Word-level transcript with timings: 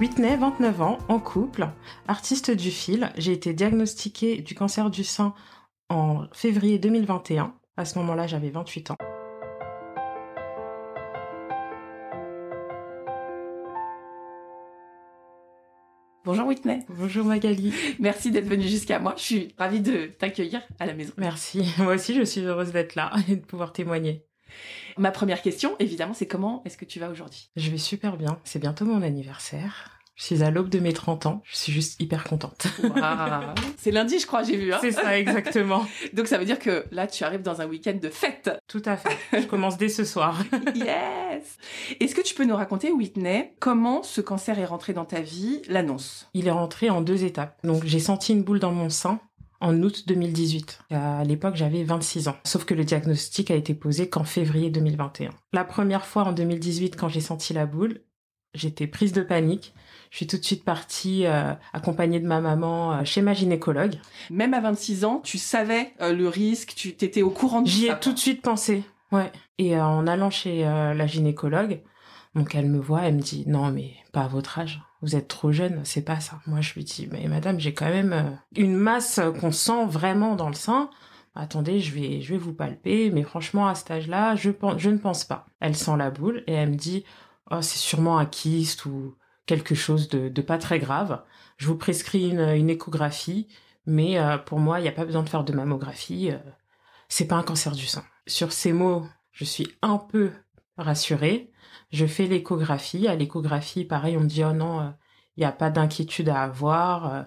Whitney, 0.00 0.34
29 0.34 0.80
ans, 0.80 0.96
en 1.08 1.18
couple, 1.18 1.68
artiste 2.08 2.50
du 2.50 2.70
fil. 2.70 3.12
J'ai 3.18 3.32
été 3.32 3.52
diagnostiquée 3.52 4.40
du 4.40 4.54
cancer 4.54 4.88
du 4.88 5.04
sein 5.04 5.34
en 5.90 6.24
février 6.32 6.78
2021. 6.78 7.54
À 7.76 7.84
ce 7.84 7.98
moment-là, 7.98 8.26
j'avais 8.26 8.48
28 8.48 8.92
ans. 8.92 8.96
Bonjour 16.24 16.46
Whitney. 16.46 16.86
Bonjour 16.88 17.26
Magali. 17.26 17.74
Merci 17.98 18.30
d'être 18.30 18.48
venue 18.48 18.68
jusqu'à 18.68 19.00
moi. 19.00 19.12
Je 19.18 19.22
suis 19.22 19.54
ravie 19.58 19.80
de 19.80 20.06
t'accueillir 20.06 20.62
à 20.78 20.86
la 20.86 20.94
maison. 20.94 21.12
Merci. 21.18 21.74
Moi 21.76 21.96
aussi, 21.96 22.14
je 22.14 22.22
suis 22.22 22.40
heureuse 22.40 22.72
d'être 22.72 22.94
là 22.94 23.12
et 23.28 23.36
de 23.36 23.44
pouvoir 23.44 23.74
témoigner. 23.74 24.24
Ma 24.98 25.10
première 25.10 25.42
question, 25.42 25.76
évidemment, 25.78 26.14
c'est 26.14 26.26
comment 26.26 26.62
est-ce 26.64 26.76
que 26.76 26.84
tu 26.84 27.00
vas 27.00 27.10
aujourd'hui? 27.10 27.50
Je 27.56 27.70
vais 27.70 27.78
super 27.78 28.16
bien. 28.16 28.38
C'est 28.44 28.58
bientôt 28.58 28.84
mon 28.84 29.02
anniversaire. 29.02 30.00
Je 30.20 30.26
suis 30.26 30.42
à 30.42 30.50
l'aube 30.50 30.68
de 30.68 30.80
mes 30.80 30.92
30 30.92 31.24
ans. 31.24 31.42
Je 31.46 31.56
suis 31.56 31.72
juste 31.72 31.98
hyper 31.98 32.24
contente. 32.24 32.66
c'est 33.78 33.90
lundi, 33.90 34.18
je 34.18 34.26
crois, 34.26 34.42
j'ai 34.42 34.58
vu. 34.58 34.70
Hein 34.70 34.78
c'est 34.82 34.92
ça, 34.92 35.18
exactement. 35.18 35.86
Donc 36.12 36.26
ça 36.26 36.36
veut 36.36 36.44
dire 36.44 36.58
que 36.58 36.84
là, 36.90 37.06
tu 37.06 37.24
arrives 37.24 37.40
dans 37.40 37.62
un 37.62 37.66
week-end 37.66 37.98
de 37.98 38.10
fête. 38.10 38.50
Tout 38.68 38.82
à 38.84 38.98
fait. 38.98 39.16
Je 39.32 39.46
commence 39.46 39.78
dès 39.78 39.88
ce 39.88 40.04
soir. 40.04 40.42
yes. 40.74 41.56
Est-ce 42.00 42.14
que 42.14 42.20
tu 42.20 42.34
peux 42.34 42.44
nous 42.44 42.54
raconter, 42.54 42.92
Whitney, 42.92 43.54
comment 43.60 44.02
ce 44.02 44.20
cancer 44.20 44.58
est 44.58 44.66
rentré 44.66 44.92
dans 44.92 45.06
ta 45.06 45.22
vie, 45.22 45.62
l'annonce 45.68 46.28
Il 46.34 46.46
est 46.48 46.52
rentré 46.52 46.90
en 46.90 47.00
deux 47.00 47.24
étapes. 47.24 47.58
Donc 47.64 47.86
j'ai 47.86 47.98
senti 47.98 48.34
une 48.34 48.42
boule 48.42 48.60
dans 48.60 48.72
mon 48.72 48.90
sein 48.90 49.20
en 49.60 49.82
août 49.82 50.04
2018. 50.06 50.80
À 50.90 51.24
l'époque, 51.24 51.56
j'avais 51.56 51.84
26 51.84 52.28
ans. 52.28 52.36
Sauf 52.44 52.64
que 52.64 52.74
le 52.74 52.84
diagnostic 52.84 53.50
a 53.50 53.54
été 53.54 53.74
posé 53.74 54.08
qu'en 54.08 54.24
février 54.24 54.70
2021. 54.70 55.30
La 55.52 55.64
première 55.64 56.06
fois 56.06 56.24
en 56.24 56.32
2018, 56.32 56.96
quand 56.96 57.08
j'ai 57.08 57.20
senti 57.20 57.52
la 57.52 57.66
boule, 57.66 58.00
j'étais 58.54 58.86
prise 58.86 59.12
de 59.12 59.22
panique. 59.22 59.74
Je 60.10 60.16
suis 60.16 60.26
tout 60.26 60.38
de 60.38 60.44
suite 60.44 60.64
partie 60.64 61.26
euh, 61.26 61.52
accompagnée 61.72 62.18
de 62.18 62.26
ma 62.26 62.40
maman 62.40 62.92
euh, 62.92 63.04
chez 63.04 63.22
ma 63.22 63.32
gynécologue. 63.32 63.96
Même 64.30 64.54
à 64.54 64.60
26 64.60 65.04
ans, 65.04 65.20
tu 65.22 65.38
savais 65.38 65.92
euh, 66.00 66.12
le 66.12 66.28
risque, 66.28 66.74
tu 66.74 66.94
t'étais 66.94 67.22
au 67.22 67.30
courant 67.30 67.62
de 67.62 67.68
J'y 67.68 67.86
ai 67.86 67.98
tout 68.00 68.12
de 68.12 68.18
suite 68.18 68.42
pensé. 68.42 68.82
Ouais. 69.12 69.30
Et 69.58 69.78
en 69.78 70.06
allant 70.06 70.30
chez 70.30 70.62
la 70.62 71.06
gynécologue, 71.06 71.82
donc 72.34 72.54
elle 72.54 72.68
me 72.68 72.78
voit, 72.78 73.02
elle 73.02 73.16
me 73.16 73.20
dit 73.20 73.42
"Non 73.48 73.70
mais 73.72 73.92
pas 74.12 74.22
à 74.22 74.28
votre 74.28 74.58
âge. 74.60 74.80
Vous 75.02 75.16
êtes 75.16 75.28
trop 75.28 75.52
jeune, 75.52 75.80
c'est 75.84 76.04
pas 76.04 76.20
ça." 76.20 76.40
Moi 76.46 76.60
je 76.60 76.74
lui 76.74 76.84
dis 76.84 77.08
"Mais 77.10 77.26
madame, 77.28 77.60
j'ai 77.60 77.74
quand 77.74 77.88
même 77.88 78.38
une 78.56 78.76
masse 78.76 79.20
qu'on 79.40 79.52
sent 79.52 79.86
vraiment 79.86 80.36
dans 80.36 80.48
le 80.48 80.54
sein." 80.54 80.90
attendez, 81.34 81.80
je 81.80 81.94
vais, 81.94 82.20
je 82.20 82.32
vais 82.32 82.38
vous 82.38 82.52
palper, 82.52 83.10
mais 83.10 83.22
franchement, 83.22 83.68
à 83.68 83.74
cet 83.74 83.90
âge-là, 83.90 84.34
je 84.34 84.50
je 84.76 84.90
ne 84.90 84.98
pense 84.98 85.24
pas. 85.24 85.46
Elle 85.60 85.76
sent 85.76 85.96
la 85.96 86.10
boule 86.10 86.42
et 86.46 86.52
elle 86.52 86.70
me 86.70 86.76
dit, 86.76 87.04
oh, 87.50 87.62
c'est 87.62 87.78
sûrement 87.78 88.18
un 88.18 88.26
kyste 88.26 88.86
ou 88.86 89.16
quelque 89.46 89.74
chose 89.74 90.08
de, 90.08 90.40
pas 90.42 90.58
très 90.58 90.78
grave. 90.78 91.22
Je 91.56 91.66
vous 91.66 91.76
prescris 91.76 92.30
une, 92.30 92.40
une 92.40 92.70
échographie, 92.70 93.48
mais 93.86 94.18
euh, 94.18 94.38
pour 94.38 94.58
moi, 94.58 94.80
il 94.80 94.82
n'y 94.82 94.88
a 94.88 94.92
pas 94.92 95.04
besoin 95.04 95.22
de 95.22 95.28
faire 95.28 95.44
de 95.44 95.52
mammographie. 95.52 96.30
Euh, 96.30 96.38
c'est 97.08 97.26
pas 97.26 97.36
un 97.36 97.42
cancer 97.42 97.72
du 97.72 97.86
sein. 97.86 98.04
Sur 98.26 98.52
ces 98.52 98.72
mots, 98.72 99.06
je 99.32 99.44
suis 99.44 99.68
un 99.82 99.98
peu 99.98 100.30
rassurée. 100.80 101.50
Je 101.92 102.06
fais 102.06 102.26
l'échographie. 102.26 103.08
À 103.08 103.14
l'échographie, 103.14 103.84
pareil, 103.84 104.16
on 104.16 104.20
me 104.20 104.28
dit 104.28 104.44
oh 104.44 104.52
non, 104.52 104.80
euh, 104.80 104.90
il 105.36 105.40
n'y 105.40 105.46
a 105.46 105.52
pas 105.52 105.70
d'inquiétude 105.70 106.28
à 106.28 106.42
avoir. 106.42 107.26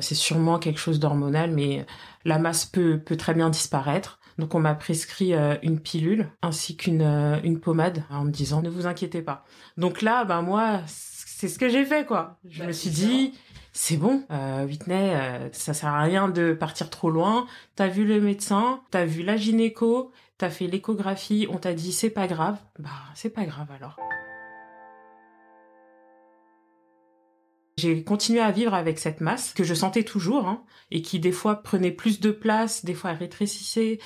c'est 0.00 0.14
sûrement 0.14 0.58
quelque 0.58 0.78
chose 0.78 1.00
d'hormonal, 1.00 1.50
mais 1.50 1.86
la 2.24 2.38
masse 2.38 2.66
peut 2.66 2.98
peut 2.98 3.16
très 3.16 3.34
bien 3.34 3.50
disparaître. 3.50 4.18
Donc 4.38 4.54
on 4.54 4.60
m'a 4.60 4.74
prescrit 4.74 5.34
euh, 5.34 5.56
une 5.62 5.80
pilule 5.80 6.30
ainsi 6.42 6.76
qu'une 6.76 7.02
euh, 7.02 7.40
une 7.42 7.60
pommade 7.60 8.04
en 8.08 8.24
me 8.24 8.30
disant 8.30 8.62
ne 8.62 8.70
vous 8.70 8.86
inquiétez 8.86 9.20
pas. 9.20 9.44
Donc 9.76 10.00
là, 10.00 10.24
ben 10.24 10.42
moi, 10.42 10.80
c'est 10.86 11.48
ce 11.48 11.58
que 11.58 11.68
j'ai 11.68 11.84
fait 11.84 12.06
quoi. 12.06 12.38
Je 12.48 12.62
me 12.62 12.72
suis 12.72 12.90
dit 12.90 13.34
c'est 13.72 13.96
bon, 13.96 14.24
euh, 14.30 14.64
Whitney, 14.64 15.14
euh, 15.14 15.48
ça 15.52 15.74
sert 15.74 15.90
à 15.90 16.02
rien 16.02 16.28
de 16.28 16.52
partir 16.52 16.88
trop 16.88 17.10
loin. 17.10 17.46
T'as 17.76 17.88
vu 17.88 18.04
le 18.04 18.20
médecin, 18.20 18.80
t'as 18.90 19.04
vu 19.04 19.22
la 19.22 19.36
gynéco, 19.36 20.12
t'as 20.38 20.50
fait 20.50 20.68
l'échographie, 20.68 21.46
on 21.50 21.58
t'a 21.58 21.74
dit 21.74 21.92
c'est 21.92 22.10
pas 22.10 22.26
grave. 22.26 22.56
Bah 22.78 22.90
c'est 23.14 23.30
pas 23.30 23.44
grave 23.44 23.70
alors. 23.70 23.96
J'ai 27.76 28.02
continué 28.02 28.40
à 28.40 28.50
vivre 28.50 28.74
avec 28.74 28.98
cette 28.98 29.20
masse 29.20 29.52
que 29.52 29.62
je 29.62 29.74
sentais 29.74 30.02
toujours 30.02 30.48
hein, 30.48 30.64
et 30.90 31.00
qui 31.00 31.20
des 31.20 31.30
fois 31.30 31.62
prenait 31.62 31.92
plus 31.92 32.18
de 32.18 32.32
place, 32.32 32.84
des 32.84 32.94
fois 32.94 33.12
rétrécissait. 33.12 33.98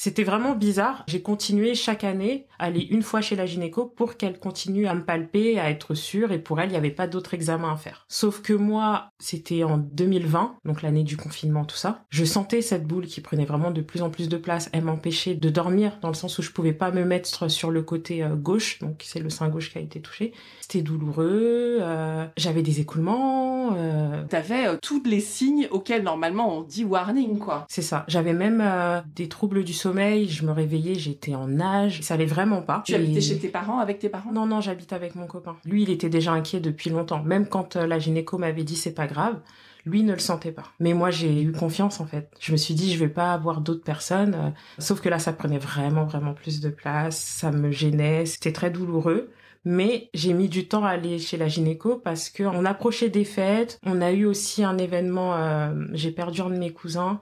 C'était 0.00 0.22
vraiment 0.22 0.54
bizarre. 0.54 1.02
J'ai 1.08 1.22
continué 1.22 1.74
chaque 1.74 2.04
année 2.04 2.46
à 2.60 2.66
aller 2.66 2.82
une 2.82 3.02
fois 3.02 3.20
chez 3.20 3.34
la 3.34 3.46
gynéco 3.46 3.84
pour 3.84 4.16
qu'elle 4.16 4.38
continue 4.38 4.86
à 4.86 4.94
me 4.94 5.04
palper, 5.04 5.58
à 5.58 5.70
être 5.70 5.94
sûre. 5.94 6.30
Et 6.30 6.38
pour 6.38 6.60
elle, 6.60 6.68
il 6.68 6.70
n'y 6.70 6.78
avait 6.78 6.92
pas 6.92 7.08
d'autres 7.08 7.34
examens 7.34 7.72
à 7.72 7.76
faire. 7.76 8.06
Sauf 8.06 8.40
que 8.40 8.52
moi, 8.52 9.10
c'était 9.18 9.64
en 9.64 9.76
2020, 9.76 10.58
donc 10.64 10.82
l'année 10.82 11.02
du 11.02 11.16
confinement, 11.16 11.64
tout 11.64 11.74
ça. 11.74 12.04
Je 12.10 12.24
sentais 12.24 12.62
cette 12.62 12.86
boule 12.86 13.06
qui 13.06 13.20
prenait 13.20 13.44
vraiment 13.44 13.72
de 13.72 13.80
plus 13.80 14.00
en 14.02 14.08
plus 14.08 14.28
de 14.28 14.36
place. 14.36 14.70
Elle 14.72 14.84
m'empêchait 14.84 15.34
de 15.34 15.50
dormir 15.50 15.98
dans 16.00 16.08
le 16.08 16.14
sens 16.14 16.38
où 16.38 16.42
je 16.42 16.52
pouvais 16.52 16.72
pas 16.72 16.92
me 16.92 17.04
mettre 17.04 17.50
sur 17.50 17.72
le 17.72 17.82
côté 17.82 18.22
euh, 18.22 18.36
gauche. 18.36 18.78
Donc 18.78 19.02
c'est 19.04 19.18
le 19.18 19.30
sein 19.30 19.48
gauche 19.48 19.72
qui 19.72 19.78
a 19.78 19.80
été 19.80 20.00
touché. 20.00 20.32
C'était 20.60 20.82
douloureux. 20.82 21.78
Euh, 21.80 22.24
j'avais 22.36 22.62
des 22.62 22.78
écoulements. 22.78 23.74
Euh... 23.76 24.24
T'avais 24.28 24.66
euh, 24.66 24.76
tous 24.80 25.02
les 25.04 25.20
signes 25.20 25.68
auxquels 25.70 26.02
normalement 26.02 26.56
on 26.56 26.62
dit 26.62 26.84
warning, 26.84 27.38
quoi. 27.38 27.66
C'est 27.68 27.82
ça. 27.82 28.04
J'avais 28.08 28.32
même 28.32 28.62
euh, 28.62 29.00
des 29.14 29.28
troubles 29.28 29.64
du 29.64 29.72
sommeil 29.72 29.87
je 29.94 30.44
me 30.44 30.52
réveillais, 30.52 30.94
j'étais 30.94 31.34
en 31.34 31.60
âge, 31.60 32.02
ça 32.02 32.14
allait 32.14 32.26
vraiment 32.26 32.62
pas. 32.62 32.82
Tu 32.84 32.94
habitais 32.94 33.20
chez 33.20 33.38
tes 33.38 33.48
parents, 33.48 33.78
avec 33.78 33.98
tes 33.98 34.08
parents? 34.08 34.32
Non, 34.32 34.46
non, 34.46 34.60
j'habite 34.60 34.92
avec 34.92 35.14
mon 35.14 35.26
copain. 35.26 35.56
Lui, 35.64 35.82
il 35.82 35.90
était 35.90 36.08
déjà 36.08 36.32
inquiet 36.32 36.60
depuis 36.60 36.90
longtemps. 36.90 37.22
Même 37.22 37.46
quand 37.46 37.76
euh, 37.76 37.86
la 37.86 37.98
gynéco 37.98 38.38
m'avait 38.38 38.64
dit 38.64 38.76
c'est 38.76 38.94
pas 38.94 39.06
grave, 39.06 39.40
lui 39.84 40.02
ne 40.02 40.12
le 40.12 40.18
sentait 40.18 40.52
pas. 40.52 40.64
Mais 40.80 40.94
moi, 40.94 41.10
j'ai 41.10 41.42
eu 41.42 41.52
confiance 41.52 42.00
en 42.00 42.06
fait. 42.06 42.30
Je 42.40 42.52
me 42.52 42.56
suis 42.56 42.74
dit 42.74 42.92
je 42.92 42.98
vais 42.98 43.08
pas 43.08 43.32
avoir 43.32 43.60
d'autres 43.60 43.84
personnes. 43.84 44.34
Euh, 44.34 44.50
sauf 44.78 45.00
que 45.00 45.08
là, 45.08 45.18
ça 45.18 45.32
prenait 45.32 45.58
vraiment, 45.58 46.04
vraiment 46.04 46.34
plus 46.34 46.60
de 46.60 46.70
place. 46.70 47.18
Ça 47.18 47.50
me 47.50 47.70
gênait, 47.70 48.26
c'était 48.26 48.52
très 48.52 48.70
douloureux. 48.70 49.30
Mais 49.64 50.08
j'ai 50.14 50.32
mis 50.32 50.48
du 50.48 50.68
temps 50.68 50.84
à 50.84 50.90
aller 50.90 51.18
chez 51.18 51.36
la 51.36 51.48
gynéco 51.48 51.96
parce 51.96 52.30
que 52.30 52.42
on 52.44 52.64
approchait 52.64 53.10
des 53.10 53.24
fêtes. 53.24 53.78
On 53.84 54.00
a 54.00 54.12
eu 54.12 54.24
aussi 54.24 54.64
un 54.64 54.78
événement. 54.78 55.34
Euh, 55.34 55.74
j'ai 55.92 56.12
perdu 56.12 56.40
un 56.40 56.50
de 56.50 56.58
mes 56.58 56.72
cousins 56.72 57.20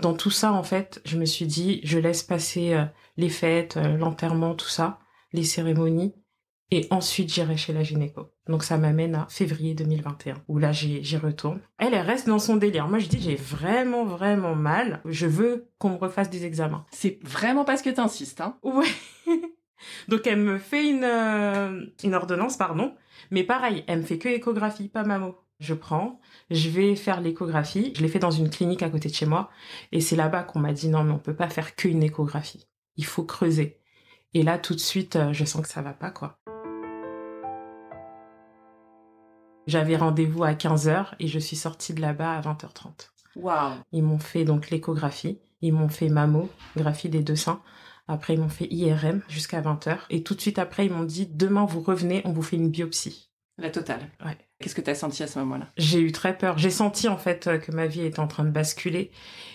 dans 0.00 0.14
tout 0.14 0.30
ça, 0.30 0.52
en 0.52 0.62
fait, 0.62 1.00
je 1.04 1.18
me 1.18 1.24
suis 1.24 1.46
dit, 1.46 1.80
je 1.84 1.98
laisse 1.98 2.22
passer 2.22 2.74
euh, 2.74 2.84
les 3.16 3.28
fêtes, 3.28 3.76
euh, 3.76 3.96
l'enterrement, 3.96 4.54
tout 4.54 4.68
ça, 4.68 4.98
les 5.32 5.44
cérémonies, 5.44 6.14
et 6.70 6.86
ensuite 6.90 7.32
j'irai 7.32 7.56
chez 7.56 7.72
la 7.72 7.82
gynéco. 7.82 8.30
Donc 8.48 8.64
ça 8.64 8.78
m'amène 8.78 9.14
à 9.14 9.26
février 9.30 9.74
2021, 9.74 10.42
où 10.48 10.58
là 10.58 10.72
j'y 10.72 11.16
retourne. 11.16 11.60
Elle, 11.78 11.94
elle 11.94 12.06
reste 12.06 12.26
dans 12.26 12.38
son 12.38 12.56
délire. 12.56 12.88
Moi 12.88 12.98
je 12.98 13.08
dis, 13.08 13.20
j'ai 13.20 13.36
vraiment, 13.36 14.04
vraiment 14.04 14.54
mal. 14.54 15.00
Je 15.04 15.26
veux 15.26 15.70
qu'on 15.78 15.90
me 15.90 15.96
refasse 15.96 16.30
des 16.30 16.44
examens. 16.44 16.84
C'est 16.90 17.18
vraiment 17.22 17.64
parce 17.64 17.82
que 17.82 17.90
t'insistes, 17.90 18.40
hein 18.40 18.58
Ouais. 18.62 18.86
Donc 20.08 20.26
elle 20.26 20.40
me 20.40 20.58
fait 20.58 20.88
une, 20.88 21.04
euh, 21.04 21.86
une 22.02 22.14
ordonnance, 22.14 22.56
pardon. 22.56 22.94
Mais 23.30 23.44
pareil, 23.44 23.84
elle 23.86 24.00
me 24.00 24.04
fait 24.04 24.18
que 24.18 24.28
échographie, 24.28 24.88
pas 24.88 25.04
mammo. 25.04 25.36
Je 25.60 25.74
prends, 25.74 26.20
je 26.50 26.68
vais 26.68 26.96
faire 26.96 27.20
l'échographie. 27.20 27.92
Je 27.96 28.02
l'ai 28.02 28.08
fait 28.08 28.18
dans 28.18 28.30
une 28.30 28.50
clinique 28.50 28.82
à 28.82 28.90
côté 28.90 29.08
de 29.08 29.14
chez 29.14 29.26
moi. 29.26 29.50
Et 29.92 30.00
c'est 30.00 30.16
là-bas 30.16 30.42
qu'on 30.42 30.58
m'a 30.58 30.72
dit 30.72 30.88
non, 30.88 31.04
mais 31.04 31.12
on 31.12 31.18
peut 31.18 31.36
pas 31.36 31.48
faire 31.48 31.74
qu'une 31.74 32.02
échographie. 32.02 32.66
Il 32.96 33.04
faut 33.04 33.24
creuser. 33.24 33.80
Et 34.34 34.42
là, 34.42 34.58
tout 34.58 34.74
de 34.74 34.80
suite, 34.80 35.16
euh, 35.16 35.32
je 35.32 35.44
sens 35.44 35.62
que 35.62 35.68
ça 35.68 35.82
va 35.82 35.92
pas, 35.92 36.10
quoi. 36.10 36.38
J'avais 39.66 39.96
rendez-vous 39.96 40.44
à 40.44 40.52
15h 40.52 41.14
et 41.18 41.26
je 41.26 41.38
suis 41.38 41.56
sortie 41.56 41.94
de 41.94 42.00
là-bas 42.00 42.36
à 42.36 42.40
20h30. 42.40 43.10
Waouh. 43.36 43.74
Ils 43.92 44.02
m'ont 44.02 44.18
fait 44.18 44.44
donc 44.44 44.70
l'échographie, 44.70 45.38
ils 45.62 45.72
m'ont 45.72 45.88
fait 45.88 46.08
mammographie 46.08 47.08
des 47.08 47.22
deux 47.22 47.36
seins. 47.36 47.62
Après, 48.06 48.34
ils 48.34 48.40
m'ont 48.40 48.50
fait 48.50 48.66
IRM 48.70 49.22
jusqu'à 49.28 49.62
20h. 49.62 50.00
Et 50.10 50.22
tout 50.22 50.34
de 50.34 50.40
suite 50.40 50.58
après, 50.58 50.84
ils 50.84 50.92
m'ont 50.92 51.04
dit, 51.04 51.26
demain, 51.26 51.64
vous 51.64 51.80
revenez, 51.80 52.20
on 52.26 52.32
vous 52.32 52.42
fait 52.42 52.56
une 52.56 52.70
biopsie. 52.70 53.30
La 53.56 53.70
totale. 53.70 54.10
Ouais. 54.24 54.36
Qu'est-ce 54.60 54.74
que 54.74 54.80
tu 54.80 54.90
as 54.90 54.94
senti 54.94 55.22
à 55.22 55.26
ce 55.26 55.38
moment-là? 55.40 55.66
J'ai 55.76 56.00
eu 56.00 56.12
très 56.12 56.36
peur. 56.38 56.58
J'ai 56.58 56.70
senti 56.70 57.08
en 57.08 57.18
fait 57.18 57.48
que 57.60 57.72
ma 57.72 57.86
vie 57.86 58.02
était 58.02 58.20
en 58.20 58.28
train 58.28 58.44
de 58.44 58.50
basculer. 58.50 59.10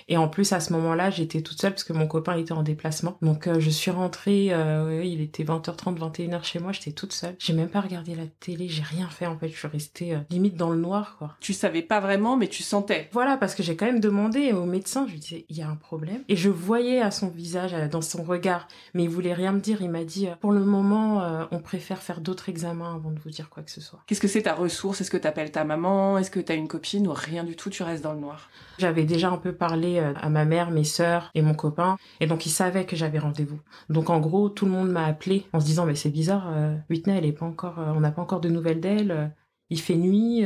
Et 0.10 0.18
en 0.18 0.28
plus, 0.28 0.52
à 0.54 0.60
ce 0.60 0.74
moment-là, 0.74 1.12
j'étais 1.12 1.42
toute 1.42 1.62
seule 1.62 1.72
parce 1.72 1.84
que 1.84 1.94
mon 1.94 2.08
copain 2.08 2.36
était 2.36 2.52
en 2.52 2.64
déplacement. 2.64 3.18
Donc, 3.22 3.46
euh, 3.46 3.60
je 3.60 3.70
suis 3.70 3.92
rentrée, 3.92 4.48
euh, 4.52 5.04
il 5.06 5.22
était 5.22 5.44
20h30, 5.44 5.98
21h 6.00 6.44
chez 6.44 6.58
moi, 6.58 6.72
j'étais 6.72 6.92
toute 6.92 7.14
seule. 7.14 7.36
J'ai 7.38 7.54
même 7.54 7.70
pas 7.70 7.80
regardé 7.80 8.16
la 8.16 8.26
télé, 8.26 8.68
j'ai 8.68 8.82
rien 8.82 9.08
fait 9.08 9.28
en 9.28 9.38
fait. 9.38 9.50
Je 9.50 9.56
suis 9.56 9.68
restée 9.68 10.16
euh, 10.16 10.20
limite 10.32 10.56
dans 10.56 10.72
le 10.72 10.80
noir, 10.80 11.16
quoi. 11.20 11.36
Tu 11.40 11.54
savais 11.54 11.84
pas 11.84 12.00
vraiment, 12.00 12.38
mais 12.38 12.48
tu 12.48 12.64
sentais. 12.64 13.08
Voilà, 13.14 13.38
parce 13.38 13.54
que 13.54 13.62
j'ai 13.62 13.76
quand 13.76 13.86
même 13.86 14.00
demandé 14.00 14.52
au 14.52 14.66
médecin, 14.66 15.06
je 15.08 15.14
lui 15.14 15.20
disais, 15.20 15.46
il 15.48 15.56
y 15.56 15.62
a 15.62 15.70
un 15.70 15.76
problème. 15.76 16.24
Et 16.28 16.36
je 16.36 16.50
voyais 16.50 17.02
à 17.02 17.12
son 17.12 17.30
visage, 17.30 17.76
dans 17.92 18.02
son 18.02 18.24
regard, 18.24 18.68
mais 18.96 19.04
il 19.04 19.10
voulait 19.10 19.34
rien 19.34 19.52
me 19.52 19.60
dire. 19.60 19.84
Il 19.84 19.92
m'a 19.92 20.04
dit, 20.04 20.28
pour 20.42 20.52
le 20.52 20.66
moment, 20.66 21.48
on 21.52 21.60
préfère 21.60 22.02
faire 22.02 22.20
d'autres 22.20 22.50
examens 22.50 22.96
avant 22.96 23.12
de 23.12 23.20
vous 23.20 23.30
dire 23.30 23.50
quoi 23.50 23.62
que 23.62 23.72
ce 23.72 23.80
soit. 23.80 24.00
Qu'est-ce 24.08 24.22
que 24.22 24.28
c'est 24.28 24.44
ta 24.44 24.56
ressource? 24.56 24.89
Est-ce 25.00 25.12
que 25.12 25.18
t'appelles 25.18 25.52
ta 25.52 25.64
maman 25.64 26.18
Est-ce 26.18 26.32
que 26.32 26.40
t'as 26.40 26.56
une 26.56 26.68
copine 26.68 27.08
ou 27.08 27.14
rien 27.14 27.44
du 27.44 27.56
tout 27.56 27.70
Tu 27.70 27.84
restes 27.84 28.04
dans 28.04 28.14
le 28.14 28.20
noir? 28.20 28.50
J'avais 28.80 29.04
déjà 29.04 29.30
un 29.30 29.38
peu 29.38 29.52
parlé 29.54 30.00
euh, 30.00 30.14
à 30.22 30.30
ma 30.30 30.46
mère, 30.46 30.72
mes 30.72 30.84
sœurs 30.84 31.32
et 31.36 31.42
mon 31.42 31.54
copain. 31.54 31.98
Et 32.20 32.28
donc, 32.28 32.46
ils 32.46 32.52
savaient 32.52 32.86
que 32.86 32.96
j'avais 32.96 33.20
rendez-vous. 33.20 33.60
Donc, 33.90 34.10
en 34.10 34.20
gros, 34.20 34.50
tout 34.50 34.66
le 34.66 34.72
monde 34.72 34.90
m'a 34.90 35.06
appelé 35.06 35.46
en 35.54 35.60
se 35.60 35.66
disant, 35.66 35.86
mais 35.86 35.96
c'est 35.96 36.10
bizarre, 36.10 36.50
euh, 36.52 36.76
Whitney, 36.90 37.18
elle 37.18 37.26
est 37.26 37.34
pas 37.34 37.46
encore, 37.46 37.80
euh, 37.80 37.92
on 37.96 38.00
n'a 38.00 38.12
pas 38.12 38.22
encore 38.22 38.40
de 38.40 38.50
nouvelles 38.50 38.80
d'elle. 38.80 39.34
il 39.70 39.80
fait 39.80 39.96
nuit. 39.96 40.46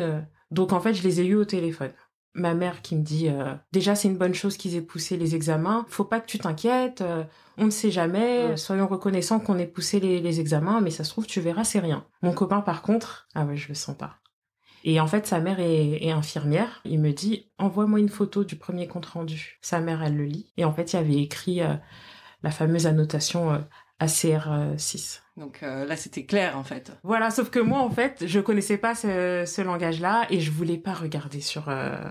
Donc, 0.51 0.73
en 0.73 0.79
fait, 0.79 0.93
je 0.93 1.03
les 1.03 1.21
ai 1.21 1.25
eus 1.25 1.35
au 1.35 1.45
téléphone. 1.45 1.91
Ma 2.35 2.55
mère 2.55 2.81
qui 2.81 2.95
me 2.95 3.03
dit, 3.03 3.29
déjà, 3.71 3.93
c'est 3.95 4.07
une 4.07 4.17
bonne 4.17 4.33
chose 4.33 4.57
qu'ils 4.57 4.75
aient 4.75 4.81
poussé 4.81 5.17
les 5.17 5.35
examens. 5.35 5.85
Faut 5.87 6.03
pas 6.03 6.19
que 6.19 6.25
tu 6.25 6.39
t'inquiètes. 6.39 7.03
on 7.57 7.65
ne 7.65 7.69
sait 7.69 7.91
jamais. 7.91 8.57
Soyons 8.57 8.87
reconnaissants 8.87 9.39
qu'on 9.39 9.59
ait 9.59 9.67
poussé 9.67 9.99
les, 9.99 10.19
les 10.19 10.39
examens, 10.39 10.81
mais 10.81 10.89
ça 10.89 11.03
se 11.03 11.11
trouve, 11.11 11.27
tu 11.27 11.39
verras, 11.41 11.63
c'est 11.63 11.79
rien. 11.79 12.05
Mon 12.21 12.33
copain, 12.33 12.61
par 12.61 12.81
contre, 12.81 13.27
ah 13.35 13.45
ouais, 13.45 13.55
je 13.55 13.69
le 13.69 13.75
sens 13.75 13.95
pas. 13.95 14.17
Et 14.83 14.99
en 14.99 15.07
fait, 15.07 15.25
sa 15.25 15.39
mère 15.39 15.59
est, 15.59 16.11
infirmière. 16.11 16.81
Il 16.85 16.99
me 16.99 17.11
dit, 17.11 17.49
envoie-moi 17.57 17.99
une 17.99 18.09
photo 18.09 18.43
du 18.43 18.57
premier 18.57 18.87
compte 18.87 19.05
rendu. 19.05 19.57
Sa 19.61 19.79
mère, 19.79 20.03
elle 20.03 20.17
le 20.17 20.25
lit. 20.25 20.51
Et 20.57 20.65
en 20.65 20.73
fait, 20.73 20.93
il 20.93 20.95
y 20.97 20.99
avait 20.99 21.21
écrit 21.21 21.61
euh, 21.61 21.73
la 22.43 22.51
fameuse 22.51 22.85
annotation 22.85 23.53
euh, 23.53 23.59
ACR6. 24.01 25.21
Donc 25.37 25.63
euh, 25.63 25.85
là, 25.85 25.95
c'était 25.95 26.25
clair, 26.25 26.57
en 26.57 26.63
fait. 26.63 26.91
Voilà, 27.03 27.31
sauf 27.31 27.49
que 27.49 27.59
moi, 27.59 27.79
en 27.79 27.89
fait, 27.89 28.25
je 28.27 28.39
connaissais 28.41 28.77
pas 28.77 28.93
ce, 28.93 29.45
ce 29.47 29.61
langage-là 29.61 30.27
et 30.29 30.41
je 30.41 30.51
voulais 30.51 30.77
pas 30.77 30.93
regarder 30.93 31.39
sur 31.39 31.69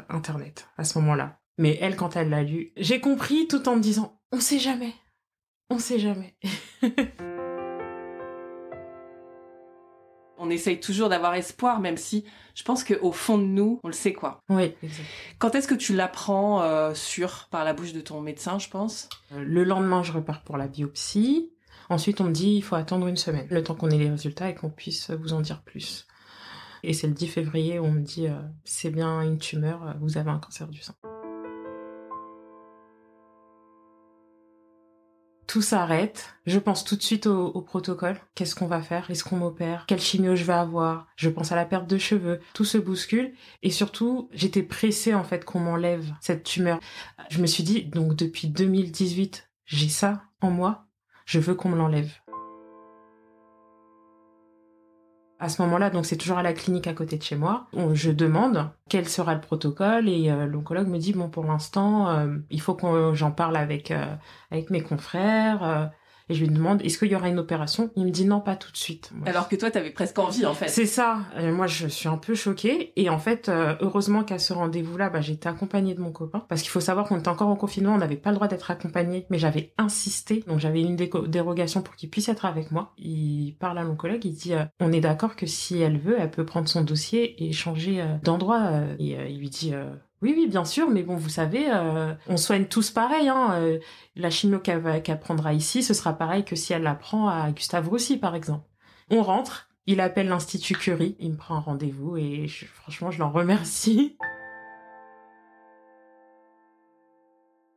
Internet 0.09 0.69
à 0.79 0.85
ce 0.85 0.99
moment-là. 0.99 1.39
Mais 1.59 1.79
elle, 1.81 1.97
quand 1.97 2.17
elle 2.17 2.31
l'a 2.31 2.43
lu, 2.43 2.73
j'ai 2.79 3.01
compris 3.01 3.47
tout 3.47 3.69
en 3.69 3.77
me 3.77 3.83
disant, 3.83 4.19
on 4.33 4.41
sait 4.41 4.59
jamais. 4.59 4.95
On 5.69 5.79
sait 5.79 5.99
jamais. 5.99 6.37
on 10.43 10.51
essaye 10.51 10.81
toujours 10.81 11.09
d'avoir 11.09 11.35
espoir, 11.35 11.81
même 11.81 11.97
si 11.97 12.25
je 12.55 12.65
pense 12.65 12.85
qu'au 12.85 13.13
fond 13.13 13.39
de 13.39 13.45
nous, 13.45 13.81
on 13.83 13.87
le 13.89 13.95
sait 13.95 14.13
quoi. 14.13 14.41
Oui, 14.51 14.75
Quand 15.39 15.55
est-ce 15.55 15.69
que 15.69 15.75
tu 15.75 15.95
l'apprends 15.95 16.63
euh, 16.63 16.93
sur 16.95 17.49
par 17.51 17.65
la 17.65 17.73
bouche 17.73 17.93
de 17.93 18.01
ton 18.01 18.21
médecin, 18.21 18.59
je 18.59 18.69
pense? 18.69 19.09
Euh, 19.33 19.43
Le 19.43 19.65
lendemain, 19.65 20.03
je 20.03 20.13
repars 20.13 20.43
pour 20.43 20.57
la 20.57 20.67
biopsie. 20.69 21.51
Ensuite, 21.89 22.21
on 22.21 22.25
me 22.25 22.33
dit 22.33 22.57
il 22.57 22.63
faut 22.63 22.75
attendre 22.77 23.07
une 23.07 23.17
semaine, 23.17 23.47
le 23.51 23.63
temps 23.63 23.75
qu'on 23.75 23.91
ait 23.91 23.99
les 23.99 24.11
résultats 24.11 24.51
et 24.51 24.55
qu'on 24.55 24.71
puisse 24.71 25.11
vous 25.11 25.33
en 25.33 25.41
dire 25.41 25.63
plus. 25.63 26.07
Et 26.83 26.93
c'est 26.95 27.07
le 27.07 27.15
10 27.15 27.29
février 27.29 27.79
où 27.79 27.85
on 27.85 27.93
me 27.93 28.01
dit 28.01 28.27
euh, 28.27 28.35
c'est 28.65 28.91
bien 28.91 29.23
une 29.23 29.39
tumeur, 29.39 29.95
vous 30.01 30.19
avez 30.19 30.31
un 30.31 30.39
cancer 30.39 30.67
du 30.69 30.81
sein. 30.81 30.95
Tout 35.53 35.61
s'arrête. 35.61 36.35
Je 36.47 36.59
pense 36.59 36.83
tout 36.83 36.97
de 36.97 37.03
suite 37.03 37.27
au, 37.27 37.61
protocole. 37.61 38.19
Qu'est-ce 38.35 38.55
qu'on 38.55 38.67
va 38.67 38.81
faire? 38.81 39.11
Est-ce 39.11 39.23
qu'on 39.23 39.37
m'opère? 39.37 39.85
Quelle 39.87 40.01
chimio 40.01 40.35
je 40.35 40.45
vais 40.45 40.55
avoir? 40.55 41.09
Je 41.15 41.29
pense 41.29 41.53
à 41.53 41.57
la 41.57 41.67
perte 41.67 41.87
de 41.87 41.99
cheveux. 41.99 42.41
Tout 42.55 42.65
se 42.65 42.79
bouscule. 42.79 43.35
Et 43.63 43.69
surtout, 43.69 44.31
j'étais 44.33 44.63
pressée 44.63 45.13
en 45.13 45.25
fait 45.25 45.45
qu'on 45.45 45.61
m'enlève 45.61 46.11
cette 46.23 46.45
tumeur. 46.45 46.81
Je 47.29 47.43
me 47.43 47.47
suis 47.47 47.65
dit, 47.65 47.85
donc 47.85 48.17
depuis 48.17 48.49
2018, 48.49 49.51
j'ai 49.67 49.91
ça 49.91 50.23
en 50.41 50.51
moi. 50.51 50.87
Je 51.27 51.39
veux 51.39 51.55
qu'on 51.55 51.69
me 51.69 51.77
l'enlève. 51.77 52.11
À 55.43 55.49
ce 55.49 55.61
moment-là, 55.63 55.91
donc 55.91 56.07
c'est 56.07 56.17
toujours 56.17 56.39
à 56.39 56.45
la 56.45 56.53
clinique 56.53 56.87
à 56.87 56.95
côté 56.95 57.19
de 57.19 57.23
chez 57.25 57.35
moi. 57.35 57.67
Je 57.95 58.13
demande 58.13 58.71
quel 58.89 59.09
sera 59.09 59.35
le 59.35 59.41
protocole 59.41 60.09
et 60.09 60.31
euh, 60.31 60.47
l'oncologue 60.47 60.87
me 60.87 60.99
dit 60.99 61.13
bon 61.13 61.29
pour 61.29 61.43
l'instant 61.43 62.09
euh, 62.11 62.37
il 62.51 62.61
faut 62.61 62.75
que 62.75 63.13
j'en 63.15 63.33
parle 63.33 63.57
avec 63.57 63.91
euh, 63.91 64.15
avec 64.53 64.71
mes 64.71 64.83
confrères 64.83 65.91
et 66.29 66.35
je 66.35 66.45
lui 66.45 66.53
demande, 66.53 66.83
est-ce 66.83 66.99
qu'il 66.99 67.09
y 67.09 67.17
aura 67.17 67.29
une 67.29 67.39
opération? 67.39 67.91
Il 67.97 68.05
me 68.05 68.11
dit 68.11 68.25
non, 68.25 68.41
pas 68.41 68.57
tout 68.57 68.71
de 68.73 68.77
suite. 68.77 69.13
Alors 69.27 69.49
que 69.49 69.57
toi, 69.57 69.71
tu 69.71 69.79
avais 69.79 69.91
presque 69.91 70.19
envie, 70.19 70.47
en 70.47 70.55
fait. 70.55 70.69
C'est 70.69 70.87
ça. 70.87 71.21
moi, 71.39 71.67
je 71.67 71.87
suis 71.87 72.09
un 72.09 72.17
peu 72.17 72.35
choquée. 72.35 72.93
Et 72.97 73.11
en 73.11 73.19
fait, 73.19 73.49
euh, 73.49 73.75
heureusement 73.81 74.25
qu'à 74.25 74.39
ce 74.39 74.53
rendez-vous-là, 74.53 75.11
bah, 75.11 75.21
j'ai 75.21 75.35
été 75.35 75.49
accompagnée 75.49 75.95
de 75.95 76.01
mon 76.01 76.13
copain. 76.13 76.45
Parce 76.49 76.63
qu'il 76.63 76.71
faut 76.71 76.81
savoir 76.81 77.07
qu'on 77.07 77.19
était 77.19 77.29
encore 77.29 77.49
en 77.49 77.57
confinement, 77.57 77.95
on 77.95 77.99
n'avait 77.99 78.17
pas 78.17 78.31
le 78.31 78.37
droit 78.37 78.49
d'être 78.49 78.71
accompagné. 78.71 79.27
Mais 79.31 79.39
j'avais 79.39 79.73
insisté. 79.79 80.45
Donc, 80.47 80.59
j'avais 80.59 80.81
une 80.81 80.97
dérogation 80.97 81.83
pour 81.83 81.97
qu'il 81.97 82.11
puisse 82.11 82.29
être 82.29 82.45
avec 82.45 82.71
moi. 82.71 82.93
Il 82.99 83.57
parle 83.59 83.79
à 83.79 83.85
mon 83.85 83.97
collègue, 83.97 84.25
il 84.25 84.35
dit, 84.35 84.55
euh, 84.55 84.65
on 84.81 84.93
est 84.93 85.01
d'accord 85.01 85.37
que 85.37 85.47
si 85.47 85.81
elle 85.81 85.99
veut, 85.99 86.17
elle 86.19 86.31
peut 86.31 86.47
prendre 86.47 86.69
son 86.69 86.83
dossier 86.83 87.45
et 87.45 87.53
changer 87.53 88.01
euh, 88.01 88.17
d'endroit. 88.23 88.71
Et 88.99 89.17
il 89.29 89.39
lui 89.39 89.51
dit, 89.51 89.73
oui, 90.23 90.35
oui, 90.37 90.47
bien 90.47 90.65
sûr, 90.65 90.89
mais 90.89 91.03
bon, 91.03 91.17
vous 91.17 91.29
savez, 91.29 91.67
euh, 91.69 92.15
on 92.29 92.37
soigne 92.37 92.67
tous 92.67 92.91
pareil. 92.91 93.29
Hein, 93.29 93.55
euh, 93.55 93.81
la 94.15 94.31
chimio 94.31 94.61
qu'elle 94.61 95.21
prendra 95.21 95.53
ici, 95.53 95.83
ce 95.83 95.95
sera 95.95 96.13
pareil 96.13 96.45
que 96.45 96.55
si 96.55 96.73
elle 96.73 96.85
la 96.85 96.95
prend 96.95 97.29
à 97.29 97.51
Gustave 97.51 97.89
Roussy, 97.89 98.19
par 98.19 98.37
exemple. 98.37 98.65
On 99.11 99.25
rentre, 99.25 99.69
il 99.87 100.01
appelle 100.01 100.29
l'Institut 100.29 100.75
Curie, 100.75 101.17
il 101.19 101.33
me 101.33 101.37
prend 101.37 101.57
un 101.57 101.61
rendez-vous 101.61 102.17
et 102.17 102.47
franchement, 102.49 103.11
je 103.11 103.19
l'en 103.19 103.33
remercie. 103.33 104.17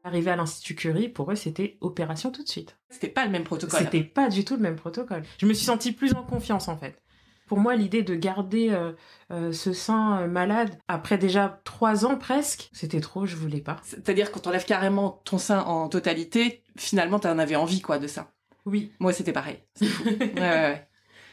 Arrivé 0.03 0.30
à 0.30 0.36
l'Institut 0.36 0.75
Curie, 0.75 1.09
pour 1.09 1.31
eux, 1.31 1.36
c'était 1.36 1.80
opération 1.81 2.31
tout 2.31 2.44
de 2.44 2.48
suite. 2.48 2.77
C'était 2.91 3.09
pas 3.09 3.25
le 3.25 3.31
même 3.31 3.44
protocole. 3.44 3.80
C'était 3.80 4.03
pas 4.03 4.30
du 4.30 4.45
tout 4.45 4.56
le 4.56 4.62
même 4.62 4.75
protocole. 4.75 5.24
Je 5.39 5.48
me 5.48 5.53
suis 5.53 5.65
sentie 5.65 5.94
plus 5.94 6.13
en 6.13 6.21
confiance, 6.21 6.68
en 6.68 6.77
fait. 6.77 7.01
Pour 7.45 7.59
moi, 7.59 7.75
l'idée 7.75 8.01
de 8.01 8.15
garder 8.15 8.69
euh, 8.71 8.94
euh, 9.31 9.51
ce 9.51 9.71
sein 9.71 10.21
euh, 10.21 10.27
malade 10.27 10.77
après 10.88 11.18
déjà 11.18 11.62
trois 11.63 12.06
ans 12.06 12.18
presque, 12.18 12.69
c'était 12.74 13.01
trop, 13.01 13.25
je 13.25 13.36
voulais 13.36 13.62
pas. 13.62 13.80
C'est-à-dire 13.83 14.31
quand 14.31 14.47
on 14.47 14.50
lève 14.50 14.65
carrément 14.65 15.21
ton 15.25 15.38
sein 15.38 15.62
en 15.62 15.88
totalité, 15.88 16.63
finalement, 16.77 17.19
tu 17.19 17.27
en 17.27 17.38
avais 17.38 17.56
envie 17.56 17.81
quoi 17.81 18.00
de 18.00 18.07
ça. 18.07 18.31
Oui. 18.65 18.92
Moi, 19.00 19.13
c'était 19.13 19.33
pareil. 19.33 19.59
ouais, 19.81 19.88
ouais, 20.36 20.39
ouais. 20.39 20.88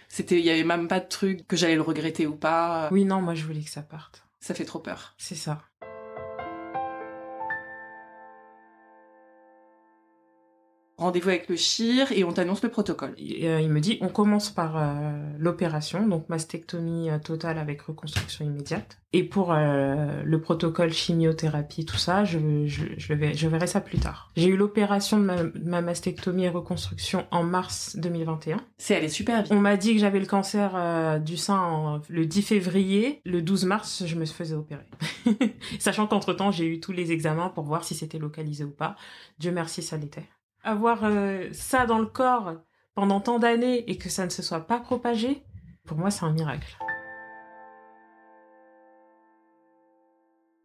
C'était, 0.08 0.38
il 0.38 0.44
y 0.44 0.50
avait 0.50 0.64
même 0.64 0.88
pas 0.88 1.00
de 1.00 1.08
truc 1.08 1.46
que 1.48 1.56
j'allais 1.56 1.76
le 1.76 1.80
regretter 1.80 2.26
ou 2.26 2.36
pas. 2.36 2.90
Oui, 2.92 3.06
non, 3.06 3.22
moi 3.22 3.34
je 3.34 3.46
voulais 3.46 3.62
que 3.62 3.70
ça 3.70 3.80
parte. 3.80 4.26
Ça 4.40 4.52
fait 4.52 4.66
trop 4.66 4.78
peur. 4.78 5.14
C'est 5.16 5.34
ça. 5.34 5.62
Rendez-vous 11.02 11.28
avec 11.28 11.48
le 11.48 11.56
CHIR 11.56 12.12
et 12.12 12.24
on 12.24 12.32
t'annonce 12.32 12.62
le 12.62 12.68
protocole. 12.68 13.14
Euh, 13.20 13.60
il 13.60 13.68
me 13.68 13.80
dit 13.80 13.98
on 14.00 14.08
commence 14.08 14.50
par 14.50 14.76
euh, 14.76 15.12
l'opération, 15.38 16.06
donc 16.06 16.28
mastectomie 16.28 17.10
euh, 17.10 17.18
totale 17.18 17.58
avec 17.58 17.82
reconstruction 17.82 18.44
immédiate. 18.44 18.98
Et 19.14 19.24
pour 19.24 19.52
le 19.52 20.36
protocole 20.38 20.90
chimiothérapie, 20.90 21.84
tout 21.84 21.98
ça, 21.98 22.24
je, 22.24 22.38
je, 22.66 23.12
vais, 23.12 23.34
je 23.34 23.46
verrai 23.46 23.66
ça 23.66 23.82
plus 23.82 23.98
tard. 23.98 24.32
J'ai 24.36 24.48
eu 24.48 24.56
l'opération 24.56 25.18
de 25.18 25.52
ma, 25.62 25.82
mastectomie 25.82 26.44
et 26.44 26.48
reconstruction 26.48 27.26
en 27.30 27.42
mars 27.42 27.94
2021. 27.96 28.56
C'est 28.78 28.96
allé 28.96 29.10
super 29.10 29.42
bien. 29.42 29.54
On 29.54 29.60
m'a 29.60 29.76
dit 29.76 29.92
que 29.92 30.00
j'avais 30.00 30.18
le 30.18 30.24
cancer 30.24 31.20
du 31.20 31.36
sein 31.36 32.00
le 32.08 32.24
10 32.24 32.40
février. 32.40 33.20
Le 33.26 33.42
12 33.42 33.66
mars, 33.66 34.04
je 34.06 34.16
me 34.16 34.24
faisais 34.24 34.54
opérer. 34.54 34.86
Sachant 35.78 36.06
qu'entre-temps, 36.06 36.50
j'ai 36.50 36.64
eu 36.64 36.80
tous 36.80 36.92
les 36.92 37.12
examens 37.12 37.50
pour 37.50 37.64
voir 37.64 37.84
si 37.84 37.94
c'était 37.94 38.18
localisé 38.18 38.64
ou 38.64 38.70
pas. 38.70 38.96
Dieu 39.38 39.52
merci, 39.52 39.82
ça 39.82 39.98
l'était 39.98 40.24
avoir 40.62 41.04
euh, 41.04 41.48
ça 41.52 41.86
dans 41.86 41.98
le 41.98 42.06
corps 42.06 42.54
pendant 42.94 43.20
tant 43.20 43.38
d'années 43.38 43.90
et 43.90 43.96
que 43.96 44.08
ça 44.08 44.24
ne 44.24 44.30
se 44.30 44.42
soit 44.42 44.66
pas 44.66 44.78
propagé, 44.78 45.42
pour 45.86 45.96
moi, 45.96 46.10
c'est 46.10 46.24
un 46.24 46.32
miracle. 46.32 46.76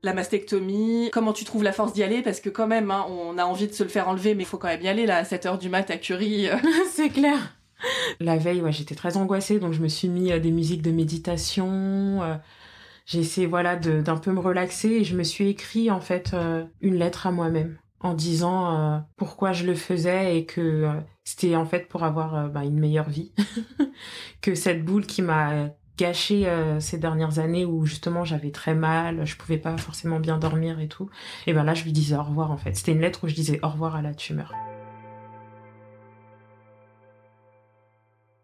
La 0.03 0.13
mastectomie, 0.13 1.09
comment 1.11 1.33
tu 1.33 1.43
trouves 1.43 1.63
la 1.63 1.71
force 1.71 1.93
d'y 1.93 2.03
aller? 2.03 2.21
Parce 2.21 2.39
que 2.39 2.49
quand 2.49 2.67
même, 2.67 2.91
hein, 2.91 3.05
on 3.09 3.37
a 3.37 3.45
envie 3.45 3.67
de 3.67 3.73
se 3.73 3.83
le 3.83 3.89
faire 3.89 4.07
enlever, 4.07 4.35
mais 4.35 4.43
il 4.43 4.45
faut 4.45 4.57
quand 4.57 4.67
même 4.67 4.81
y 4.81 4.87
aller 4.87 5.05
là 5.05 5.17
à 5.17 5.23
7h 5.23 5.57
du 5.57 5.69
mat 5.69 5.89
à 5.89 5.97
Curie. 5.97 6.47
c'est 6.91 7.09
clair. 7.09 7.57
La 8.19 8.37
veille, 8.37 8.61
ouais, 8.61 8.71
j'étais 8.71 8.95
très 8.95 9.17
angoissée, 9.17 9.59
donc 9.59 9.73
je 9.73 9.81
me 9.81 9.87
suis 9.87 10.07
mis 10.07 10.31
euh, 10.31 10.39
des 10.39 10.51
musiques 10.51 10.81
de 10.81 10.91
méditation. 10.91 12.21
Euh, 12.21 12.35
j'ai 13.05 13.19
essayé 13.19 13.47
voilà 13.47 13.75
d'un 13.75 14.17
peu 14.17 14.31
me 14.31 14.39
relaxer 14.39 14.89
et 14.89 15.03
je 15.03 15.15
me 15.15 15.23
suis 15.23 15.47
écrit 15.47 15.89
en 15.89 16.01
fait 16.01 16.35
une 16.81 16.95
lettre 16.95 17.25
à 17.25 17.31
moi-même 17.31 17.77
en 18.01 18.13
disant 18.13 18.75
euh, 18.75 18.99
pourquoi 19.15 19.53
je 19.53 19.65
le 19.65 19.75
faisais 19.75 20.37
et 20.37 20.45
que 20.45 20.61
euh, 20.61 20.99
c'était 21.23 21.55
en 21.55 21.65
fait 21.65 21.87
pour 21.87 22.03
avoir 22.03 22.35
euh, 22.35 22.47
bah, 22.47 22.63
une 22.63 22.79
meilleure 22.79 23.09
vie 23.09 23.31
que 24.41 24.55
cette 24.55 24.85
boule 24.85 25.05
qui 25.05 25.21
m'a 25.21 25.69
gâché 25.97 26.47
ces 26.79 26.99
dernières 26.99 27.39
années 27.39 27.65
où 27.65 27.87
justement 27.87 28.23
j'avais 28.23 28.51
très 28.51 28.75
mal, 28.75 29.25
je 29.25 29.35
pouvais 29.35 29.57
pas 29.57 29.75
forcément 29.77 30.19
bien 30.19 30.37
dormir 30.37 30.79
et 30.79 30.87
tout. 30.87 31.09
Et 31.47 31.53
ben 31.53 31.63
là 31.63 31.73
je 31.73 31.83
lui 31.85 31.91
disais 31.91 32.15
au 32.15 32.21
revoir 32.21 32.51
en 32.51 32.57
fait. 32.57 32.75
C'était 32.75 32.91
une 32.91 33.01
lettre 33.01 33.23
où 33.23 33.27
je 33.27 33.33
disais 33.33 33.59
au 33.63 33.69
revoir 33.69 33.95
à 33.95 34.03
la 34.03 34.13
tumeur. 34.13 34.53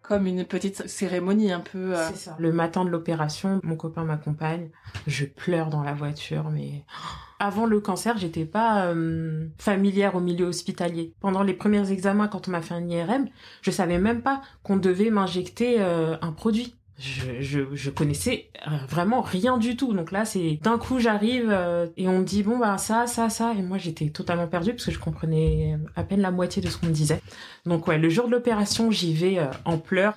Comme 0.04 0.28
une 0.28 0.46
petite 0.46 0.88
cérémonie 0.88 1.52
un 1.52 1.62
peu. 1.62 1.96
Ça. 2.14 2.36
Le 2.38 2.52
matin 2.52 2.86
de 2.86 2.90
l'opération, 2.90 3.60
mon 3.64 3.76
copain 3.76 4.04
m'accompagne. 4.04 4.70
Je 5.08 5.26
pleure 5.26 5.70
dans 5.70 5.82
la 5.82 5.94
voiture, 5.94 6.50
mais 6.52 6.84
avant 7.40 7.66
le 7.66 7.80
cancer, 7.80 8.18
j'étais 8.18 8.46
pas 8.46 8.86
euh, 8.86 9.48
familière 9.58 10.16
au 10.16 10.20
milieu 10.20 10.46
hospitalier. 10.46 11.14
Pendant 11.20 11.44
les 11.44 11.54
premiers 11.54 11.92
examens, 11.92 12.28
quand 12.28 12.48
on 12.48 12.52
m'a 12.52 12.62
fait 12.62 12.74
un 12.74 12.88
IRM, 12.88 13.28
je 13.62 13.72
savais 13.72 13.98
même 13.98 14.22
pas 14.22 14.42
qu'on 14.64 14.78
devait 14.78 15.10
m'injecter 15.10 15.82
euh, 15.82 16.16
un 16.22 16.32
produit. 16.32 16.76
Je, 17.00 17.42
je, 17.42 17.60
je, 17.74 17.90
connaissais 17.90 18.50
euh, 18.68 18.72
vraiment 18.88 19.22
rien 19.22 19.58
du 19.58 19.76
tout. 19.76 19.94
Donc 19.94 20.12
là, 20.12 20.26
c'est 20.26 20.60
d'un 20.62 20.78
coup, 20.78 21.00
j'arrive 21.00 21.52
et 21.98 22.08
on 22.08 22.20
me 22.20 22.24
dit 22.24 22.44
bon 22.44 22.60
bah 22.60 22.78
ça, 22.78 23.08
ça, 23.08 23.30
ça. 23.30 23.54
Et 23.58 23.62
moi, 23.62 23.78
j'étais 23.78 24.10
totalement 24.10 24.48
perdue 24.48 24.72
parce 24.72 24.86
que 24.86 24.92
je 24.92 25.00
comprenais 25.00 25.78
à 25.96 26.04
peine 26.04 26.22
la 26.22 26.32
moitié 26.32 26.62
de 26.62 26.70
ce 26.70 26.78
qu'on 26.78 26.88
me 26.88 26.92
disait. 26.92 27.22
Donc 27.66 27.88
ouais, 27.88 27.98
le 27.98 28.10
jour 28.10 28.28
de 28.28 28.32
l'opération, 28.32 28.92
j'y 28.92 29.14
vais 29.14 29.40
en 29.66 29.78
pleurs. 29.78 30.14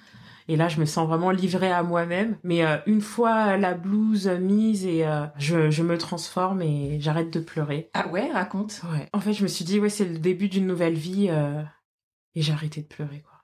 Et 0.49 0.57
là, 0.57 0.69
je 0.69 0.79
me 0.79 0.85
sens 0.85 1.09
vraiment 1.09 1.31
livrée 1.31 1.73
à 1.73 1.83
moi-même. 1.83 2.37
Mais 2.45 2.65
euh, 2.65 2.77
une 2.87 3.01
fois 3.01 3.57
la 3.57 3.75
blouse 3.75 4.29
mise 4.29 4.87
et 4.87 5.05
euh, 5.05 5.27
je, 5.39 5.71
je, 5.71 5.83
me 5.83 5.99
transforme 5.99 6.63
et 6.63 7.01
j'arrête 7.01 7.33
de 7.33 7.41
pleurer. 7.41 7.91
Ah 7.95 8.09
ouais, 8.09 8.31
raconte. 8.31 8.81
Ouais. 8.93 9.09
En 9.13 9.21
fait, 9.21 9.33
je 9.33 9.43
me 9.43 9.49
suis 9.49 9.65
dit, 9.65 9.81
ouais, 9.81 9.89
c'est 9.89 10.05
le 10.05 10.19
début 10.19 10.49
d'une 10.49 10.67
nouvelle 10.67 10.95
vie. 10.95 11.29
Euh, 11.31 11.63
et 12.35 12.43
j'ai 12.43 12.53
arrêté 12.53 12.83
de 12.83 12.87
pleurer, 12.87 13.23
quoi. 13.23 13.36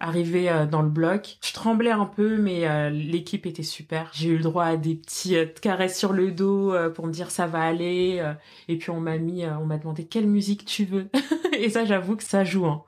Arrivé 0.00 0.50
dans 0.70 0.80
le 0.80 0.88
bloc, 0.88 1.36
je 1.42 1.52
tremblais 1.52 1.90
un 1.90 2.06
peu, 2.06 2.38
mais 2.38 2.90
l'équipe 2.90 3.44
était 3.44 3.62
super. 3.62 4.10
J'ai 4.14 4.30
eu 4.30 4.36
le 4.38 4.42
droit 4.42 4.64
à 4.64 4.76
des 4.76 4.94
petits 4.94 5.36
caresses 5.60 5.98
sur 5.98 6.14
le 6.14 6.30
dos 6.30 6.72
pour 6.94 7.06
me 7.06 7.12
dire 7.12 7.30
ça 7.30 7.46
va 7.46 7.60
aller. 7.60 8.24
et 8.68 8.76
puis 8.76 8.90
on 8.90 9.00
m'a 9.00 9.18
mis, 9.18 9.44
on 9.46 9.66
m'a 9.66 9.76
demandé 9.76 10.04
quelle 10.04 10.26
musique 10.26 10.64
tu 10.64 10.86
veux? 10.86 11.10
et 11.58 11.68
ça, 11.68 11.84
j'avoue 11.84 12.16
que 12.16 12.24
ça 12.24 12.44
joue. 12.44 12.66
Hein. 12.66 12.82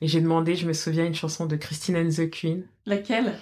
Et 0.00 0.06
j'ai 0.06 0.20
demandé, 0.20 0.54
je 0.54 0.66
me 0.66 0.72
souviens, 0.72 1.04
une 1.04 1.14
chanson 1.14 1.46
de 1.46 1.56
Christine 1.56 1.96
and 1.96 2.10
the 2.10 2.30
Queen. 2.30 2.64
Laquelle? 2.86 3.34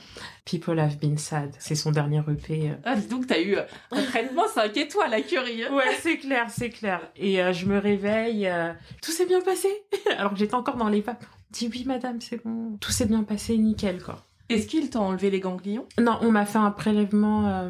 People 0.46 0.78
Have 0.80 0.96
Been 0.98 1.18
Sad. 1.18 1.54
C'est 1.58 1.74
son 1.74 1.92
dernier 1.92 2.22
EP. 2.30 2.70
Euh. 2.70 2.74
Ah, 2.84 2.96
dis 2.96 3.08
donc, 3.08 3.26
t'as 3.26 3.40
eu 3.42 3.56
un 3.90 4.02
traitement 4.04 4.48
5 4.48 4.74
étoiles, 4.74 5.10
la 5.10 5.20
curie. 5.20 5.64
Hein. 5.64 5.74
ouais, 5.74 5.94
c'est 6.00 6.16
clair, 6.16 6.46
c'est 6.48 6.70
clair. 6.70 7.00
Et 7.16 7.42
euh, 7.42 7.52
je 7.52 7.66
me 7.66 7.78
réveille, 7.78 8.46
euh, 8.46 8.72
tout 9.02 9.10
s'est 9.10 9.26
bien 9.26 9.42
passé. 9.42 9.68
Alors 10.18 10.32
que 10.32 10.38
j'étais 10.38 10.54
encore 10.54 10.76
dans 10.76 10.88
les 10.88 11.02
vapes. 11.02 11.26
Dis 11.50 11.68
oui, 11.72 11.84
madame, 11.86 12.20
c'est 12.20 12.44
bon. 12.44 12.76
Tout 12.80 12.90
s'est 12.90 13.06
bien 13.06 13.22
passé, 13.22 13.56
nickel, 13.56 14.02
quoi. 14.02 14.22
Est-ce 14.48 14.66
qu'ils 14.66 14.90
t'ont 14.90 15.00
enlevé 15.00 15.30
les 15.30 15.40
ganglions? 15.40 15.86
Non, 16.00 16.18
on 16.20 16.30
m'a 16.30 16.46
fait 16.46 16.58
un 16.58 16.70
prélèvement 16.70 17.68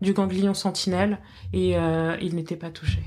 du 0.00 0.12
ganglion 0.12 0.54
sentinelle 0.54 1.18
et 1.52 1.76
il 2.20 2.34
n'était 2.34 2.56
pas 2.56 2.70
touché. 2.70 3.02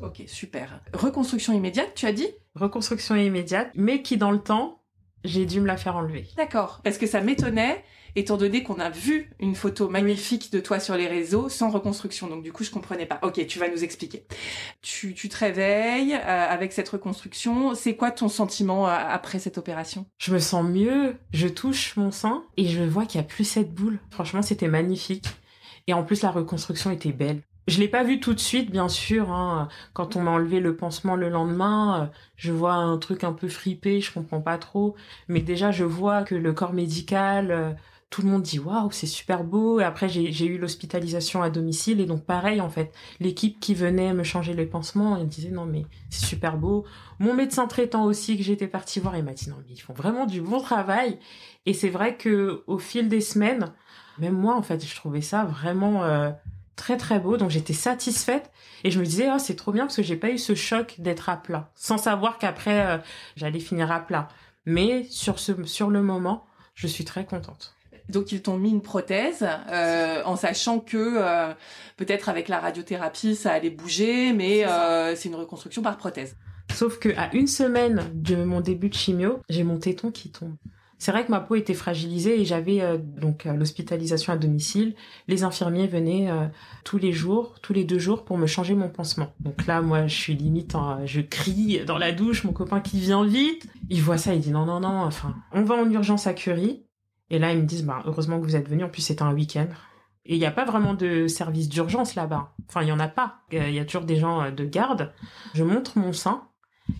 Ok, 0.00 0.22
super. 0.26 0.80
Reconstruction 0.92 1.52
immédiate, 1.52 1.92
tu 1.94 2.06
as 2.06 2.12
dit? 2.12 2.28
Reconstruction 2.54 3.16
immédiate, 3.16 3.70
mais 3.74 4.02
qui 4.02 4.16
dans 4.16 4.30
le 4.30 4.38
temps, 4.38 4.80
j'ai 5.24 5.46
dû 5.46 5.60
me 5.60 5.66
la 5.66 5.76
faire 5.76 5.96
enlever. 5.96 6.26
D'accord, 6.36 6.80
parce 6.84 6.98
que 6.98 7.06
ça 7.06 7.20
m'étonnait, 7.20 7.82
étant 8.16 8.38
donné 8.38 8.62
qu'on 8.62 8.80
a 8.80 8.90
vu 8.90 9.30
une 9.38 9.54
photo 9.54 9.88
magnifique 9.88 10.50
de 10.50 10.58
toi 10.58 10.80
sur 10.80 10.96
les 10.96 11.06
réseaux 11.06 11.48
sans 11.48 11.70
reconstruction. 11.70 12.26
Donc 12.26 12.42
du 12.42 12.52
coup, 12.52 12.64
je 12.64 12.70
comprenais 12.70 13.06
pas. 13.06 13.20
Ok, 13.22 13.46
tu 13.46 13.58
vas 13.58 13.68
nous 13.68 13.84
expliquer. 13.84 14.24
Tu, 14.82 15.14
tu 15.14 15.28
te 15.28 15.36
réveilles 15.36 16.14
euh, 16.14 16.46
avec 16.48 16.72
cette 16.72 16.88
reconstruction. 16.88 17.74
C'est 17.74 17.94
quoi 17.94 18.10
ton 18.10 18.28
sentiment 18.28 18.88
euh, 18.88 18.92
après 18.92 19.38
cette 19.38 19.58
opération? 19.58 20.06
Je 20.18 20.32
me 20.32 20.38
sens 20.38 20.64
mieux. 20.64 21.16
Je 21.32 21.46
touche 21.46 21.96
mon 21.96 22.10
sein 22.10 22.44
et 22.56 22.66
je 22.66 22.82
vois 22.82 23.04
qu'il 23.04 23.20
y 23.20 23.24
a 23.24 23.26
plus 23.26 23.44
cette 23.44 23.72
boule. 23.72 23.98
Franchement, 24.10 24.42
c'était 24.42 24.68
magnifique. 24.68 25.26
Et 25.86 25.92
en 25.92 26.02
plus, 26.02 26.22
la 26.22 26.30
reconstruction 26.30 26.90
était 26.90 27.12
belle. 27.12 27.42
Je 27.68 27.80
l'ai 27.80 27.88
pas 27.88 28.04
vu 28.04 28.20
tout 28.20 28.32
de 28.32 28.40
suite, 28.40 28.70
bien 28.70 28.88
sûr. 28.88 29.30
Hein. 29.30 29.68
Quand 29.92 30.16
on 30.16 30.22
m'a 30.22 30.30
enlevé 30.30 30.60
le 30.60 30.76
pansement 30.76 31.16
le 31.16 31.28
lendemain, 31.28 32.02
euh, 32.02 32.06
je 32.36 32.52
vois 32.52 32.74
un 32.74 32.96
truc 32.96 33.24
un 33.24 33.32
peu 33.32 33.48
fripé, 33.48 34.00
je 34.00 34.12
comprends 34.12 34.40
pas 34.40 34.56
trop. 34.56 34.94
Mais 35.28 35.40
déjà, 35.40 35.70
je 35.70 35.84
vois 35.84 36.22
que 36.22 36.34
le 36.34 36.52
corps 36.52 36.72
médical, 36.72 37.76
tout 38.10 38.22
le 38.22 38.28
monde 38.28 38.42
dit 38.42 38.58
waouh, 38.58 38.90
c'est 38.92 39.06
super 39.06 39.44
beau. 39.44 39.80
Et 39.80 39.84
après, 39.84 40.08
j'ai 40.08 40.46
eu 40.46 40.58
l'hospitalisation 40.58 41.42
à 41.42 41.50
domicile 41.50 42.00
et 42.00 42.06
donc 42.06 42.24
pareil 42.24 42.60
en 42.60 42.70
fait, 42.70 42.92
l'équipe 43.20 43.58
qui 43.60 43.74
venait 43.74 44.12
me 44.14 44.22
changer 44.22 44.54
les 44.54 44.66
pansements, 44.66 45.16
elle 45.16 45.28
disait 45.28 45.50
non 45.50 45.66
mais 45.66 45.84
c'est 46.10 46.24
super 46.24 46.56
beau. 46.56 46.84
Mon 47.18 47.34
médecin 47.34 47.66
traitant 47.66 48.04
aussi 48.04 48.36
que 48.36 48.42
j'étais 48.42 48.68
partie 48.68 49.00
voir, 49.00 49.16
il 49.16 49.24
m'a 49.24 49.32
dit 49.32 49.50
non 49.50 49.56
mais 49.58 49.74
ils 49.74 49.80
font 49.80 49.92
vraiment 49.92 50.26
du 50.26 50.40
bon 50.40 50.60
travail. 50.60 51.18
Et 51.66 51.74
c'est 51.74 51.90
vrai 51.90 52.16
que 52.16 52.62
au 52.66 52.78
fil 52.78 53.08
des 53.08 53.20
semaines, 53.20 53.72
même 54.18 54.34
moi 54.34 54.54
en 54.54 54.62
fait, 54.62 54.86
je 54.86 54.94
trouvais 54.94 55.20
ça 55.20 55.44
vraiment 55.44 56.04
euh, 56.04 56.30
très 56.76 56.98
très 56.98 57.18
beau 57.18 57.36
donc 57.38 57.50
j'étais 57.50 57.72
satisfaite 57.72 58.52
et 58.84 58.90
je 58.90 59.00
me 59.00 59.04
disais 59.04 59.28
oh 59.34 59.38
c'est 59.38 59.56
trop 59.56 59.72
bien 59.72 59.84
parce 59.84 59.96
que 59.96 60.02
j'ai 60.02 60.16
pas 60.16 60.30
eu 60.30 60.38
ce 60.38 60.54
choc 60.54 60.96
d'être 60.98 61.28
à 61.30 61.36
plat 61.36 61.70
sans 61.74 61.98
savoir 61.98 62.38
qu'après 62.38 62.86
euh, 62.86 62.98
j'allais 63.34 63.60
finir 63.60 63.90
à 63.90 64.00
plat 64.00 64.28
mais 64.66 65.04
sur 65.04 65.38
ce 65.38 65.64
sur 65.64 65.88
le 65.88 66.02
moment 66.02 66.44
je 66.74 66.86
suis 66.86 67.04
très 67.04 67.24
contente 67.24 67.75
donc 68.08 68.32
ils 68.32 68.42
t'ont 68.42 68.56
mis 68.56 68.70
une 68.70 68.82
prothèse 68.82 69.46
euh, 69.70 70.22
en 70.24 70.36
sachant 70.36 70.80
que 70.80 70.96
euh, 70.96 71.52
peut-être 71.96 72.28
avec 72.28 72.48
la 72.48 72.58
radiothérapie 72.58 73.34
ça 73.34 73.52
allait 73.52 73.70
bouger 73.70 74.32
mais 74.32 74.64
c'est 75.16 75.28
une 75.28 75.34
reconstruction 75.34 75.82
par 75.82 75.96
prothèse 75.96 76.36
sauf 76.72 76.98
que 76.98 77.08
à 77.16 77.34
une 77.34 77.46
semaine 77.46 78.10
de 78.14 78.36
mon 78.36 78.60
début 78.60 78.88
de 78.88 78.94
chimio 78.94 79.40
j'ai 79.48 79.64
mon 79.64 79.78
téton 79.78 80.10
qui 80.10 80.30
tombe 80.30 80.56
c'est 80.98 81.12
vrai 81.12 81.26
que 81.26 81.30
ma 81.30 81.40
peau 81.40 81.56
était 81.56 81.74
fragilisée 81.74 82.40
et 82.40 82.44
j'avais 82.44 82.80
euh, 82.80 82.96
donc 82.98 83.44
euh, 83.44 83.52
l'hospitalisation 83.52 84.32
à 84.32 84.36
domicile. 84.36 84.94
Les 85.28 85.44
infirmiers 85.44 85.86
venaient 85.86 86.30
euh, 86.30 86.46
tous 86.84 86.96
les 86.96 87.12
jours, 87.12 87.56
tous 87.60 87.74
les 87.74 87.84
deux 87.84 87.98
jours 87.98 88.24
pour 88.24 88.38
me 88.38 88.46
changer 88.46 88.74
mon 88.74 88.88
pansement. 88.88 89.28
Donc 89.40 89.66
là, 89.66 89.82
moi, 89.82 90.06
je 90.06 90.14
suis 90.14 90.34
limite, 90.34 90.74
je 91.04 91.20
crie 91.20 91.84
dans 91.86 91.98
la 91.98 92.12
douche, 92.12 92.44
mon 92.44 92.52
copain 92.52 92.80
qui 92.80 92.98
vient 93.00 93.24
vite. 93.26 93.66
Il 93.90 94.00
voit 94.00 94.16
ça, 94.16 94.34
il 94.34 94.40
dit 94.40 94.50
non, 94.50 94.64
non, 94.64 94.80
non, 94.80 95.02
enfin, 95.02 95.34
on 95.52 95.62
va 95.62 95.74
en 95.74 95.90
urgence 95.90 96.26
à 96.26 96.32
Curie. 96.32 96.85
Et 97.30 97.38
là, 97.38 97.52
ils 97.52 97.60
me 97.60 97.66
disent, 97.66 97.84
bah, 97.84 98.02
heureusement 98.06 98.40
que 98.40 98.44
vous 98.44 98.56
êtes 98.56 98.68
venu. 98.68 98.84
En 98.84 98.88
plus, 98.88 99.02
c'était 99.02 99.22
un 99.22 99.32
week-end. 99.32 99.68
Et 100.24 100.34
il 100.34 100.38
n'y 100.38 100.46
a 100.46 100.50
pas 100.50 100.64
vraiment 100.64 100.94
de 100.94 101.28
service 101.28 101.68
d'urgence 101.68 102.14
là-bas. 102.14 102.54
Enfin, 102.68 102.82
il 102.82 102.88
y 102.88 102.92
en 102.92 103.00
a 103.00 103.08
pas. 103.08 103.40
Il 103.52 103.74
y 103.74 103.78
a 103.78 103.84
toujours 103.84 104.04
des 104.04 104.16
gens 104.16 104.50
de 104.50 104.64
garde. 104.64 105.12
Je 105.54 105.62
montre 105.62 105.98
mon 105.98 106.12
sein 106.12 106.48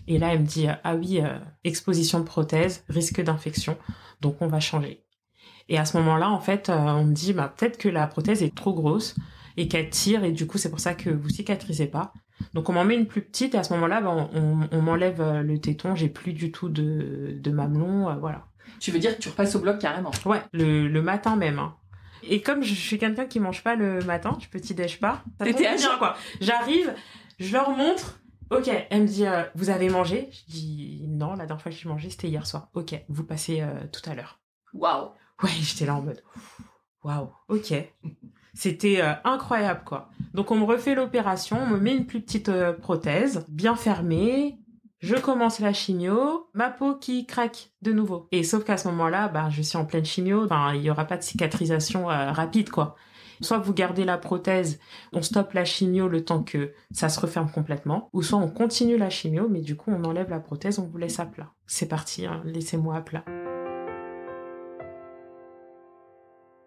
et 0.07 0.17
là, 0.17 0.33
elle 0.33 0.41
me 0.41 0.45
dit, 0.45 0.67
ah 0.83 0.95
oui, 0.95 1.21
euh, 1.21 1.37
exposition 1.63 2.19
de 2.19 2.25
prothèse, 2.25 2.83
risque 2.89 3.21
d'infection, 3.21 3.77
donc 4.21 4.41
on 4.41 4.47
va 4.47 4.59
changer. 4.59 5.03
Et 5.69 5.77
à 5.77 5.85
ce 5.85 5.97
moment-là, 5.97 6.29
en 6.29 6.39
fait, 6.39 6.69
euh, 6.69 6.77
on 6.77 7.05
me 7.05 7.13
dit, 7.13 7.33
bah, 7.33 7.53
peut-être 7.55 7.77
que 7.77 7.89
la 7.89 8.07
prothèse 8.07 8.43
est 8.43 8.55
trop 8.55 8.73
grosse 8.73 9.15
et 9.57 9.67
qu'elle 9.67 9.89
tire, 9.89 10.23
et 10.23 10.31
du 10.31 10.47
coup, 10.47 10.57
c'est 10.57 10.69
pour 10.69 10.79
ça 10.79 10.93
que 10.93 11.09
vous 11.09 11.29
cicatrisez 11.29 11.87
pas. 11.87 12.13
Donc 12.53 12.69
on 12.69 12.73
m'en 12.73 12.85
met 12.85 12.95
une 12.95 13.07
plus 13.07 13.21
petite, 13.21 13.55
et 13.55 13.57
à 13.57 13.63
ce 13.63 13.73
moment-là, 13.73 14.01
bah, 14.01 14.29
on, 14.33 14.81
m'enlève 14.81 15.21
euh, 15.21 15.41
le 15.41 15.59
téton, 15.59 15.95
j'ai 15.95 16.09
plus 16.09 16.33
du 16.33 16.51
tout 16.51 16.69
de 16.69 17.51
mamelon, 17.51 18.15
voilà. 18.19 18.47
Tu 18.79 18.91
veux 18.91 18.99
dire 18.99 19.15
que 19.15 19.21
tu 19.21 19.29
repasses 19.29 19.55
au 19.55 19.59
bloc 19.59 19.79
carrément 19.79 20.11
Ouais, 20.25 20.41
le, 20.53 20.87
le 20.87 21.01
matin 21.01 21.35
même. 21.35 21.59
Hein. 21.59 21.75
Et 22.23 22.41
comme 22.41 22.63
je 22.63 22.73
suis 22.73 22.97
quelqu'un 22.97 23.25
qui 23.25 23.39
mange 23.39 23.63
pas 23.63 23.75
le 23.75 23.99
matin, 24.01 24.37
je 24.41 24.47
petit 24.47 24.73
déj 24.73 24.99
pas. 24.99 25.23
T'étais 25.43 25.75
bien 25.75 25.97
quoi. 25.97 26.15
J'arrive, 26.41 26.93
je 27.39 27.53
leur 27.53 27.69
montre, 27.71 28.19
Ok, 28.49 28.69
elle 28.89 29.01
me 29.01 29.07
dit, 29.07 29.25
euh, 29.25 29.43
vous 29.55 29.69
avez 29.69 29.89
mangé? 29.89 30.29
Je 30.31 30.51
dis, 30.51 31.05
non, 31.09 31.31
la 31.31 31.45
dernière 31.45 31.61
fois 31.61 31.71
que 31.71 31.77
j'ai 31.77 31.89
mangé, 31.89 32.09
c'était 32.09 32.29
hier 32.29 32.47
soir. 32.47 32.69
Ok, 32.73 32.95
vous 33.09 33.23
passez 33.23 33.59
euh, 33.61 33.73
tout 33.91 34.09
à 34.09 34.15
l'heure. 34.15 34.39
Waouh 34.73 35.09
Ouais, 35.43 35.49
j'étais 35.59 35.85
là 35.85 35.95
en 35.95 36.01
mode, 36.01 36.23
waouh, 37.03 37.29
ok. 37.49 37.73
C'était 38.53 39.01
euh, 39.01 39.13
incroyable, 39.23 39.81
quoi. 39.85 40.09
Donc, 40.33 40.49
on 40.51 40.57
me 40.57 40.63
refait 40.63 40.95
l'opération, 40.95 41.61
on 41.61 41.67
me 41.67 41.77
met 41.77 41.95
une 41.95 42.05
plus 42.07 42.21
petite 42.21 42.49
prothèse, 42.81 43.45
bien 43.49 43.75
fermée. 43.75 44.57
Je 44.99 45.15
commence 45.15 45.59
la 45.59 45.73
chimio, 45.73 46.49
ma 46.55 46.71
peau 46.71 46.95
qui 46.95 47.27
craque 47.27 47.69
de 47.83 47.91
nouveau. 47.91 48.27
Et 48.31 48.41
sauf 48.41 48.63
qu'à 48.63 48.77
ce 48.77 48.87
moment-là, 48.87 49.27
bah, 49.27 49.47
je 49.51 49.61
suis 49.61 49.77
en 49.77 49.85
pleine 49.85 50.05
chimio, 50.05 50.47
il 50.73 50.81
y 50.81 50.89
aura 50.89 51.05
pas 51.05 51.17
de 51.17 51.21
cicatrisation 51.21 52.07
rapide, 52.07 52.71
quoi. 52.71 52.95
Soit 53.41 53.59
vous 53.59 53.75
gardez 53.75 54.05
la 54.05 54.17
prothèse, 54.17 54.79
on 55.13 55.21
stoppe 55.21 55.53
la 55.53 55.65
chimio 55.65 56.07
le 56.07 56.25
temps 56.25 56.41
que 56.41 56.73
ça 56.89 57.09
se 57.09 57.19
referme 57.19 57.51
complètement, 57.51 58.09
ou 58.11 58.23
soit 58.23 58.39
on 58.39 58.49
continue 58.49 58.97
la 58.97 59.11
chimio, 59.11 59.47
mais 59.47 59.61
du 59.61 59.75
coup 59.75 59.91
on 59.91 60.03
enlève 60.03 60.31
la 60.31 60.39
prothèse, 60.39 60.79
on 60.79 60.87
vous 60.87 60.97
laisse 60.97 61.19
à 61.19 61.27
plat. 61.27 61.51
C'est 61.67 61.87
parti, 61.87 62.25
hein, 62.25 62.41
laissez-moi 62.43 62.95
à 62.95 63.01
plat. 63.01 63.23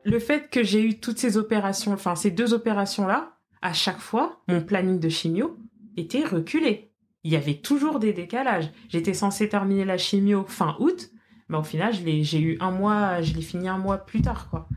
Le 0.05 0.19
fait 0.21 0.49
que 0.49 0.63
j'ai 0.63 0.85
eu 0.85 1.01
toutes 1.01 1.19
ces 1.19 1.37
opérations, 1.37 1.93
enfin 1.93 2.15
ces 2.15 2.31
deux 2.31 2.55
opérations-là, 2.55 3.33
à 3.61 3.73
chaque 3.73 3.99
fois, 3.99 4.41
mon 4.47 4.63
planning 4.63 5.01
de 5.01 5.09
chimio 5.09 5.59
était 5.97 6.25
reculé. 6.25 6.90
Il 7.25 7.33
y 7.33 7.37
avait 7.37 7.55
toujours 7.55 7.99
des 7.99 8.13
décalages. 8.13 8.71
J'étais 8.89 9.15
censée 9.15 9.49
terminer 9.49 9.85
la 9.85 9.99
chimio 9.99 10.45
fin 10.49 10.77
août, 10.79 11.11
mais 11.49 11.59
au 11.59 11.63
final, 11.63 11.93
j'ai 11.93 12.41
eu 12.41 12.57
un 12.61 12.71
mois, 12.71 13.21
je 13.23 13.35
l'ai 13.35 13.43
fini 13.43 13.69
un 13.69 13.79
mois 13.79 13.99
plus 13.99 14.23
tard, 14.23 14.49
quoi. 14.51 14.69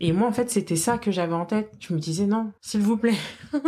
Et 0.00 0.12
moi, 0.12 0.28
en 0.28 0.32
fait, 0.32 0.50
c'était 0.50 0.76
ça 0.76 0.96
que 0.96 1.10
j'avais 1.10 1.34
en 1.34 1.44
tête. 1.44 1.72
Je 1.78 1.92
me 1.92 1.98
disais, 1.98 2.26
non, 2.26 2.52
s'il 2.62 2.80
vous 2.80 2.96
plaît. 2.96 3.18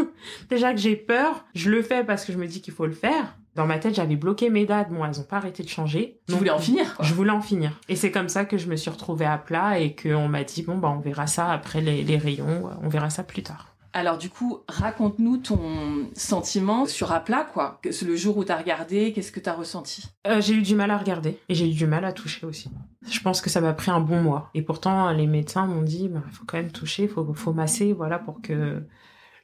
Déjà 0.50 0.72
que 0.72 0.80
j'ai 0.80 0.96
peur, 0.96 1.44
je 1.54 1.70
le 1.70 1.82
fais 1.82 2.04
parce 2.04 2.24
que 2.24 2.32
je 2.32 2.38
me 2.38 2.46
dis 2.46 2.62
qu'il 2.62 2.72
faut 2.72 2.86
le 2.86 2.92
faire. 2.92 3.36
Dans 3.54 3.66
ma 3.66 3.78
tête, 3.78 3.94
j'avais 3.94 4.16
bloqué 4.16 4.48
mes 4.48 4.64
dates. 4.64 4.90
Bon, 4.90 5.04
elles 5.04 5.20
ont 5.20 5.24
pas 5.24 5.36
arrêté 5.36 5.62
de 5.62 5.68
changer. 5.68 6.20
Je 6.28 6.34
voulais 6.34 6.50
en 6.50 6.58
finir, 6.58 6.96
quoi. 6.96 7.04
Je 7.04 7.12
voulais 7.12 7.30
en 7.30 7.42
finir. 7.42 7.78
Et 7.90 7.96
c'est 7.96 8.10
comme 8.10 8.30
ça 8.30 8.46
que 8.46 8.56
je 8.56 8.66
me 8.66 8.76
suis 8.76 8.90
retrouvée 8.90 9.26
à 9.26 9.36
plat 9.36 9.78
et 9.78 9.94
qu'on 9.94 10.28
m'a 10.28 10.42
dit, 10.42 10.62
bon, 10.62 10.78
bah, 10.78 10.88
on 10.90 11.00
verra 11.00 11.26
ça 11.26 11.52
après 11.52 11.82
les, 11.82 12.16
rayons. 12.16 12.70
On 12.82 12.88
verra 12.88 13.10
ça 13.10 13.24
plus 13.24 13.42
tard. 13.42 13.71
Alors 13.94 14.16
du 14.16 14.30
coup, 14.30 14.60
raconte-nous 14.68 15.36
ton 15.38 16.08
sentiment 16.14 16.86
sur 16.86 17.08
plat, 17.24 17.46
quoi. 17.52 17.80
Le 17.84 18.16
jour 18.16 18.38
où 18.38 18.44
t'as 18.44 18.56
regardé, 18.56 19.12
qu'est-ce 19.12 19.32
que 19.32 19.40
t'as 19.40 19.52
ressenti? 19.52 20.04
Euh, 20.26 20.40
J'ai 20.40 20.54
eu 20.54 20.62
du 20.62 20.74
mal 20.74 20.90
à 20.90 20.96
regarder 20.96 21.38
et 21.48 21.54
j'ai 21.54 21.68
eu 21.68 21.74
du 21.74 21.86
mal 21.86 22.04
à 22.04 22.12
toucher 22.12 22.46
aussi. 22.46 22.70
Je 23.08 23.20
pense 23.20 23.40
que 23.40 23.50
ça 23.50 23.60
m'a 23.60 23.72
pris 23.72 23.90
un 23.90 24.00
bon 24.00 24.20
mois. 24.22 24.50
Et 24.54 24.62
pourtant, 24.62 25.10
les 25.10 25.26
médecins 25.26 25.66
m'ont 25.66 25.82
dit, 25.82 26.04
il 26.04 26.08
bah, 26.08 26.22
faut 26.32 26.44
quand 26.46 26.56
même 26.56 26.72
toucher, 26.72 27.08
faut, 27.08 27.34
faut 27.34 27.52
masser, 27.52 27.92
voilà, 27.92 28.18
pour 28.18 28.40
que 28.40 28.82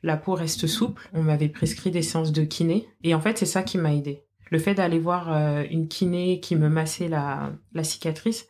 la 0.03 0.17
peau 0.17 0.35
reste 0.35 0.67
souple. 0.67 1.09
On 1.13 1.23
m'avait 1.23 1.49
prescrit 1.49 1.91
des 1.91 2.03
séances 2.03 2.33
de 2.33 2.45
kiné. 2.45 2.89
Et 3.03 3.15
en 3.15 3.21
fait, 3.21 3.39
c'est 3.39 3.47
ça 3.47 3.63
qui 3.63 3.79
m'a 3.79 3.95
aidé. 3.95 4.25
Le 4.51 4.59
fait 4.59 4.75
d'aller 4.75 4.99
voir 4.99 5.33
euh, 5.33 5.65
une 5.71 5.89
kiné 5.89 6.41
qui 6.41 6.57
me 6.57 6.69
massait 6.69 7.09
la, 7.09 7.53
cicatrice, 7.83 8.49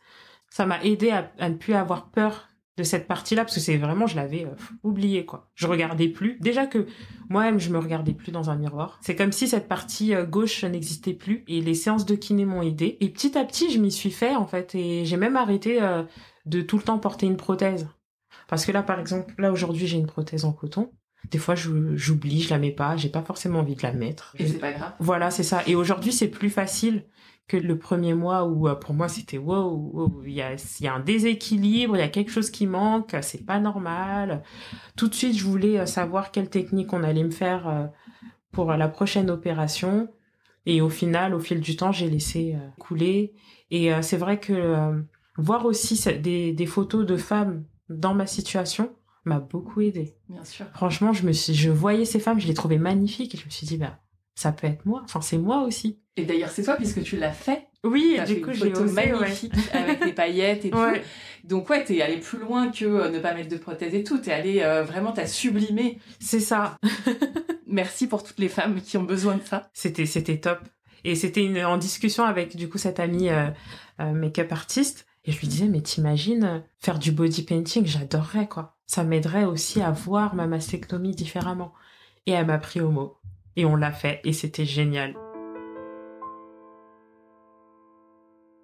ça 0.49 0.65
m'a 0.65 0.81
aidé 0.83 1.11
à, 1.11 1.49
ne 1.49 1.55
plus 1.55 1.73
avoir 1.73 2.09
peur 2.09 2.48
de 2.79 2.83
cette 2.85 3.07
partie-là 3.07 3.43
parce 3.43 3.55
que 3.55 3.59
c'est 3.59 3.77
vraiment 3.77 4.07
je 4.07 4.15
l'avais 4.15 4.45
euh, 4.45 4.55
oublié 4.83 5.25
quoi. 5.25 5.49
Je 5.53 5.67
regardais 5.67 6.07
plus. 6.07 6.37
Déjà 6.39 6.65
que 6.65 6.87
moi-même 7.27 7.59
je 7.59 7.69
me 7.69 7.77
regardais 7.77 8.13
plus 8.13 8.31
dans 8.31 8.49
un 8.49 8.55
miroir. 8.55 8.99
C'est 9.01 9.15
comme 9.15 9.33
si 9.33 9.47
cette 9.49 9.67
partie 9.67 10.15
euh, 10.15 10.25
gauche 10.25 10.63
n'existait 10.63 11.13
plus 11.13 11.43
et 11.47 11.59
les 11.61 11.75
séances 11.75 12.05
de 12.05 12.15
kiné 12.15 12.45
m'ont 12.45 12.61
aidé 12.61 12.97
et 13.01 13.09
petit 13.09 13.37
à 13.37 13.43
petit 13.43 13.69
je 13.69 13.79
m'y 13.79 13.91
suis 13.91 14.11
fait 14.11 14.35
en 14.35 14.47
fait 14.47 14.75
et 14.75 15.03
j'ai 15.03 15.17
même 15.17 15.35
arrêté 15.35 15.81
euh, 15.81 16.03
de 16.45 16.61
tout 16.61 16.77
le 16.77 16.83
temps 16.83 16.97
porter 16.99 17.25
une 17.25 17.37
prothèse. 17.37 17.87
Parce 18.47 18.65
que 18.65 18.71
là 18.71 18.81
par 18.81 18.99
exemple, 18.99 19.33
là 19.37 19.51
aujourd'hui 19.51 19.85
j'ai 19.85 19.97
une 19.97 20.07
prothèse 20.07 20.45
en 20.45 20.53
coton. 20.53 20.91
Des 21.31 21.37
fois, 21.37 21.53
j'oublie, 21.53 22.41
je 22.41 22.49
la 22.49 22.57
mets 22.57 22.71
pas, 22.71 22.95
j'ai 22.95 23.09
pas 23.09 23.21
forcément 23.21 23.59
envie 23.59 23.75
de 23.75 23.83
la 23.83 23.91
mettre. 23.91 24.33
Et 24.39 24.47
c'est 24.47 24.57
pas 24.57 24.71
grave. 24.71 24.93
Voilà, 24.99 25.29
c'est 25.29 25.43
ça. 25.43 25.61
Et 25.67 25.75
aujourd'hui, 25.75 26.13
c'est 26.13 26.29
plus 26.29 26.49
facile 26.49 27.03
que 27.49 27.57
le 27.57 27.77
premier 27.77 28.13
mois 28.13 28.45
où 28.45 28.69
euh, 28.69 28.75
pour 28.75 28.93
moi 28.93 29.09
c'était 29.09 29.39
wow, 29.39 30.23
il 30.25 30.31
y 30.31 30.41
a, 30.41 30.51
y 30.79 30.87
a 30.87 30.93
un 30.93 30.99
déséquilibre, 30.99 31.97
il 31.97 31.99
y 31.99 32.03
a 32.03 32.07
quelque 32.07 32.31
chose 32.31 32.51
qui 32.51 32.67
manque, 32.67 33.17
c'est 33.21 33.45
pas 33.45 33.59
normal. 33.59 34.43
Tout 34.95 35.09
de 35.09 35.15
suite, 35.15 35.35
je 35.35 35.43
voulais 35.43 35.79
euh, 35.79 35.85
savoir 35.85 36.31
quelle 36.31 36.49
technique 36.49 36.93
on 36.93 37.03
allait 37.03 37.23
me 37.23 37.31
faire 37.31 37.67
euh, 37.67 37.87
pour 38.51 38.71
la 38.71 38.87
prochaine 38.87 39.29
opération. 39.29 40.07
Et 40.65 40.79
au 40.79 40.89
final, 40.89 41.33
au 41.33 41.39
fil 41.39 41.59
du 41.59 41.75
temps, 41.75 41.91
j'ai 41.91 42.09
laissé 42.09 42.55
couler. 42.77 43.33
Et 43.71 43.91
c'est 44.01 44.17
vrai 44.17 44.39
que 44.39 45.03
voir 45.37 45.65
aussi 45.65 45.99
des, 46.19 46.51
des 46.51 46.65
photos 46.65 47.05
de 47.05 47.15
femmes 47.15 47.63
dans 47.89 48.13
ma 48.13 48.27
situation 48.27 48.91
m'a 49.23 49.39
beaucoup 49.39 49.81
aidé. 49.81 50.15
Bien 50.27 50.43
sûr. 50.43 50.65
Franchement, 50.73 51.13
je 51.13 51.25
me 51.25 51.31
suis, 51.31 51.53
je 51.53 51.69
voyais 51.71 52.05
ces 52.05 52.19
femmes, 52.19 52.39
je 52.39 52.47
les 52.47 52.53
trouvais 52.53 52.77
magnifiques 52.77 53.33
et 53.33 53.37
je 53.37 53.45
me 53.45 53.49
suis 53.49 53.65
dit, 53.65 53.77
bah, 53.77 53.99
ça 54.39 54.53
peut 54.53 54.67
être 54.67 54.85
moi. 54.85 55.01
Enfin, 55.03 55.19
c'est 55.19 55.37
moi 55.37 55.63
aussi. 55.63 55.99
Et 56.15 56.23
d'ailleurs, 56.23 56.49
c'est 56.49 56.63
toi 56.63 56.77
puisque 56.77 57.03
tu 57.03 57.17
l'as 57.17 57.33
fait. 57.33 57.67
Oui, 57.83 58.17
du 58.25 58.39
coup, 58.39 58.53
j'ai 58.53 58.71
osé, 58.71 59.11
magnifique 59.11 59.53
avec 59.73 60.01
des 60.01 60.13
paillettes 60.13 60.63
et 60.63 60.69
tout. 60.69 60.77
Donc 61.43 61.69
ouais, 61.69 61.83
t'es 61.83 62.01
allé 62.01 62.17
plus 62.17 62.39
loin 62.39 62.71
que 62.71 62.85
euh, 62.85 63.09
ne 63.09 63.19
pas 63.19 63.33
mettre 63.33 63.49
de 63.49 63.57
prothèse 63.57 63.93
et 63.93 64.03
tout. 64.05 64.17
T'es 64.17 64.31
allé 64.31 64.61
euh, 64.61 64.83
vraiment, 64.83 65.11
t'as 65.11 65.27
sublimé. 65.27 65.99
C'est 66.21 66.39
ça. 66.39 66.77
Merci 67.67 68.07
pour 68.07 68.23
toutes 68.23 68.39
les 68.39 68.47
femmes 68.47 68.81
qui 68.81 68.97
ont 68.97 69.03
besoin 69.03 69.35
de 69.35 69.43
ça. 69.43 69.69
C'était 69.73 70.05
c'était 70.05 70.37
top. 70.37 70.59
Et 71.03 71.15
c'était 71.15 71.43
une 71.43 71.63
en 71.65 71.77
discussion 71.77 72.23
avec 72.23 72.55
du 72.55 72.69
coup 72.69 72.77
cette 72.77 73.01
amie 73.01 73.29
euh, 73.29 73.49
make-up 73.99 74.53
artiste. 74.53 75.05
Et 75.25 75.33
je 75.33 75.39
lui 75.41 75.49
disais, 75.49 75.67
mais 75.67 75.81
t'imagines 75.81 76.63
faire 76.77 76.97
du 76.97 77.11
body 77.11 77.43
painting, 77.43 77.85
j'adorerais 77.85 78.47
quoi. 78.47 78.77
Ça 78.85 79.03
m'aiderait 79.03 79.43
aussi 79.43 79.81
à 79.81 79.91
voir 79.91 80.33
ma 80.33 80.47
mastectomie 80.47 81.13
différemment. 81.13 81.73
Et 82.25 82.31
elle 82.31 82.45
m'a 82.45 82.57
pris 82.57 82.79
au 82.79 82.89
mot 82.89 83.18
et 83.55 83.65
on 83.65 83.75
l'a 83.75 83.91
fait 83.91 84.21
et 84.23 84.33
c'était 84.33 84.65
génial. 84.65 85.15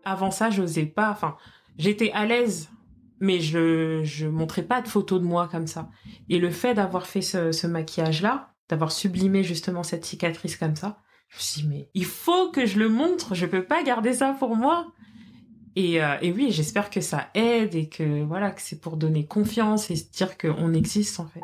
Avant 0.03 0.31
ça, 0.31 0.49
je 0.49 0.61
n'osais 0.61 0.85
pas, 0.85 1.09
enfin, 1.09 1.35
j'étais 1.77 2.11
à 2.11 2.25
l'aise, 2.25 2.69
mais 3.19 3.39
je 3.39 4.01
je 4.03 4.27
montrais 4.27 4.63
pas 4.63 4.81
de 4.81 4.87
photos 4.87 5.19
de 5.19 5.25
moi 5.25 5.47
comme 5.47 5.67
ça. 5.67 5.89
Et 6.29 6.37
le 6.37 6.51
fait 6.51 6.75
d'avoir 6.75 7.07
fait 7.07 7.21
ce, 7.21 7.67
maquillage-là, 7.67 8.53
d'avoir 8.69 8.91
sublimé 8.91 9.43
justement 9.43 9.83
cette 9.83 10.05
cicatrice 10.05 10.57
comme 10.57 10.75
ça, 10.75 10.99
je 11.29 11.37
me 11.37 11.41
suis 11.41 11.61
dit, 11.61 11.67
mais 11.67 11.89
il 11.95 12.05
faut 12.05 12.51
que 12.51 12.65
je 12.65 12.77
le 12.77 12.87
montre, 12.87 13.33
je 13.33 13.45
peux 13.45 13.63
pas 13.63 13.83
garder 13.83 14.13
ça 14.13 14.35
pour 14.37 14.55
moi. 14.55 14.93
Et, 15.75 16.01
euh, 16.01 16.15
et 16.21 16.31
oui, 16.31 16.51
j'espère 16.51 16.89
que 16.89 17.01
ça 17.01 17.29
aide 17.33 17.75
et 17.75 17.89
que 17.89 18.23
voilà, 18.23 18.51
que 18.51 18.61
c'est 18.61 18.79
pour 18.79 18.95
donner 18.95 19.25
confiance 19.25 19.89
et 19.91 19.95
se 19.95 20.09
dire 20.09 20.37
qu'on 20.37 20.73
existe 20.73 21.19
en 21.19 21.25
fait. 21.25 21.41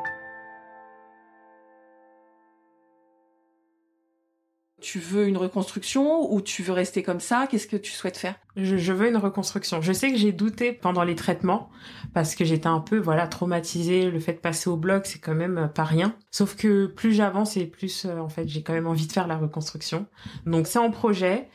Tu 4.82 4.98
veux 4.98 5.28
une 5.28 5.36
reconstruction 5.36 6.32
ou 6.32 6.40
tu 6.40 6.64
veux 6.64 6.72
rester 6.72 7.04
comme 7.04 7.20
ça? 7.20 7.46
Qu'est-ce 7.48 7.68
que 7.68 7.76
tu 7.76 7.92
souhaites 7.92 8.16
faire? 8.16 8.34
Je, 8.56 8.92
veux 8.92 9.08
une 9.08 9.16
reconstruction. 9.16 9.80
Je 9.80 9.92
sais 9.92 10.10
que 10.10 10.18
j'ai 10.18 10.32
douté 10.32 10.72
pendant 10.72 11.04
les 11.04 11.14
traitements 11.14 11.70
parce 12.14 12.34
que 12.34 12.44
j'étais 12.44 12.66
un 12.66 12.80
peu 12.80 12.98
voilà 12.98 13.28
traumatisée. 13.28 14.10
Le 14.10 14.18
fait 14.18 14.32
de 14.32 14.38
passer 14.38 14.68
au 14.68 14.76
bloc, 14.76 15.06
c'est 15.06 15.20
quand 15.20 15.36
même 15.36 15.56
euh, 15.56 15.66
pas 15.68 15.84
rien. 15.84 16.16
Sauf 16.32 16.56
que 16.56 16.86
plus 16.86 17.12
j'avance 17.12 17.56
et 17.56 17.66
plus 17.66 18.06
euh, 18.06 18.18
en 18.18 18.28
fait 18.28 18.48
j'ai 18.48 18.64
quand 18.64 18.72
même 18.72 18.88
envie 18.88 19.06
de 19.06 19.12
faire 19.12 19.28
la 19.28 19.38
reconstruction. 19.38 20.06
Donc 20.46 20.66
c'est 20.66 20.80
en 20.80 20.90
projet. 20.90 21.48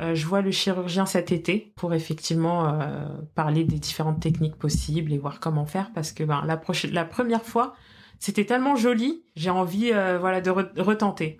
Euh, 0.00 0.14
je 0.14 0.26
vois 0.26 0.42
le 0.42 0.50
chirurgien 0.50 1.06
cet 1.06 1.32
été 1.32 1.72
pour 1.76 1.94
effectivement 1.94 2.78
parler 3.34 3.64
des 3.64 3.78
différentes 3.78 4.20
techniques 4.20 4.56
possibles 4.56 5.12
et 5.12 5.18
voir 5.18 5.40
comment 5.40 5.64
faire 5.64 5.90
parce 5.94 6.12
que 6.12 6.22
ben 6.22 6.44
la 6.44 6.60
la 6.92 7.04
première 7.04 7.42
fois, 7.42 7.74
c'était 8.18 8.44
tellement 8.44 8.76
joli, 8.76 9.24
j'ai 9.36 9.50
envie 9.50 9.90
voilà 9.90 10.40
de 10.40 10.50
retenter. 10.50 11.38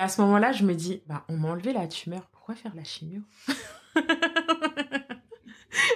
À 0.00 0.08
ce 0.08 0.22
moment-là, 0.22 0.52
je 0.52 0.64
me 0.64 0.74
dis, 0.74 1.02
bah, 1.06 1.26
on 1.28 1.36
m'a 1.36 1.50
enlevé 1.50 1.74
la 1.74 1.86
tumeur, 1.86 2.30
pourquoi 2.32 2.54
faire 2.54 2.74
la 2.74 2.84
chimio 2.84 3.20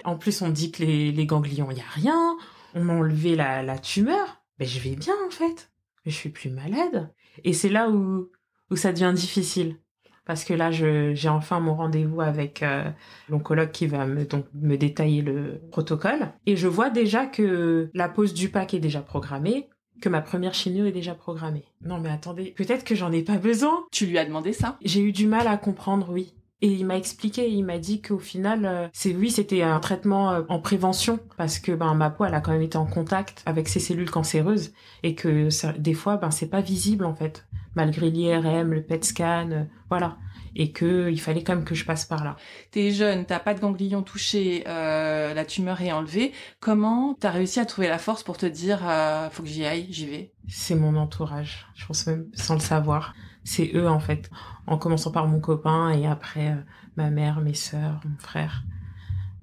En 0.05 0.19
plus, 0.19 0.43
on 0.43 0.51
dit 0.51 0.71
que 0.71 0.83
les, 0.83 1.25
ganglions, 1.25 1.71
il 1.71 1.79
y 1.79 1.81
a 1.81 1.89
rien. 1.89 2.37
On 2.75 2.85
m'a 2.85 2.93
enlevé 2.93 3.35
la, 3.35 3.79
tumeur. 3.79 4.43
Mais 4.59 4.67
je 4.67 4.79
vais 4.79 4.95
bien, 4.95 5.15
en 5.27 5.31
fait. 5.31 5.73
Je 6.05 6.11
suis 6.11 6.29
plus 6.29 6.51
malade. 6.51 7.15
Et 7.45 7.55
c'est 7.55 7.71
là 7.71 7.89
où, 7.89 8.29
ça 8.77 8.93
devient 8.93 9.15
difficile. 9.15 9.79
Parce 10.27 10.45
que 10.45 10.53
là, 10.53 10.71
j'ai 10.71 11.29
enfin 11.31 11.61
mon 11.61 11.75
rendez-vous 11.75 12.21
avec 12.21 12.63
euh, 12.63 12.85
l'oncologue 13.31 13.71
qui 13.71 13.87
va 13.87 14.05
me, 14.05 14.27
donc, 14.27 14.45
me 14.53 14.77
détailler 14.77 15.23
le 15.23 15.63
protocole. 15.71 16.31
Et 16.45 16.57
je 16.57 16.69
vois 16.69 16.91
déjà 16.91 17.25
que 17.25 17.91
la 17.95 18.11
pose 18.11 18.35
du 18.35 18.51
pack 18.51 18.75
est 18.75 18.81
déjà 18.81 19.01
programmée 19.01 19.71
que 20.05 20.11
ma 20.11 20.21
première 20.21 20.53
chimio 20.53 20.85
est 20.85 20.93
déjà 20.93 21.15
programmée. 21.15 21.65
Non 21.81 21.99
mais 21.99 22.11
attendez, 22.11 22.53
peut-être 22.55 22.85
que 22.85 22.95
j'en 22.95 23.11
ai 23.11 23.23
pas 23.23 23.39
besoin. 23.39 23.87
Tu 23.91 24.05
lui 24.05 24.19
as 24.19 24.27
demandé 24.27 24.53
ça? 24.53 24.77
J'ai 24.85 25.01
eu 25.01 25.13
du 25.13 25.27
mal 25.27 25.47
à 25.47 25.57
comprendre, 25.57 26.09
oui. 26.11 26.35
Et 26.65 26.69
il 26.69 26.87
m'a 26.87 26.97
expliqué, 26.97 27.51
il 27.51 27.63
m'a 27.63 27.77
dit 27.77 28.01
qu'au 28.01 28.19
final, 28.19 28.65
euh, 28.65 28.89
c'est 28.95 29.15
oui, 29.15 29.31
c'était 29.31 29.61
un 29.61 29.79
traitement 29.81 30.31
euh, 30.31 30.43
en 30.49 30.61
prévention 30.61 31.21
parce 31.37 31.59
que 31.59 31.73
ben 31.73 31.93
ma 31.93 32.09
peau, 32.09 32.25
elle 32.25 32.33
a 32.33 32.41
quand 32.41 32.53
même 32.53 32.63
été 32.63 32.79
en 32.79 32.87
contact 32.87 33.43
avec 33.45 33.69
ces 33.69 33.81
cellules 33.81 34.11
cancéreuses 34.11 34.73
et 35.03 35.15
que 35.15 35.51
ça, 35.51 35.75
des 35.75 35.93
fois, 35.93 36.17
ben 36.17 36.31
c'est 36.31 36.49
pas 36.49 36.63
visible 36.63 37.05
en 37.05 37.15
fait, 37.15 37.47
malgré 37.75 38.09
l'IRM, 38.09 38.73
le 38.73 38.83
PET 38.83 39.05
scan, 39.05 39.51
euh, 39.51 39.65
voilà 39.91 40.17
et 40.57 40.73
que 40.73 41.11
il 41.11 41.21
fallait 41.21 41.43
quand 41.43 41.55
même 41.55 41.65
que 41.65 41.75
je 41.75 41.85
passe 41.85 42.05
par 42.05 42.25
là. 42.25 42.37
T'es 42.71 42.91
jeune, 42.91 43.25
t'as 43.25 43.41
pas 43.41 43.55
de 43.55 43.61
ganglion 43.61 44.03
touché, 44.03 44.65
euh, 44.67 45.35
la 45.35 45.45
tumeur 45.45 45.81
est 45.81 45.93
enlevée. 45.93 46.33
Comment 46.61 47.15
t'as 47.19 47.31
réussi 47.31 47.61
à 47.61 47.67
trouver 47.67 47.89
la 47.89 47.99
force 47.99 48.23
pour 48.23 48.37
te 48.37 48.47
dire 48.47 48.81
euh, 48.89 49.29
faut 49.31 49.43
que 49.43 49.49
j'y 49.49 49.65
aille, 49.65 49.89
j'y 49.91 50.07
vais? 50.07 50.33
C'est 50.49 50.75
mon 50.75 50.97
entourage, 50.97 51.67
je 51.75 51.87
pense 51.87 52.07
même 52.07 52.27
sans 52.35 52.55
le 52.55 52.61
savoir. 52.61 53.15
C'est 53.45 53.71
eux 53.75 53.89
en 53.89 54.01
fait, 54.01 54.31
en 54.67 54.79
commençant 54.79 55.11
par 55.11 55.27
mon 55.27 55.41
copain 55.41 55.91
et 55.91 56.07
après 56.07 56.51
euh, 56.51 56.57
ma 56.97 57.11
mère, 57.11 57.41
mes 57.41 57.55
sœurs, 57.55 58.01
mon 58.05 58.17
frère, 58.19 58.65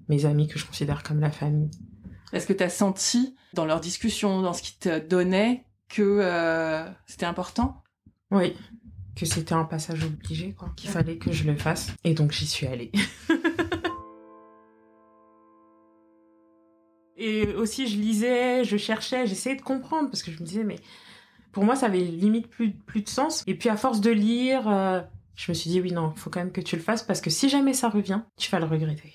mes 0.10 0.26
amis 0.26 0.48
que 0.48 0.58
je 0.58 0.66
considère 0.66 1.04
comme 1.04 1.20
la 1.20 1.32
famille. 1.32 1.72
Est-ce 2.34 2.48
que 2.48 2.54
t'as 2.54 2.70
senti 2.70 3.36
dans 3.54 3.66
leurs 3.66 3.82
discussions, 3.82 4.42
dans 4.42 4.54
ce 4.54 4.62
qu'ils 4.64 4.78
te 4.78 5.00
donnaient, 5.00 5.66
que 5.90 6.02
euh, 6.02 6.90
c'était 7.06 7.26
important? 7.26 7.84
Oui, 8.32 8.56
que 9.16 9.26
c'était 9.26 9.54
un 9.54 9.66
passage 9.66 10.04
obligé, 10.06 10.54
quoi, 10.54 10.72
qu'il 10.76 10.90
fallait 10.90 11.18
que 11.18 11.32
je 11.32 11.44
le 11.44 11.56
fasse. 11.56 11.92
Et 12.04 12.14
donc 12.14 12.32
j'y 12.32 12.48
suis 12.48 12.68
allée. 12.68 12.92
Et 17.18 17.46
aussi, 17.54 17.88
je 17.88 17.98
lisais, 18.00 18.64
je 18.64 18.78
cherchais, 18.78 19.28
j'essayais 19.28 19.56
de 19.56 19.62
comprendre 19.62 20.10
parce 20.10 20.24
que 20.24 20.32
je 20.32 20.40
me 20.40 20.46
disais, 20.46 20.64
mais 20.64 20.78
pour 21.52 21.64
moi, 21.64 21.76
ça 21.76 21.88
avait 21.88 22.00
limite 22.00 22.48
plus, 22.48 22.72
plus 22.72 23.02
de 23.02 23.10
sens. 23.10 23.44
Et 23.48 23.56
puis, 23.56 23.70
à 23.70 23.78
force 23.78 24.02
de 24.02 24.12
lire, 24.12 24.68
euh, 24.68 25.02
je 25.36 25.52
me 25.52 25.54
suis 25.54 25.70
dit, 25.70 25.82
oui, 25.82 25.92
non, 25.92 26.14
il 26.16 26.20
faut 26.20 26.30
quand 26.30 26.40
même 26.40 26.52
que 26.52 26.62
tu 26.62 26.76
le 26.76 26.82
fasses 26.82 27.04
parce 27.04 27.22
que 27.22 27.30
si 27.30 27.50
jamais 27.50 27.74
ça 27.74 27.90
revient, 27.90 28.22
tu 28.38 28.50
vas 28.52 28.60
le 28.60 28.66
regretter. 28.66 29.14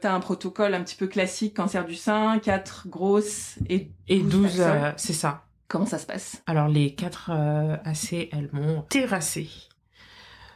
T'as 0.00 0.14
un 0.14 0.20
protocole 0.20 0.74
un 0.74 0.82
petit 0.82 0.96
peu 0.96 1.06
classique, 1.06 1.54
cancer 1.54 1.84
du 1.84 1.94
sein, 1.94 2.38
4 2.38 2.88
grosses 2.88 3.58
et 3.68 3.80
12, 3.80 3.88
et 4.08 4.20
12 4.20 4.60
euh, 4.60 4.92
c'est 4.96 5.12
ça. 5.12 5.44
Comment 5.68 5.86
ça 5.86 5.98
se 5.98 6.06
passe? 6.06 6.42
Alors 6.46 6.68
les 6.68 6.94
quatre 6.94 7.30
euh, 7.32 7.76
AC, 7.84 8.28
elles 8.32 8.48
m'ont 8.52 8.82
terrassée. 8.88 9.48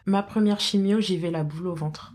Ma 0.06 0.22
première 0.22 0.60
chimio, 0.60 1.00
j'y 1.00 1.18
vais 1.18 1.30
la 1.30 1.44
boule 1.44 1.68
au 1.68 1.74
ventre. 1.74 2.14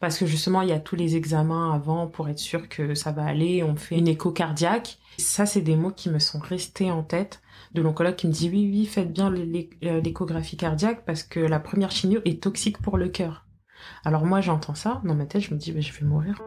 Parce 0.00 0.18
que 0.18 0.26
justement, 0.26 0.62
il 0.62 0.68
y 0.68 0.72
a 0.72 0.80
tous 0.80 0.96
les 0.96 1.16
examens 1.16 1.72
avant 1.72 2.06
pour 2.06 2.28
être 2.28 2.38
sûr 2.38 2.68
que 2.68 2.94
ça 2.94 3.12
va 3.12 3.24
aller. 3.24 3.62
On 3.62 3.76
fait 3.76 3.96
une 3.96 4.08
écho 4.08 4.30
cardiaque. 4.30 4.98
Ça, 5.18 5.46
c'est 5.46 5.62
des 5.62 5.76
mots 5.76 5.90
qui 5.90 6.10
me 6.10 6.18
sont 6.18 6.38
restés 6.38 6.90
en 6.90 7.02
tête 7.02 7.40
de 7.72 7.82
l'oncologue 7.82 8.16
qui 8.16 8.26
me 8.26 8.32
dit 8.32 8.48
oui, 8.50 8.68
oui, 8.70 8.86
faites 8.86 9.12
bien 9.12 9.32
euh, 9.32 10.00
l'échographie 10.00 10.56
cardiaque 10.56 11.04
parce 11.04 11.22
que 11.22 11.40
la 11.40 11.60
première 11.60 11.90
chimio 11.90 12.20
est 12.24 12.42
toxique 12.42 12.78
pour 12.78 12.96
le 12.98 13.08
cœur. 13.08 13.46
Alors 14.04 14.24
moi, 14.24 14.40
j'entends 14.40 14.74
ça. 14.74 15.00
Dans 15.04 15.14
ma 15.14 15.26
tête, 15.26 15.42
je 15.42 15.54
me 15.54 15.58
dis, 15.58 15.72
bah, 15.72 15.80
je 15.80 15.92
vais 15.92 16.06
mourir. 16.06 16.42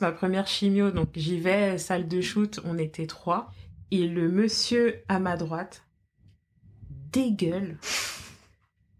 Ma 0.00 0.12
première 0.12 0.46
chimio, 0.46 0.90
donc 0.90 1.08
j'y 1.14 1.40
vais, 1.40 1.76
salle 1.76 2.06
de 2.06 2.20
shoot, 2.20 2.60
on 2.64 2.78
était 2.78 3.06
trois. 3.06 3.50
Et 3.90 4.06
le 4.06 4.30
monsieur 4.30 5.02
à 5.08 5.18
ma 5.18 5.36
droite 5.36 5.84
dégueule. 7.12 7.78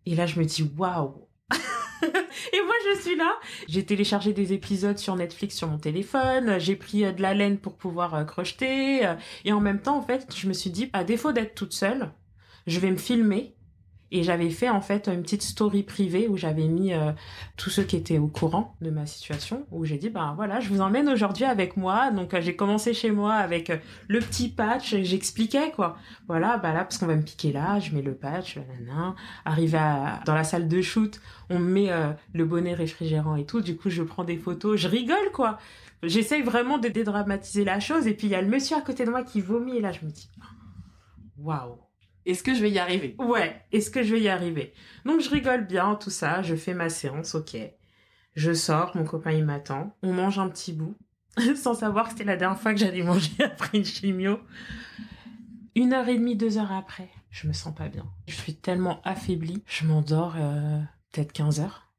Et 0.06 0.14
là, 0.14 0.26
je 0.26 0.40
me 0.40 0.44
dis, 0.44 0.68
waouh! 0.76 1.27
et 2.02 2.62
moi, 2.64 2.74
je 2.84 3.00
suis 3.00 3.16
là. 3.16 3.32
J'ai 3.68 3.84
téléchargé 3.84 4.32
des 4.32 4.52
épisodes 4.52 4.98
sur 4.98 5.16
Netflix 5.16 5.56
sur 5.56 5.68
mon 5.68 5.78
téléphone. 5.78 6.58
J'ai 6.58 6.76
pris 6.76 7.04
euh, 7.04 7.12
de 7.12 7.22
la 7.22 7.34
laine 7.34 7.58
pour 7.58 7.76
pouvoir 7.76 8.14
euh, 8.14 8.24
crocheter. 8.24 9.08
Et 9.44 9.52
en 9.52 9.60
même 9.60 9.80
temps, 9.80 9.96
en 9.96 10.02
fait, 10.02 10.34
je 10.36 10.48
me 10.48 10.52
suis 10.52 10.70
dit, 10.70 10.90
à 10.92 11.04
défaut 11.04 11.32
d'être 11.32 11.54
toute 11.54 11.72
seule, 11.72 12.12
je 12.66 12.78
vais 12.80 12.90
me 12.90 12.96
filmer. 12.96 13.57
Et 14.10 14.22
j'avais 14.22 14.50
fait 14.50 14.70
en 14.70 14.80
fait 14.80 15.08
une 15.08 15.22
petite 15.22 15.42
story 15.42 15.82
privée 15.82 16.28
où 16.28 16.36
j'avais 16.36 16.66
mis 16.66 16.94
euh, 16.94 17.12
tous 17.56 17.68
ceux 17.68 17.82
qui 17.82 17.96
étaient 17.96 18.18
au 18.18 18.26
courant 18.26 18.74
de 18.80 18.90
ma 18.90 19.04
situation, 19.04 19.66
où 19.70 19.84
j'ai 19.84 19.98
dit, 19.98 20.08
ben 20.08 20.32
voilà, 20.34 20.60
je 20.60 20.68
vous 20.70 20.80
emmène 20.80 21.08
aujourd'hui 21.08 21.44
avec 21.44 21.76
moi. 21.76 22.10
Donc 22.10 22.32
euh, 22.32 22.40
j'ai 22.40 22.56
commencé 22.56 22.94
chez 22.94 23.10
moi 23.10 23.34
avec 23.34 23.70
euh, 23.70 23.76
le 24.08 24.20
petit 24.20 24.48
patch, 24.48 24.96
j'expliquais 25.02 25.72
quoi. 25.72 25.98
Voilà, 26.26 26.56
bah 26.56 26.72
là, 26.72 26.84
parce 26.84 26.98
qu'on 26.98 27.06
va 27.06 27.16
me 27.16 27.22
piquer 27.22 27.52
là, 27.52 27.78
je 27.80 27.94
mets 27.94 28.02
le 28.02 28.14
patch, 28.14 28.56
nanana. 28.56 29.14
Arrivé 29.44 29.78
dans 30.24 30.34
la 30.34 30.44
salle 30.44 30.68
de 30.68 30.80
shoot, 30.80 31.20
on 31.50 31.58
me 31.58 31.68
met 31.68 31.92
euh, 31.92 32.12
le 32.32 32.44
bonnet 32.44 32.74
réfrigérant 32.74 33.36
et 33.36 33.44
tout. 33.44 33.60
Du 33.60 33.76
coup, 33.76 33.90
je 33.90 34.02
prends 34.02 34.24
des 34.24 34.36
photos, 34.36 34.78
je 34.78 34.88
rigole 34.88 35.32
quoi. 35.32 35.58
J'essaye 36.02 36.42
vraiment 36.42 36.78
de 36.78 36.88
dédramatiser 36.88 37.64
la 37.64 37.80
chose. 37.80 38.06
Et 38.06 38.14
puis 38.14 38.28
il 38.28 38.30
y 38.30 38.36
a 38.36 38.42
le 38.42 38.48
monsieur 38.48 38.76
à 38.76 38.80
côté 38.80 39.04
de 39.04 39.10
moi 39.10 39.22
qui 39.22 39.40
vomit 39.40 39.76
et 39.76 39.80
là, 39.80 39.92
je 39.92 40.04
me 40.06 40.10
dis, 40.10 40.30
waouh. 41.38 41.87
Est-ce 42.26 42.42
que 42.42 42.54
je 42.54 42.60
vais 42.60 42.70
y 42.70 42.78
arriver? 42.78 43.16
Ouais, 43.18 43.62
est-ce 43.72 43.90
que 43.90 44.02
je 44.02 44.14
vais 44.14 44.20
y 44.20 44.28
arriver? 44.28 44.74
Donc 45.04 45.20
je 45.20 45.30
rigole 45.30 45.66
bien, 45.66 45.94
tout 45.94 46.10
ça, 46.10 46.42
je 46.42 46.54
fais 46.54 46.74
ma 46.74 46.88
séance, 46.88 47.34
ok. 47.34 47.56
Je 48.34 48.52
sors, 48.52 48.96
mon 48.96 49.04
copain 49.04 49.32
il 49.32 49.44
m'attend, 49.44 49.96
on 50.02 50.12
mange 50.12 50.38
un 50.38 50.48
petit 50.48 50.72
bout, 50.72 50.96
sans 51.56 51.74
savoir 51.74 52.04
que 52.04 52.10
c'était 52.10 52.24
la 52.24 52.36
dernière 52.36 52.60
fois 52.60 52.72
que 52.74 52.80
j'allais 52.80 53.02
manger 53.02 53.42
après 53.42 53.78
une 53.78 53.84
chimio. 53.84 54.40
Une 55.74 55.92
heure 55.92 56.08
et 56.08 56.18
demie, 56.18 56.36
deux 56.36 56.58
heures 56.58 56.72
après, 56.72 57.08
je 57.30 57.46
me 57.46 57.52
sens 57.52 57.74
pas 57.74 57.88
bien. 57.88 58.06
Je 58.26 58.34
suis 58.34 58.54
tellement 58.54 59.00
affaiblie, 59.04 59.62
je 59.66 59.86
m'endors 59.86 60.34
euh, 60.36 60.80
peut-être 61.12 61.32
15 61.32 61.60
heures. 61.60 61.92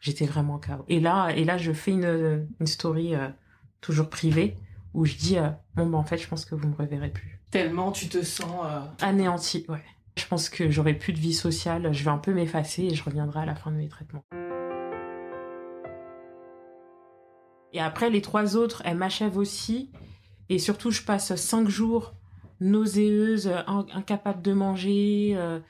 J'étais 0.00 0.26
vraiment 0.26 0.58
KO. 0.58 0.84
Et 0.88 0.98
là, 0.98 1.30
et 1.30 1.44
là, 1.44 1.58
je 1.58 1.72
fais 1.72 1.92
une, 1.92 2.48
story 2.66 3.14
euh, 3.14 3.28
toujours 3.80 4.08
privée 4.08 4.56
où 4.94 5.04
je 5.04 5.14
dis 5.16 5.38
euh, 5.38 5.50
bon 5.74 5.86
ben 5.86 5.98
en 5.98 6.04
fait, 6.04 6.18
je 6.18 6.26
pense 6.26 6.44
que 6.44 6.54
vous 6.54 6.68
me 6.68 6.74
reverrez 6.74 7.10
plus 7.10 7.39
Tellement 7.50 7.90
tu 7.92 8.08
te 8.08 8.22
sens. 8.22 8.64
euh, 8.64 8.80
anéanti, 9.00 9.64
ouais. 9.68 9.82
Je 10.16 10.26
pense 10.26 10.48
que 10.48 10.70
j'aurai 10.70 10.94
plus 10.94 11.12
de 11.12 11.18
vie 11.18 11.32
sociale, 11.34 11.92
je 11.92 12.04
vais 12.04 12.10
un 12.10 12.18
peu 12.18 12.32
m'effacer 12.34 12.82
et 12.84 12.94
je 12.94 13.02
reviendrai 13.02 13.40
à 13.40 13.46
la 13.46 13.54
fin 13.54 13.70
de 13.70 13.76
mes 13.76 13.88
traitements. 13.88 14.24
Et 17.72 17.80
après, 17.80 18.10
les 18.10 18.20
trois 18.20 18.56
autres, 18.56 18.82
elles 18.84 18.96
m'achèvent 18.96 19.36
aussi. 19.38 19.90
Et 20.48 20.58
surtout, 20.58 20.90
je 20.90 21.02
passe 21.02 21.34
cinq 21.36 21.68
jours 21.68 22.14
nauséeuse, 22.60 23.48
in- 23.66 23.86
incapable 23.94 24.42
de 24.42 24.52
manger. 24.52 25.32
euh, 25.36 25.60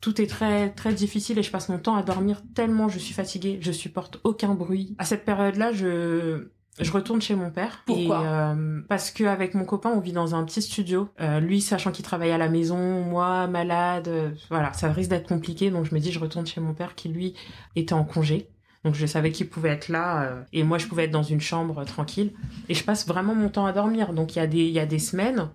tout 0.00 0.20
est 0.20 0.26
très 0.26 0.70
très 0.70 0.92
difficile 0.92 1.38
et 1.38 1.42
je 1.44 1.50
passe 1.52 1.68
mon 1.68 1.78
temps 1.78 1.94
à 1.94 2.02
dormir 2.02 2.42
tellement 2.54 2.88
je 2.88 2.98
suis 2.98 3.14
fatiguée. 3.14 3.58
Je 3.62 3.70
supporte 3.72 4.18
aucun 4.24 4.54
bruit. 4.54 4.94
À 4.98 5.04
cette 5.04 5.24
période-là, 5.24 5.72
je 5.72 6.48
je 6.80 6.90
retourne 6.90 7.20
chez 7.20 7.34
mon 7.34 7.50
père. 7.50 7.82
Pourquoi 7.84 8.22
et, 8.22 8.26
euh, 8.26 8.80
Parce 8.88 9.10
qu'avec 9.10 9.54
mon 9.54 9.64
copain, 9.64 9.90
on 9.90 10.00
vit 10.00 10.12
dans 10.12 10.34
un 10.34 10.44
petit 10.44 10.62
studio. 10.62 11.08
Euh, 11.20 11.38
lui, 11.40 11.60
sachant 11.60 11.92
qu'il 11.92 12.04
travaille 12.04 12.30
à 12.30 12.38
la 12.38 12.48
maison, 12.48 13.02
moi, 13.02 13.46
malade, 13.46 14.08
euh, 14.08 14.30
voilà, 14.48 14.72
ça 14.72 14.90
risque 14.90 15.10
d'être 15.10 15.28
compliqué. 15.28 15.70
Donc 15.70 15.84
je 15.84 15.94
me 15.94 16.00
dis, 16.00 16.12
je 16.12 16.18
retourne 16.18 16.46
chez 16.46 16.60
mon 16.60 16.72
père 16.72 16.94
qui, 16.94 17.08
lui, 17.08 17.34
était 17.76 17.92
en 17.92 18.04
congé. 18.04 18.48
Donc 18.84 18.94
je 18.94 19.06
savais 19.06 19.30
qu'il 19.30 19.48
pouvait 19.48 19.68
être 19.68 19.88
là 19.88 20.44
et 20.52 20.64
moi 20.64 20.76
je 20.76 20.88
pouvais 20.88 21.04
être 21.04 21.12
dans 21.12 21.22
une 21.22 21.40
chambre 21.40 21.84
tranquille. 21.84 22.32
Et 22.68 22.74
je 22.74 22.82
passe 22.82 23.06
vraiment 23.06 23.32
mon 23.32 23.48
temps 23.48 23.64
à 23.64 23.70
dormir. 23.70 24.12
Donc 24.12 24.34
il 24.34 24.40
y 24.40 24.42
a 24.42 24.48
des 24.48 24.64
il 24.64 24.72
y 24.72 24.80
a 24.80 24.86
des 24.86 24.98
semaines 24.98 25.50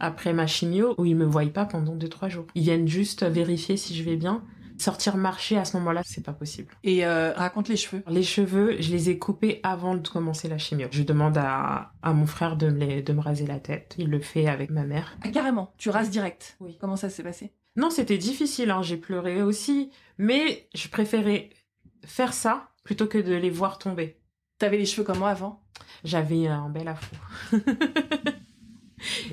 après 0.00 0.32
ma 0.32 0.48
chimio 0.48 0.92
où 0.98 1.04
ils 1.04 1.14
me 1.14 1.24
voient 1.24 1.46
pas 1.46 1.66
pendant 1.66 1.94
deux 1.94 2.08
trois 2.08 2.28
jours. 2.28 2.46
Ils 2.56 2.64
viennent 2.64 2.88
juste 2.88 3.22
vérifier 3.24 3.76
si 3.76 3.94
je 3.94 4.02
vais 4.02 4.16
bien. 4.16 4.42
Sortir 4.78 5.16
marcher 5.16 5.56
à 5.56 5.64
ce 5.64 5.76
moment-là, 5.76 6.02
c'est 6.04 6.24
pas 6.24 6.32
possible. 6.32 6.74
Et 6.82 7.06
euh, 7.06 7.32
raconte 7.32 7.68
les 7.68 7.76
cheveux. 7.76 8.02
Les 8.08 8.22
cheveux, 8.22 8.76
je 8.80 8.90
les 8.90 9.10
ai 9.10 9.18
coupés 9.18 9.60
avant 9.62 9.94
de 9.94 10.06
commencer 10.06 10.48
la 10.48 10.58
chimio. 10.58 10.88
Je 10.90 11.02
demande 11.02 11.38
à, 11.38 11.92
à 12.02 12.12
mon 12.12 12.26
frère 12.26 12.56
de 12.56 12.68
me, 12.68 12.78
les, 12.78 13.02
de 13.02 13.12
me 13.12 13.20
raser 13.20 13.46
la 13.46 13.60
tête. 13.60 13.94
Il 13.98 14.10
le 14.10 14.20
fait 14.20 14.48
avec 14.48 14.70
ma 14.70 14.84
mère. 14.84 15.16
Ah, 15.22 15.28
carrément, 15.28 15.72
tu 15.78 15.90
rases 15.90 16.10
direct. 16.10 16.56
Oui. 16.60 16.76
Comment 16.80 16.96
ça 16.96 17.08
s'est 17.08 17.22
passé? 17.22 17.52
Non, 17.76 17.90
c'était 17.90 18.18
difficile, 18.18 18.70
hein, 18.70 18.82
j'ai 18.82 18.96
pleuré 18.96 19.42
aussi. 19.42 19.90
Mais 20.18 20.68
je 20.74 20.88
préférais 20.88 21.50
faire 22.04 22.32
ça 22.32 22.68
plutôt 22.84 23.06
que 23.06 23.18
de 23.18 23.34
les 23.34 23.50
voir 23.50 23.78
tomber. 23.78 24.18
T'avais 24.58 24.78
les 24.78 24.86
cheveux 24.86 25.04
comment 25.04 25.26
avant? 25.26 25.62
J'avais 26.04 26.46
un 26.46 26.68
bel 26.68 26.88
afro. 26.88 27.16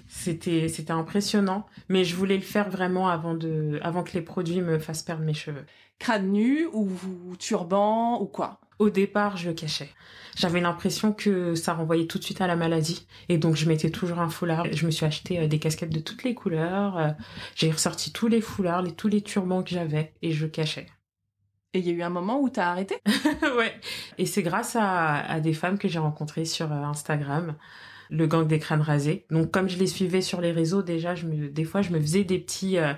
c'était 0.07 0.67
c'était 0.67 0.91
impressionnant, 0.91 1.65
mais 1.89 2.03
je 2.03 2.15
voulais 2.15 2.37
le 2.37 2.41
faire 2.43 2.69
vraiment 2.69 3.09
avant 3.09 3.33
de 3.33 3.79
avant 3.81 4.03
que 4.03 4.13
les 4.13 4.21
produits 4.21 4.61
me 4.61 4.79
fassent 4.79 5.03
perdre 5.03 5.23
mes 5.23 5.33
cheveux. 5.33 5.65
Crâne 5.99 6.31
nu 6.31 6.65
ou, 6.73 6.89
ou 7.27 7.35
turban 7.37 8.19
ou 8.19 8.25
quoi? 8.25 8.59
Au 8.79 8.89
départ, 8.89 9.37
je 9.37 9.49
le 9.49 9.53
cachais. 9.53 9.89
J'avais 10.35 10.61
l'impression 10.61 11.13
que 11.13 11.55
ça 11.55 11.73
renvoyait 11.73 12.07
tout 12.07 12.17
de 12.17 12.23
suite 12.23 12.41
à 12.41 12.47
la 12.47 12.55
maladie 12.55 13.05
et 13.29 13.37
donc 13.37 13.55
je 13.55 13.67
mettais 13.67 13.91
toujours 13.91 14.19
un 14.19 14.29
foulard. 14.29 14.65
Je 14.71 14.85
me 14.85 14.91
suis 14.91 15.05
acheté 15.05 15.39
euh, 15.39 15.47
des 15.47 15.59
casquettes 15.59 15.93
de 15.93 15.99
toutes 15.99 16.23
les 16.23 16.33
couleurs, 16.33 16.97
euh, 16.97 17.09
j'ai 17.55 17.69
ressorti 17.69 18.11
tous 18.11 18.27
les 18.27 18.41
foulards, 18.41 18.81
les, 18.81 18.91
tous 18.91 19.07
les 19.07 19.21
turbans 19.21 19.61
que 19.61 19.69
j'avais 19.69 20.13
et 20.21 20.31
je 20.31 20.47
cachais. 20.47 20.87
Et 21.73 21.79
il 21.79 21.85
y 21.85 21.89
a 21.89 21.93
eu 21.93 22.01
un 22.01 22.09
moment 22.09 22.41
où 22.41 22.49
t'as 22.49 22.69
arrêté? 22.71 22.97
Ouais. 23.55 23.79
Et 24.17 24.25
c'est 24.25 24.43
grâce 24.43 24.75
à, 24.75 25.15
à 25.19 25.39
des 25.39 25.53
femmes 25.53 25.77
que 25.77 25.87
j'ai 25.87 25.99
rencontrées 25.99 26.45
sur 26.45 26.71
euh, 26.71 26.83
Instagram, 26.83 27.55
le 28.11 28.27
gang 28.27 28.45
des 28.45 28.59
crânes 28.59 28.81
rasés. 28.81 29.25
Donc 29.31 29.49
comme 29.49 29.67
je 29.69 29.77
les 29.79 29.87
suivais 29.87 30.21
sur 30.21 30.39
les 30.41 30.51
réseaux, 30.51 30.83
déjà, 30.83 31.15
je 31.15 31.25
me, 31.25 31.49
des 31.49 31.63
fois, 31.65 31.81
je 31.81 31.89
me 31.91 31.99
faisais 31.99 32.23
des 32.23 32.37
petits, 32.37 32.77
euh, 32.77 32.93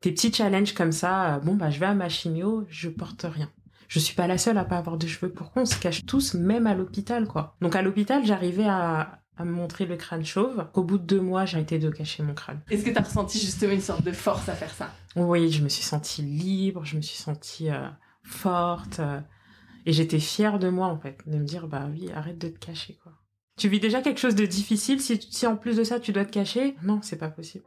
des 0.00 0.12
petits 0.12 0.32
challenges 0.32 0.72
comme 0.72 0.92
ça. 0.92 1.34
Euh, 1.34 1.38
Bon 1.40 1.54
bah, 1.56 1.70
je 1.70 1.78
vais 1.80 1.86
à 1.86 1.94
ma 1.94 2.08
chimio, 2.08 2.64
je 2.70 2.88
porte 2.88 3.26
rien. 3.28 3.50
Je 3.88 3.98
suis 3.98 4.14
pas 4.14 4.26
la 4.26 4.38
seule 4.38 4.56
à 4.56 4.64
pas 4.64 4.78
avoir 4.78 4.96
de 4.96 5.06
cheveux. 5.06 5.30
Pourquoi 5.30 5.62
on 5.62 5.66
se 5.66 5.76
cache 5.78 6.06
tous, 6.06 6.34
même 6.34 6.66
à 6.66 6.74
l'hôpital, 6.74 7.26
quoi? 7.26 7.56
Donc 7.60 7.76
à 7.76 7.82
l'hôpital, 7.82 8.24
j'arrivais 8.24 8.66
à, 8.66 9.20
à 9.36 9.44
me 9.44 9.52
montrer 9.52 9.84
le 9.86 9.96
crâne 9.96 10.24
chauve. 10.24 10.66
Au 10.74 10.82
bout 10.84 10.98
de 10.98 11.04
deux 11.04 11.20
mois, 11.20 11.44
j'ai 11.44 11.56
arrêté 11.58 11.78
de 11.78 11.90
cacher 11.90 12.22
mon 12.22 12.32
crâne. 12.34 12.60
Est-ce 12.70 12.84
que 12.84 12.90
t'as 12.90 13.02
ressenti 13.02 13.38
justement 13.38 13.72
une 13.74 13.80
sorte 13.80 14.02
de 14.04 14.12
force 14.12 14.48
à 14.48 14.54
faire 14.54 14.70
ça? 14.72 14.90
Oui, 15.16 15.50
je 15.50 15.62
me 15.62 15.68
suis 15.68 15.82
sentie 15.84 16.22
libre, 16.22 16.84
je 16.84 16.96
me 16.96 17.02
suis 17.02 17.18
sentie 17.18 17.70
euh, 17.70 17.88
forte. 18.22 19.00
euh, 19.00 19.20
et 19.86 19.92
j'étais 19.92 20.18
fière 20.18 20.58
de 20.58 20.70
moi, 20.70 20.86
en 20.86 20.98
fait, 20.98 21.18
de 21.26 21.36
me 21.36 21.44
dire, 21.44 21.68
bah 21.68 21.86
oui, 21.90 22.10
arrête 22.12 22.38
de 22.38 22.48
te 22.48 22.58
cacher, 22.64 22.98
quoi. 23.02 23.12
Tu 23.56 23.68
vis 23.68 23.78
déjà 23.78 24.00
quelque 24.02 24.18
chose 24.18 24.34
de 24.34 24.46
difficile, 24.46 25.00
si, 25.00 25.20
si 25.30 25.46
en 25.46 25.56
plus 25.56 25.76
de 25.76 25.84
ça, 25.84 26.00
tu 26.00 26.12
dois 26.12 26.24
te 26.24 26.32
cacher, 26.32 26.74
non, 26.82 27.00
c'est 27.02 27.16
pas 27.18 27.28
possible. 27.28 27.64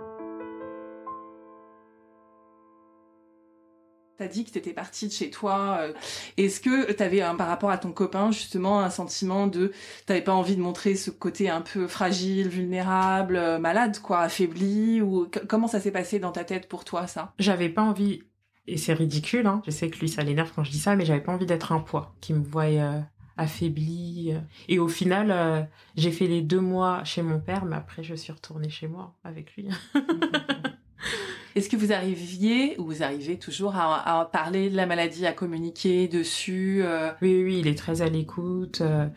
T'as 4.18 4.28
dit 4.28 4.44
que 4.44 4.50
t'étais 4.50 4.74
partie 4.74 5.08
de 5.08 5.14
chez 5.14 5.30
toi. 5.30 5.78
euh, 5.80 5.94
Est-ce 6.38 6.60
que 6.60 6.92
t'avais, 6.92 7.22
un, 7.22 7.36
par 7.36 7.48
rapport 7.48 7.70
à 7.70 7.78
ton 7.78 7.92
copain, 7.92 8.32
justement, 8.32 8.82
un 8.82 8.90
sentiment 8.90 9.46
de... 9.48 9.72
T'avais 10.08 10.24
pas 10.24 10.34
envie 10.34 10.56
de 10.56 10.62
montrer 10.62 10.96
ce 10.96 11.12
côté 11.12 11.50
un 11.50 11.62
peu 11.62 11.88
fragile, 11.88 12.50
vulnérable, 12.50 13.38
euh, 13.38 13.60
malade, 13.60 14.00
quoi, 14.02 14.22
affaibli 14.22 15.02
ou 15.02 15.30
Comment 15.48 15.68
ça 15.68 15.80
s'est 15.80 15.92
passé 15.92 16.18
dans 16.20 16.32
ta 16.32 16.44
tête 16.44 16.68
pour 16.68 16.84
toi, 16.84 17.06
ça? 17.06 17.34
J'avais 17.38 17.70
pas 17.70 17.84
envie, 17.84 18.24
et 18.66 18.76
c'est 18.78 18.94
ridicule, 18.94 19.46
hein, 19.46 19.62
je 19.66 19.72
sais 19.72 19.90
que 19.90 20.00
lui, 20.00 20.10
ça 20.10 20.24
l'énerve 20.24 20.52
quand 20.54 20.64
je 20.64 20.72
dis 20.72 20.80
ça, 20.80 20.96
mais 20.96 21.06
j'avais 21.06 21.22
pas 21.22 21.32
envie 21.32 21.46
d'être 21.46 21.72
un 21.72 21.80
poids, 21.80 22.16
qui 22.20 22.34
me 22.34 22.44
voie 22.44 22.64
euh, 22.64 23.00
affaiblie. 23.38 24.32
euh. 24.34 24.40
Et 24.68 24.80
au 24.80 24.88
final, 24.88 25.32
euh, 25.32 25.62
j'ai 25.96 26.12
fait 26.12 26.28
les 26.28 26.42
deux 26.42 26.60
mois 26.60 27.04
chez 27.04 27.22
mon 27.22 27.40
père, 27.40 27.66
mais 27.66 27.76
après, 27.76 28.04
je 28.04 28.16
suis 28.16 28.32
retournée 28.34 28.70
chez 28.70 28.88
moi 28.88 29.16
avec 29.24 29.56
lui. 29.56 29.70
Est-ce 31.56 31.70
que 31.70 31.76
vous 31.76 31.92
arriviez, 31.92 32.78
ou 32.80 32.86
vous 32.86 33.02
arrivez 33.02 33.40
toujours, 33.40 33.76
à, 33.76 34.20
à 34.20 34.26
parler 34.26 34.70
de 34.70 34.76
la 34.76 34.86
maladie, 34.86 35.26
à 35.26 35.34
communiquer 35.34 36.08
dessus 36.08 36.82
euh, 36.84 37.12
Oui, 37.22 37.36
oui, 37.36 37.44
oui, 37.44 37.60
il 37.62 37.68
est 37.68 37.78
très 37.78 38.04
à 38.04 38.10
l'écoute, 38.10 38.82
euh, 38.82 39.08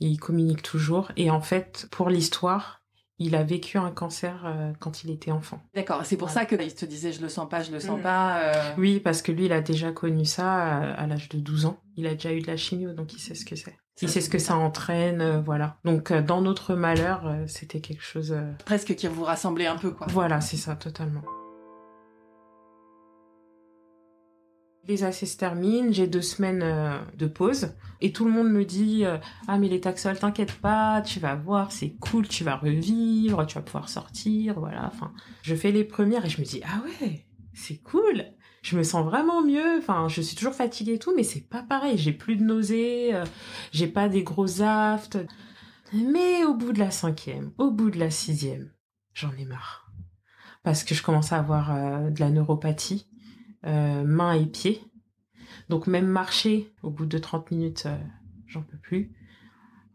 il 0.00 0.18
communique 0.18 0.62
toujours. 0.62 1.12
Et 1.16 1.30
en 1.30 1.40
fait, 1.40 1.86
pour 1.92 2.10
l'histoire, 2.10 2.82
il 3.18 3.34
a 3.34 3.42
vécu 3.42 3.78
un 3.78 3.90
cancer 3.90 4.42
euh, 4.46 4.72
quand 4.78 5.02
il 5.04 5.10
était 5.10 5.30
enfant. 5.30 5.60
D'accord, 5.74 6.02
c'est 6.04 6.16
pour 6.16 6.30
ça 6.30 6.44
que 6.44 6.54
il 6.56 6.74
te 6.74 6.84
disait 6.84 7.12
je 7.12 7.20
le 7.20 7.28
sens 7.28 7.48
pas, 7.48 7.62
je 7.62 7.72
le 7.72 7.80
sens 7.80 7.96
Mhm. 7.96 8.02
pas. 8.02 8.38
euh, 8.42 8.52
Oui, 8.78 9.00
parce 9.00 9.22
que 9.22 9.32
lui, 9.32 9.46
il 9.46 9.52
a 9.52 9.60
déjà 9.60 9.92
connu 9.92 10.24
ça 10.24 10.52
à, 10.52 10.92
à 10.94 11.06
l'âge 11.06 11.28
de 11.28 11.38
12 11.38 11.66
ans. 11.66 11.78
Il 11.96 12.06
a 12.06 12.14
déjà 12.14 12.32
eu 12.32 12.40
de 12.40 12.46
la 12.46 12.56
chimio, 12.56 12.92
donc 12.92 13.12
il 13.14 13.18
sait 13.20 13.34
ce 13.34 13.44
que 13.44 13.56
c'est. 13.56 13.76
Il 14.00 14.08
sait 14.08 14.20
ce 14.20 14.30
que 14.30 14.38
ça 14.38 14.56
entraîne, 14.56 15.20
euh, 15.20 15.40
voilà. 15.40 15.76
Donc, 15.84 16.12
euh, 16.12 16.22
dans 16.22 16.40
notre 16.40 16.74
malheur, 16.76 17.26
euh, 17.26 17.44
c'était 17.48 17.80
quelque 17.80 18.02
chose... 18.04 18.30
euh, 18.30 18.52
Presque 18.64 18.94
qui 18.94 19.08
vous 19.08 19.24
rassemblait 19.24 19.66
un 19.66 19.76
peu, 19.76 19.90
quoi. 19.90 20.06
Voilà, 20.10 20.40
c'est 20.40 20.56
ça, 20.56 20.76
totalement. 20.76 21.22
Les 24.88 25.04
AC 25.04 25.26
se 25.26 25.36
terminent, 25.36 25.92
j'ai 25.92 26.06
deux 26.06 26.22
semaines 26.22 26.62
euh, 26.62 26.98
de 27.14 27.26
pause 27.26 27.74
et 28.00 28.10
tout 28.10 28.24
le 28.24 28.30
monde 28.30 28.50
me 28.50 28.64
dit 28.64 29.04
euh, 29.04 29.18
ah 29.46 29.58
mais 29.58 29.68
les 29.68 29.82
taxols 29.82 30.18
t'inquiète 30.18 30.54
pas, 30.54 31.02
tu 31.02 31.20
vas 31.20 31.34
voir 31.34 31.72
c'est 31.72 31.90
cool, 32.00 32.26
tu 32.26 32.42
vas 32.42 32.56
revivre, 32.56 33.46
tu 33.46 33.56
vas 33.56 33.60
pouvoir 33.60 33.90
sortir, 33.90 34.58
voilà. 34.58 34.86
Enfin, 34.86 35.12
je 35.42 35.54
fais 35.54 35.72
les 35.72 35.84
premières 35.84 36.24
et 36.24 36.30
je 36.30 36.40
me 36.40 36.46
dis 36.46 36.62
ah 36.64 36.82
ouais 36.84 37.26
c'est 37.52 37.82
cool. 37.82 38.24
je 38.62 38.78
me 38.78 38.82
sens 38.82 39.04
vraiment 39.04 39.44
mieux. 39.44 39.76
Enfin, 39.76 40.08
je 40.08 40.22
suis 40.22 40.36
toujours 40.36 40.54
fatiguée 40.54 40.94
et 40.94 40.98
tout, 40.98 41.14
mais 41.14 41.22
c'est 41.22 41.46
pas 41.46 41.62
pareil. 41.62 41.98
J'ai 41.98 42.12
plus 42.12 42.36
de 42.36 42.44
nausées, 42.44 43.14
euh, 43.14 43.26
j'ai 43.72 43.88
pas 43.88 44.08
des 44.08 44.22
gros 44.22 44.62
aftes. 44.62 45.18
Mais 45.92 46.44
au 46.44 46.54
bout 46.54 46.72
de 46.72 46.78
la 46.78 46.90
cinquième, 46.90 47.52
au 47.58 47.70
bout 47.70 47.90
de 47.90 47.98
la 47.98 48.10
sixième, 48.10 48.72
j'en 49.12 49.32
ai 49.32 49.44
marre. 49.44 49.92
Parce 50.62 50.82
que 50.82 50.94
je 50.94 51.02
commence 51.02 51.32
à 51.32 51.38
avoir 51.38 52.10
de 52.10 52.20
la 52.20 52.30
neuropathie, 52.30 53.06
euh, 53.66 54.04
mains 54.04 54.34
et 54.34 54.46
pieds. 54.46 54.82
Donc 55.68 55.86
même 55.86 56.06
marcher, 56.06 56.72
au 56.82 56.90
bout 56.90 57.06
de 57.06 57.18
30 57.18 57.50
minutes, 57.50 57.84
euh, 57.86 57.96
j'en 58.46 58.62
peux 58.62 58.78
plus. 58.78 59.12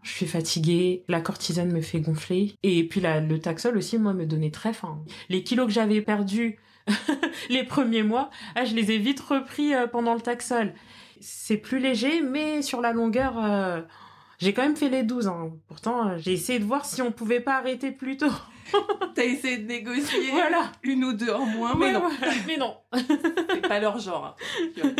Je 0.03 0.11
suis 0.11 0.27
fatiguée, 0.27 1.05
la 1.07 1.21
cortisone 1.21 1.71
me 1.71 1.81
fait 1.81 2.01
gonfler. 2.01 2.55
Et 2.61 2.87
puis 2.87 3.01
le 3.01 3.37
taxol 3.37 3.77
aussi, 3.77 3.97
moi, 3.97 4.13
me 4.13 4.25
donnait 4.25 4.51
très 4.51 4.73
faim. 4.73 5.03
Les 5.29 5.43
kilos 5.43 5.67
que 5.67 5.73
j'avais 5.73 6.01
perdus 6.01 6.59
les 7.49 7.63
premiers 7.63 8.03
mois, 8.03 8.29
ah, 8.55 8.65
je 8.65 8.75
les 8.75 8.91
ai 8.91 8.97
vite 8.97 9.21
repris 9.21 9.73
euh, 9.73 9.87
pendant 9.87 10.13
le 10.13 10.21
taxol. 10.21 10.73
C'est 11.21 11.57
plus 11.57 11.79
léger, 11.79 12.21
mais 12.21 12.61
sur 12.61 12.81
la 12.81 12.91
longueur, 12.91 13.41
euh, 13.43 13.81
j'ai 14.39 14.53
quand 14.53 14.63
même 14.63 14.75
fait 14.75 14.89
les 14.89 15.03
12. 15.03 15.27
Hein. 15.27 15.53
Pourtant, 15.67 16.17
j'ai 16.17 16.33
essayé 16.33 16.59
de 16.59 16.65
voir 16.65 16.85
si 16.85 17.01
on 17.01 17.11
pouvait 17.11 17.39
pas 17.39 17.57
arrêter 17.57 17.91
plus 17.91 18.17
tôt. 18.17 18.27
T'as 19.15 19.23
essayé 19.23 19.57
de 19.57 19.67
négocier 19.67 20.31
Voilà. 20.31 20.71
une 20.83 21.03
ou 21.03 21.13
deux 21.13 21.31
en 21.31 21.45
moins, 21.45 21.75
mais 21.75 21.91
non. 21.91 21.99
voilà. 22.01 22.33
Mais 22.47 22.57
non. 22.57 22.75
c'est 23.53 23.67
pas 23.67 23.79
leur 23.79 23.99
genre. 23.99 24.35
hein. 24.81 24.93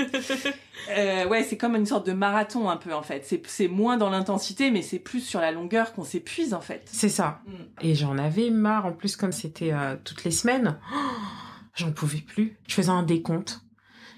Euh, 0.90 1.28
ouais, 1.28 1.44
c'est 1.44 1.58
comme 1.58 1.76
une 1.76 1.86
sorte 1.86 2.06
de 2.06 2.14
marathon 2.14 2.70
un 2.70 2.78
peu 2.78 2.94
en 2.94 3.02
fait. 3.02 3.26
C'est 3.48 3.68
moins 3.68 3.98
dans 3.98 4.10
l'intensité, 4.10 4.70
mais 4.72 4.82
c'est 4.82 5.00
plus 5.00 5.22
sur 5.22 5.40
la 5.40 5.52
longueur 5.52 5.94
qu'on 5.94 6.04
s'épuise 6.04 6.54
en 6.54 6.62
fait. 6.62 6.84
C'est 6.92 7.10
ça. 7.10 7.42
Mm. 7.48 7.52
Et 7.82 7.96
j'en 7.96 8.18
avais 8.18 8.50
marre. 8.50 8.86
En 8.86 8.94
plus, 8.94 9.16
comme 9.16 9.32
c'était 9.32 9.72
euh, 9.74 9.96
toutes 10.04 10.24
les 10.24 10.32
semaines, 10.32 10.78
j'en 11.76 11.92
pouvais 11.92 12.20
plus. 12.22 12.58
Je 12.68 12.74
faisais 12.76 12.90
un 12.90 13.04
décompte. 13.04 13.62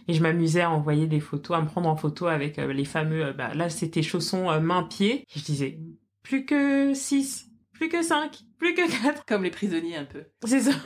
Et 0.07 0.13
je 0.13 0.21
m'amusais 0.21 0.61
à 0.61 0.69
envoyer 0.69 1.07
des 1.07 1.19
photos, 1.19 1.57
à 1.57 1.61
me 1.61 1.65
prendre 1.67 1.89
en 1.89 1.95
photo 1.95 2.27
avec 2.27 2.59
euh, 2.59 2.71
les 2.71 2.85
fameux... 2.85 3.33
bah, 3.33 3.55
là, 3.55 3.69
c'était 3.69 4.03
chaussons 4.03 4.59
main-pied. 4.61 5.25
Je 5.35 5.41
disais, 5.41 5.79
plus 6.21 6.45
que 6.45 6.93
6, 6.93 7.47
plus 7.73 7.89
que 7.89 8.03
5, 8.03 8.41
plus 8.57 8.73
que 8.73 9.03
4. 9.03 9.25
Comme 9.25 9.43
les 9.43 9.51
prisonniers 9.51 9.97
un 9.97 10.05
peu. 10.05 10.23
C'est 10.45 10.61
ça. 10.61 10.71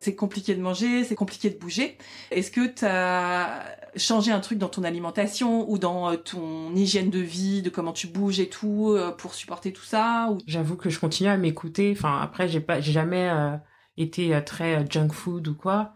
c'est 0.00 0.14
compliqué 0.14 0.54
de 0.54 0.62
manger, 0.62 1.04
c'est 1.04 1.14
compliqué 1.14 1.50
de 1.50 1.58
bouger. 1.58 1.98
Est-ce 2.30 2.50
que 2.50 2.66
tu 2.66 2.84
as 2.84 3.76
changé 3.96 4.30
un 4.32 4.40
truc 4.40 4.58
dans 4.58 4.68
ton 4.68 4.84
alimentation 4.84 5.70
ou 5.70 5.78
dans 5.78 6.10
euh, 6.10 6.16
ton 6.16 6.74
hygiène 6.74 7.10
de 7.10 7.18
vie, 7.18 7.62
de 7.62 7.70
comment 7.70 7.92
tu 7.92 8.06
bouges 8.06 8.40
et 8.40 8.48
tout 8.48 8.90
euh, 8.90 9.10
pour 9.10 9.34
supporter 9.34 9.72
tout 9.72 9.84
ça 9.84 10.28
ou... 10.30 10.38
J'avoue 10.46 10.76
que 10.76 10.88
je 10.88 10.98
continue 10.98 11.28
à 11.28 11.36
m'écouter. 11.36 11.94
Enfin, 11.96 12.20
après, 12.22 12.48
j'ai 12.48 12.60
pas, 12.60 12.80
j'ai 12.80 12.92
jamais 12.92 13.28
euh, 13.28 13.56
été 13.96 14.38
très 14.44 14.86
junk 14.88 15.10
food 15.12 15.48
ou 15.48 15.54
quoi. 15.54 15.92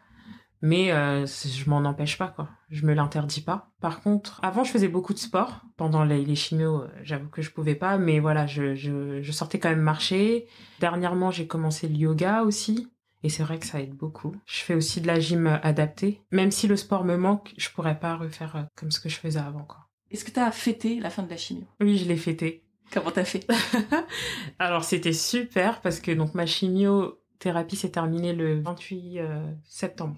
Mais 0.62 0.92
euh, 0.92 1.26
je 1.26 1.68
m'en 1.68 1.78
empêche 1.78 2.16
pas, 2.16 2.28
quoi. 2.28 2.48
Je 2.70 2.86
me 2.86 2.94
l'interdis 2.94 3.40
pas. 3.40 3.72
Par 3.80 4.00
contre, 4.00 4.38
avant, 4.44 4.62
je 4.62 4.70
faisais 4.70 4.88
beaucoup 4.88 5.12
de 5.12 5.18
sport. 5.18 5.60
Pendant 5.76 6.04
les, 6.04 6.24
les 6.24 6.36
chimios, 6.36 6.82
euh, 6.82 6.88
j'avoue 7.02 7.28
que 7.28 7.42
je 7.42 7.50
pouvais 7.50 7.74
pas. 7.74 7.98
Mais 7.98 8.20
voilà, 8.20 8.46
je, 8.46 8.76
je, 8.76 9.20
je 9.20 9.32
sortais 9.32 9.58
quand 9.58 9.70
même 9.70 9.80
marcher. 9.80 10.46
Dernièrement, 10.78 11.32
j'ai 11.32 11.48
commencé 11.48 11.88
le 11.88 11.96
yoga 11.96 12.42
aussi. 12.42 12.88
Et 13.24 13.28
c'est 13.28 13.42
vrai 13.42 13.58
que 13.58 13.66
ça 13.66 13.80
aide 13.80 13.94
beaucoup. 13.94 14.34
Je 14.46 14.60
fais 14.60 14.74
aussi 14.74 15.00
de 15.00 15.08
la 15.08 15.18
gym 15.18 15.46
adaptée. 15.62 16.22
Même 16.30 16.52
si 16.52 16.68
le 16.68 16.76
sport 16.76 17.04
me 17.04 17.16
manque, 17.16 17.52
je 17.56 17.68
pourrais 17.70 17.98
pas 17.98 18.16
refaire 18.16 18.56
euh, 18.56 18.62
comme 18.76 18.92
ce 18.92 19.00
que 19.00 19.08
je 19.08 19.16
faisais 19.16 19.40
avant, 19.40 19.64
quoi. 19.64 19.88
Est-ce 20.12 20.24
que 20.24 20.30
tu 20.30 20.40
as 20.40 20.52
fêté 20.52 21.00
la 21.00 21.10
fin 21.10 21.22
de 21.22 21.30
la 21.30 21.36
chimio? 21.36 21.64
Oui, 21.80 21.96
je 21.96 22.06
l'ai 22.06 22.16
fêté. 22.16 22.64
Comment 22.92 23.10
t'as 23.10 23.24
fait? 23.24 23.46
Alors 24.58 24.84
c'était 24.84 25.14
super 25.14 25.80
parce 25.80 26.00
que 26.00 26.12
donc 26.12 26.34
ma 26.34 26.44
chimiothérapie 26.44 27.76
s'est 27.76 27.90
terminée 27.90 28.34
le 28.34 28.60
28 28.60 29.18
euh, 29.18 29.50
septembre 29.64 30.16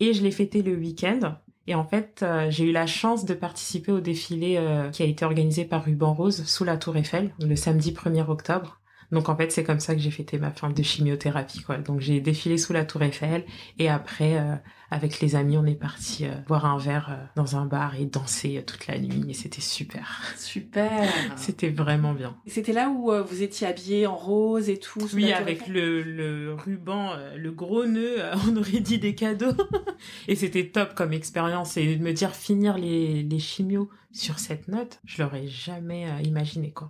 et 0.00 0.12
je 0.12 0.22
l'ai 0.22 0.30
fêté 0.30 0.62
le 0.62 0.74
week-end. 0.74 1.36
Et 1.66 1.74
en 1.74 1.84
fait, 1.84 2.20
euh, 2.22 2.50
j'ai 2.50 2.64
eu 2.64 2.72
la 2.72 2.86
chance 2.86 3.24
de 3.24 3.34
participer 3.34 3.92
au 3.92 4.00
défilé 4.00 4.56
euh, 4.56 4.90
qui 4.90 5.02
a 5.02 5.06
été 5.06 5.24
organisé 5.24 5.64
par 5.64 5.84
Ruban 5.84 6.12
Rose 6.12 6.44
sous 6.44 6.64
la 6.64 6.76
Tour 6.76 6.96
Eiffel 6.96 7.32
le 7.38 7.54
samedi 7.54 7.92
1er 7.92 8.28
octobre. 8.28 8.80
Donc 9.12 9.28
en 9.28 9.36
fait, 9.36 9.52
c'est 9.52 9.62
comme 9.62 9.78
ça 9.78 9.94
que 9.94 10.00
j'ai 10.00 10.10
fêté 10.10 10.38
ma 10.38 10.50
fin 10.50 10.70
de 10.70 10.82
chimiothérapie 10.82 11.60
quoi. 11.60 11.76
Donc 11.76 12.00
j'ai 12.00 12.20
défilé 12.20 12.56
sous 12.56 12.72
la 12.72 12.84
Tour 12.84 13.02
Eiffel 13.02 13.44
et 13.78 13.90
après 13.90 14.38
euh, 14.38 14.56
avec 14.90 15.20
les 15.20 15.36
amis, 15.36 15.58
on 15.58 15.66
est 15.66 15.74
parti 15.74 16.24
euh, 16.24 16.34
boire 16.46 16.64
un 16.64 16.78
verre 16.78 17.08
euh, 17.10 17.24
dans 17.36 17.56
un 17.56 17.66
bar 17.66 17.94
et 17.96 18.06
danser 18.06 18.64
toute 18.66 18.86
la 18.86 18.98
nuit 18.98 19.24
et 19.28 19.34
c'était 19.34 19.60
super. 19.60 20.22
Super. 20.38 21.02
C'était 21.36 21.68
vraiment 21.68 22.14
bien. 22.14 22.34
C'était 22.46 22.72
là 22.72 22.88
où 22.88 23.12
vous 23.24 23.42
étiez 23.42 23.66
habillés 23.66 24.06
en 24.06 24.16
rose 24.16 24.70
et 24.70 24.78
tout. 24.78 25.06
sous 25.06 25.16
Oui, 25.16 25.28
la 25.28 25.36
avec 25.36 25.68
le, 25.68 26.02
le 26.02 26.54
ruban, 26.54 27.10
le 27.36 27.52
gros 27.52 27.84
nœud, 27.84 28.16
on 28.48 28.56
aurait 28.56 28.80
dit 28.80 28.98
des 28.98 29.14
cadeaux. 29.14 29.52
et 30.28 30.36
c'était 30.36 30.68
top 30.68 30.94
comme 30.94 31.12
expérience. 31.12 31.76
Et 31.76 31.96
de 31.96 32.02
me 32.02 32.12
dire 32.12 32.34
finir 32.34 32.78
les, 32.78 33.22
les 33.22 33.38
chimios 33.38 33.90
sur 34.10 34.38
cette 34.38 34.68
note, 34.68 35.00
je 35.04 35.22
l'aurais 35.22 35.46
jamais 35.48 36.06
imaginé, 36.22 36.70
quoi. 36.70 36.88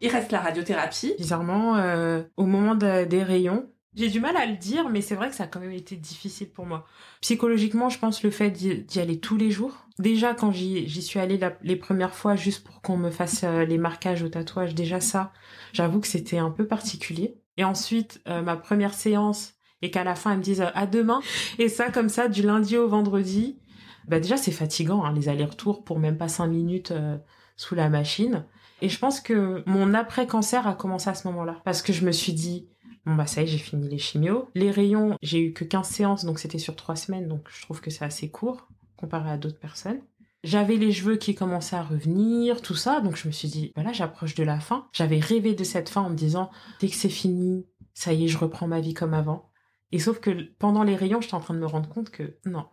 Il 0.00 0.08
reste 0.10 0.32
la 0.32 0.40
radiothérapie. 0.40 1.14
Bizarrement, 1.18 1.76
euh, 1.76 2.22
au 2.36 2.46
moment 2.46 2.74
de- 2.74 3.04
des 3.04 3.22
rayons, 3.22 3.68
j'ai 3.94 4.08
du 4.08 4.20
mal 4.20 4.36
à 4.36 4.46
le 4.46 4.56
dire, 4.56 4.88
mais 4.90 5.00
c'est 5.00 5.16
vrai 5.16 5.28
que 5.28 5.34
ça 5.34 5.44
a 5.44 5.46
quand 5.48 5.58
même 5.60 5.72
été 5.72 5.96
difficile 5.96 6.50
pour 6.50 6.66
moi. 6.66 6.86
Psychologiquement, 7.20 7.88
je 7.88 7.98
pense 7.98 8.22
le 8.22 8.30
fait 8.30 8.50
d'y 8.50 9.00
aller 9.00 9.18
tous 9.18 9.36
les 9.36 9.50
jours. 9.50 9.86
Déjà, 9.98 10.34
quand 10.34 10.52
j'y 10.52 11.02
suis 11.02 11.18
allée 11.18 11.36
la- 11.38 11.58
les 11.62 11.74
premières 11.74 12.14
fois 12.14 12.36
juste 12.36 12.64
pour 12.64 12.80
qu'on 12.80 12.96
me 12.96 13.10
fasse 13.10 13.42
euh, 13.42 13.64
les 13.64 13.78
marquages 13.78 14.22
au 14.22 14.28
tatouage, 14.28 14.74
déjà 14.76 15.00
ça, 15.00 15.32
j'avoue 15.72 15.98
que 16.00 16.06
c'était 16.06 16.38
un 16.38 16.50
peu 16.50 16.66
particulier. 16.68 17.40
Et 17.56 17.64
ensuite, 17.64 18.20
euh, 18.28 18.40
ma 18.40 18.56
première 18.56 18.94
séance, 18.94 19.54
et 19.82 19.90
qu'à 19.90 20.04
la 20.04 20.14
fin, 20.14 20.32
elle 20.32 20.38
me 20.38 20.42
dise 20.44 20.60
euh, 20.60 20.70
à 20.74 20.86
demain. 20.86 21.20
Et 21.58 21.68
ça, 21.68 21.90
comme 21.90 22.08
ça, 22.08 22.28
du 22.28 22.42
lundi 22.42 22.76
au 22.76 22.86
vendredi. 22.88 23.58
Bah 24.06 24.20
déjà, 24.20 24.36
c'est 24.36 24.52
fatigant, 24.52 25.02
hein, 25.04 25.12
les 25.12 25.28
allers-retours 25.28 25.82
pour 25.84 25.98
même 25.98 26.16
pas 26.18 26.28
cinq 26.28 26.46
minutes 26.46 26.92
euh, 26.92 27.18
sous 27.56 27.74
la 27.74 27.88
machine. 27.88 28.44
Et 28.80 28.88
je 28.88 28.98
pense 28.98 29.20
que 29.20 29.62
mon 29.66 29.94
après-cancer 29.94 30.66
a 30.66 30.74
commencé 30.74 31.10
à 31.10 31.14
ce 31.14 31.26
moment-là. 31.28 31.60
Parce 31.64 31.82
que 31.82 31.92
je 31.92 32.04
me 32.04 32.12
suis 32.12 32.32
dit, 32.32 32.68
bon 33.06 33.14
bah 33.14 33.26
ça 33.26 33.42
y 33.42 33.44
est, 33.44 33.48
j'ai 33.48 33.58
fini 33.58 33.88
les 33.88 33.98
chimios. 33.98 34.48
Les 34.54 34.70
rayons, 34.70 35.16
j'ai 35.22 35.40
eu 35.40 35.52
que 35.52 35.64
15 35.64 35.88
séances, 35.88 36.24
donc 36.24 36.38
c'était 36.38 36.58
sur 36.58 36.76
trois 36.76 36.96
semaines, 36.96 37.28
donc 37.28 37.48
je 37.50 37.62
trouve 37.62 37.80
que 37.80 37.90
c'est 37.90 38.04
assez 38.04 38.30
court 38.30 38.68
comparé 38.96 39.30
à 39.30 39.36
d'autres 39.36 39.58
personnes. 39.60 40.00
J'avais 40.44 40.76
les 40.76 40.92
cheveux 40.92 41.16
qui 41.16 41.34
commençaient 41.34 41.76
à 41.76 41.82
revenir, 41.82 42.62
tout 42.62 42.74
ça, 42.74 43.00
donc 43.00 43.16
je 43.16 43.26
me 43.26 43.32
suis 43.32 43.48
dit, 43.48 43.72
voilà, 43.74 43.92
j'approche 43.92 44.34
de 44.34 44.44
la 44.44 44.60
fin. 44.60 44.86
J'avais 44.92 45.18
rêvé 45.18 45.54
de 45.54 45.64
cette 45.64 45.88
fin 45.88 46.02
en 46.02 46.10
me 46.10 46.14
disant, 46.16 46.50
dès 46.80 46.88
que 46.88 46.94
c'est 46.94 47.08
fini, 47.08 47.66
ça 47.94 48.12
y 48.12 48.24
est, 48.24 48.28
je 48.28 48.38
reprends 48.38 48.68
ma 48.68 48.80
vie 48.80 48.94
comme 48.94 49.14
avant. 49.14 49.50
Et 49.90 49.98
sauf 49.98 50.20
que 50.20 50.30
pendant 50.58 50.84
les 50.84 50.96
rayons, 50.96 51.20
j'étais 51.20 51.34
en 51.34 51.40
train 51.40 51.54
de 51.54 51.58
me 51.58 51.66
rendre 51.66 51.88
compte 51.88 52.10
que 52.10 52.38
non, 52.44 52.66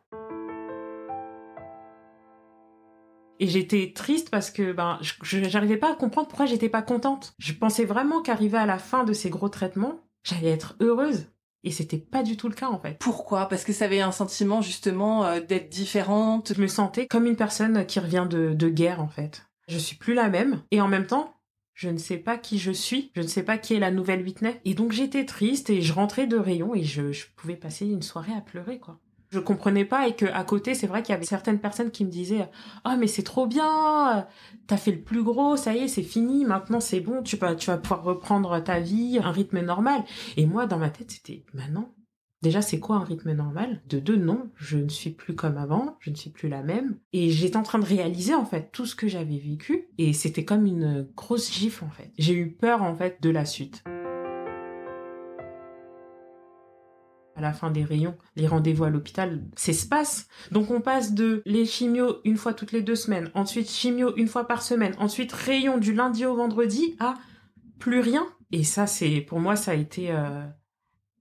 Et 3.40 3.48
j'étais 3.48 3.92
triste 3.94 4.30
parce 4.30 4.52
que 4.52 4.72
ben 4.72 5.00
j'arrivais 5.24 5.78
pas 5.78 5.92
à 5.92 5.96
comprendre 5.96 6.28
pourquoi 6.28 6.46
j'étais 6.46 6.70
pas 6.70 6.82
contente. 6.82 7.34
Je 7.38 7.54
pensais 7.54 7.86
vraiment 7.86 8.22
qu'arrivé 8.22 8.58
à 8.58 8.66
la 8.66 8.78
fin 8.78 9.04
de 9.04 9.14
ces 9.14 9.30
gros 9.30 9.50
traitements, 9.50 10.00
j'allais 10.24 10.52
être 10.52 10.76
heureuse. 10.80 11.28
Et 11.64 11.72
c'était 11.72 11.98
pas 11.98 12.22
du 12.22 12.38
tout 12.38 12.48
le 12.48 12.54
cas 12.54 12.70
en 12.70 12.80
fait. 12.80 12.98
Pourquoi? 13.00 13.48
Parce 13.50 13.64
que 13.64 13.74
ça 13.74 13.86
avait 13.86 14.00
un 14.00 14.12
sentiment 14.12 14.62
justement 14.62 15.26
euh, 15.26 15.42
d'être 15.42 15.70
différente. 15.70 16.54
Je 16.56 16.62
me 16.62 16.68
sentais 16.68 17.08
comme 17.08 17.26
une 17.26 17.36
personne 17.36 17.86
qui 17.88 18.00
revient 18.00 18.28
de, 18.30 18.54
de 18.54 18.70
guerre 18.70 19.02
en 19.02 19.08
fait. 19.08 19.48
Je 19.68 19.80
suis 19.80 19.96
plus 19.98 20.14
la 20.14 20.30
même. 20.30 20.62
Et 20.70 20.80
en 20.80 20.88
même 20.88 21.08
temps, 21.08 21.34
je 21.74 21.90
ne 21.90 21.98
sais 21.98 22.18
pas 22.18 22.38
qui 22.38 22.60
je 22.60 22.72
suis. 22.72 23.12
Je 23.16 23.22
ne 23.22 23.28
sais 23.28 23.44
pas 23.44 23.58
qui 23.58 23.74
est 23.74 23.80
la 23.80 23.90
nouvelle 23.90 24.24
Whitney. 24.24 24.62
Et 24.64 24.76
donc 24.76 24.92
j'étais 24.92 25.26
triste 25.26 25.72
et 25.72 25.82
je 25.82 25.92
rentrais 25.92 26.28
de 26.28 26.38
rayon 26.38 26.76
et 26.76 26.84
je, 26.84 27.12
je 27.12 27.26
pouvais 27.36 27.58
passer 27.58 27.88
une 27.88 28.04
soirée 28.04 28.34
à 28.34 28.42
pleurer 28.42 28.80
quoi. 28.80 29.00
Je 29.36 29.42
comprenais 29.42 29.84
pas 29.84 30.08
et 30.08 30.16
que 30.16 30.26
à 30.28 30.46
côté, 30.46 30.74
c'est 30.76 30.88
vrai 30.88 31.04
qu'il 31.04 31.12
y 31.12 31.16
avait 31.18 31.26
certaines 31.26 31.60
personnes 31.60 31.92
qui 31.92 32.06
me 32.06 32.10
disaient 32.10 32.48
"Ah 32.86 32.96
mais 32.96 33.08
c'est 33.08 33.22
trop 33.22 33.48
bien, 33.48 34.26
t'as 34.66 34.78
fait 34.78 34.94
le 34.94 35.02
plus 35.02 35.24
gros, 35.24 35.58
ça 35.58 35.76
y 35.76 35.80
est, 35.80 35.88
c'est 35.90 36.04
fini, 36.04 36.46
maintenant 36.46 36.80
c'est 36.80 37.02
bon, 37.02 37.22
tu 37.22 37.36
vas 37.36 37.54
pouvoir 37.78 38.04
reprendre 38.04 38.58
ta 38.64 38.80
vie, 38.80 39.20
un 39.22 39.32
rythme 39.32 39.60
normal." 39.60 40.06
Et 40.38 40.46
moi 40.46 40.68
dans 40.68 40.78
ma 40.78 40.90
tête, 40.90 41.12
c'était 41.12 41.44
"Bah 41.54 41.64
non, 41.70 41.90
Déjà, 42.42 42.62
c'est 42.62 42.80
quoi 42.80 42.98
un 42.98 43.04
rythme 43.04 43.32
normal? 43.32 43.82
De 43.90 43.98
deux, 43.98 44.18
non, 44.18 44.52
je 44.56 44.78
ne 44.78 44.90
suis 44.90 45.10
plus 45.10 45.34
comme 45.34 45.58
avant, 45.58 45.96
je 46.00 46.12
ne 46.12 46.16
suis 46.16 46.30
plus 46.30 46.48
la 46.48 46.62
même. 46.62 47.00
Et 47.12 47.32
j'étais 47.32 47.58
en 47.58 47.64
train 47.64 47.80
de 47.80 47.86
réaliser, 47.86 48.36
en 48.36 48.46
fait, 48.46 48.70
tout 48.72 48.86
ce 48.86 48.96
que 48.96 49.08
j'avais 49.08 49.40
vécu. 49.40 49.88
Et 49.98 50.14
c'était 50.14 50.46
comme 50.46 50.68
une 50.68 51.08
grosse 51.16 51.52
gifle, 51.52 51.86
en 51.86 51.90
fait. 51.90 52.12
J'ai 52.20 52.36
eu 52.36 52.52
peur, 52.52 52.84
en 52.84 52.94
fait, 52.94 53.18
de 53.22 53.32
la 53.32 53.46
suite. 53.46 53.84
À 57.36 57.42
la 57.42 57.52
fin 57.52 57.70
des 57.70 57.84
rayons, 57.84 58.16
les 58.38 58.48
rendez-vous 58.48 58.86
à 58.86 58.90
l'hôpital, 58.90 59.44
c'est. 59.56 59.76
Donc 60.52 60.72
on 60.72 60.82
passe 60.82 61.14
de 61.14 61.42
les 61.46 61.66
chimios 61.66 62.22
une 62.24 62.38
fois 62.38 62.54
toutes 62.54 62.72
les 62.72 62.82
deux 62.82 62.96
semaines, 62.96 63.30
ensuite 63.34 63.70
chimio 63.70 64.16
une 64.16 64.28
fois 64.28 64.48
par 64.48 64.62
semaine, 64.62 64.96
ensuite 65.00 65.32
rayon 65.32 65.78
du 65.78 65.94
lundi 65.94 66.26
au 66.26 66.36
vendredi 66.36 66.96
à 67.00 67.16
plus 67.80 68.00
rien. 68.00 68.26
Et 68.52 68.64
ça, 68.64 68.88
c'est 68.88 69.22
pour 69.22 69.40
moi, 69.40 69.56
ça 69.56 69.72
a 69.72 69.76
été 69.76 70.12
euh, 70.12 70.46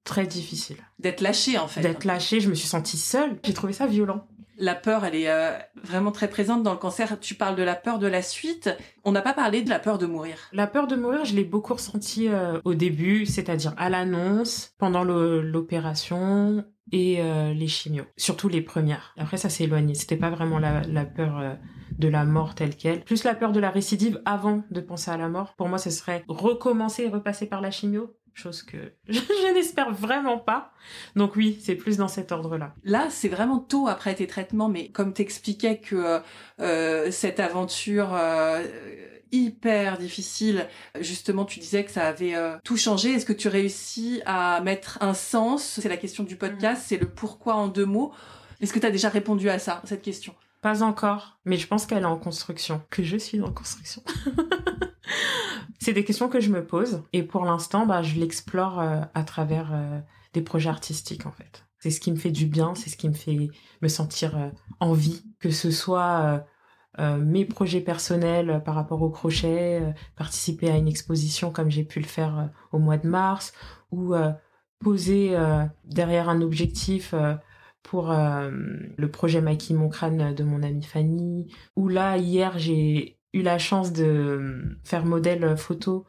très 0.05 0.27
difficile 0.27 0.77
D'être 0.99 1.21
lâché 1.21 1.59
en 1.59 1.67
fait. 1.67 1.81
d'être 1.81 2.05
lâchée, 2.05 2.41
je 2.41 2.49
me 2.49 2.55
suis 2.55 2.69
sentie 2.69 2.97
seule. 2.97 3.39
J'ai 3.45 3.55
trouvé 3.55 3.73
ça 3.73 3.87
violent. 3.87 4.27
La 4.57 4.75
peur, 4.75 5.05
elle 5.05 5.17
est 5.17 5.31
euh, 5.31 5.53
vraiment 5.83 6.13
très 6.13 6.29
présente 6.29 6.63
dans 6.63 6.73
le 6.73 6.79
cancer. 6.79 7.19
Tu 7.21 7.35
parles 7.35 7.57
de 7.57 7.63
la 7.63 7.75
peur 7.75 7.99
de 7.99 8.07
la 8.07 8.23
suite. 8.23 8.71
On 9.05 9.13
n'a 9.13 9.23
pas 9.23 9.33
parlé 9.33 9.63
de 9.63 9.71
la 9.71 9.79
peur 9.79 9.99
de 9.99 10.07
mourir. 10.07 10.37
La 10.53 10.67
peur 10.67 10.87
de 10.87 10.95
mourir, 10.95 11.25
je 11.25 11.35
l'ai 11.35 11.45
beaucoup 11.45 11.75
ressentie 11.75 12.29
euh, 12.29 12.61
au 12.65 12.75
début, 12.75 13.27
c'est-à-dire 13.27 13.75
à, 13.77 13.91
l'annonce, 13.91 14.75
pendant 14.79 15.03
l'opération 15.03 16.65
et 16.93 17.21
euh, 17.21 17.53
les 17.53 17.67
chimios, 17.67 18.05
surtout 18.17 18.49
les 18.49 18.61
premières. 18.61 19.15
Après, 19.17 19.37
ça 19.37 19.49
s'est 19.49 19.65
éloigné. 19.65 19.95
C'était 19.95 20.17
pas 20.17 20.31
vraiment 20.31 20.59
la, 20.59 20.83
la 20.83 21.05
peur 21.05 21.57
de 21.99 22.09
la 22.09 22.25
mort 22.25 22.55
telle 22.55 22.77
qu'elle, 22.77 23.03
plus 23.03 23.25
la 23.25 23.35
peur 23.35 23.53
de 23.53 23.61
la 23.61 23.71
récidive 23.71 24.21
avant 24.25 24.65
de 24.71 24.81
penser 24.81 25.11
à 25.11 25.17
la 25.17 25.29
mort. 25.29 25.55
Pour 25.57 25.69
moi, 25.69 25.79
ce 25.79 25.91
serait 25.91 26.25
recommencer 26.29 27.05
et 27.05 27.09
repasser 27.09 27.47
par 27.47 27.61
la 27.61 27.71
chimio 27.71 28.15
chose 28.41 28.63
que 28.63 28.93
je, 29.09 29.55
n'espère 29.55 29.93
vraiment 29.93 30.39
pas. 30.39 30.73
Donc 31.17 31.37
oui, 31.37 31.59
c'est 31.63 31.75
plus 31.75 31.97
dans 31.97 32.09
cet 32.09 32.33
ordre-là. 32.33 32.75
Là, 32.85 33.09
c'est 33.11 33.29
vraiment 33.29 33.59
tôt 33.59 33.89
après 33.89 34.15
tes 34.15 34.27
traitements, 34.27 34.69
mais 34.69 34.89
comme 34.89 35.13
t'expliquais 35.13 35.79
que 35.79 36.21
euh, 36.61 37.11
cette 37.11 37.41
aventure 37.41 38.15
euh, 38.15 38.63
hyper 39.33 39.99
difficile, 39.99 40.69
justement, 41.01 41.45
tu 41.45 41.61
disais 41.61 41.85
que 41.85 41.91
ça 41.91 42.07
avait 42.07 42.35
euh, 42.35 42.57
tout 42.65 42.77
changé. 42.77 43.13
Est-ce 43.13 43.27
que 43.27 43.33
tu 43.33 43.49
réussis 43.49 44.23
à 44.27 44.61
mettre 44.63 44.99
un 45.01 45.15
sens? 45.15 45.79
C'est 45.81 45.89
la 45.89 45.97
question 45.97 46.25
du 46.25 46.37
podcast, 46.37 46.83
mm. 46.83 46.85
c'est 46.87 46.97
le 46.99 47.09
pourquoi 47.09 47.55
en 47.55 47.69
deux 47.69 47.87
mots. 47.87 48.13
Est-ce 48.61 48.73
que 48.73 48.79
tu 48.79 48.87
as 48.87 48.91
déjà 48.91 49.09
répondu 49.09 49.51
à 49.51 49.59
ça, 49.59 49.83
cette 49.85 50.03
question? 50.03 50.35
Pas 50.65 50.83
encore, 50.83 51.37
mais 51.45 51.59
je 51.59 51.67
pense 51.67 51.85
qu'elle 51.85 52.05
est 52.05 52.07
en 52.07 52.17
construction, 52.17 52.81
que 52.89 53.03
je 53.03 53.19
suis 53.19 53.39
en 53.43 53.53
construction. 53.53 54.03
C'est 55.79 55.93
des 55.93 56.05
questions 56.05 56.31
que 56.31 56.41
je 56.41 56.49
me 56.49 56.65
pose 56.65 57.03
et 57.13 57.23
pour 57.23 57.45
l'instant, 57.45 57.85
bah, 57.85 58.03
je 58.03 58.19
l'explore 58.19 58.81
euh, 58.81 59.03
à 59.13 59.25
travers 59.25 59.75
euh, 59.75 60.01
des 60.33 60.41
projets 60.41 60.71
artistiques 60.71 61.27
en 61.27 61.33
fait. 61.33 61.67
C'est 61.81 61.91
ce 61.91 62.01
qui 62.01 62.11
me 62.11 62.17
fait 62.17 62.31
du 62.31 62.47
bien, 62.47 62.75
c'est 62.75 62.89
ce 62.89 62.97
qui 62.97 63.11
me 63.11 63.15
fait 63.15 63.51
me 63.83 63.89
sentir 63.89 64.39
euh, 64.39 64.49
en 64.81 64.95
vie, 64.95 65.27
que 65.39 65.51
ce 65.51 65.71
soit 65.71 66.47
mes 66.99 67.45
projets 67.45 67.83
personnels 67.83 68.63
par 68.65 68.75
rapport 68.75 69.03
au 69.03 69.11
crochet, 69.11 69.83
participer 70.17 70.71
à 70.71 70.79
une 70.79 70.89
exposition 70.89 71.51
comme 71.51 71.71
j'ai 71.71 71.85
pu 71.85 72.01
le 72.01 72.07
faire 72.07 72.49
au 72.73 72.79
mois 72.79 72.97
de 72.97 73.07
mars, 73.07 73.53
ou 73.91 74.15
poser 74.79 75.37
derrière 75.85 76.29
un 76.29 76.41
objectif 76.41 77.15
pour 77.85 78.13
le 78.13 79.07
projet 79.09 79.41
Maquille 79.41 79.77
mon 79.77 79.89
crâne 79.89 80.35
de 80.35 80.43
mon 80.43 80.63
amie 80.65 80.83
Fanny, 80.83 81.55
ou 81.77 81.89
là 81.89 82.17
hier 82.17 82.59
j'ai 82.59 83.19
eu 83.33 83.43
la 83.43 83.59
chance 83.59 83.93
de 83.93 84.77
faire 84.83 85.05
modèle 85.05 85.57
photo 85.57 86.05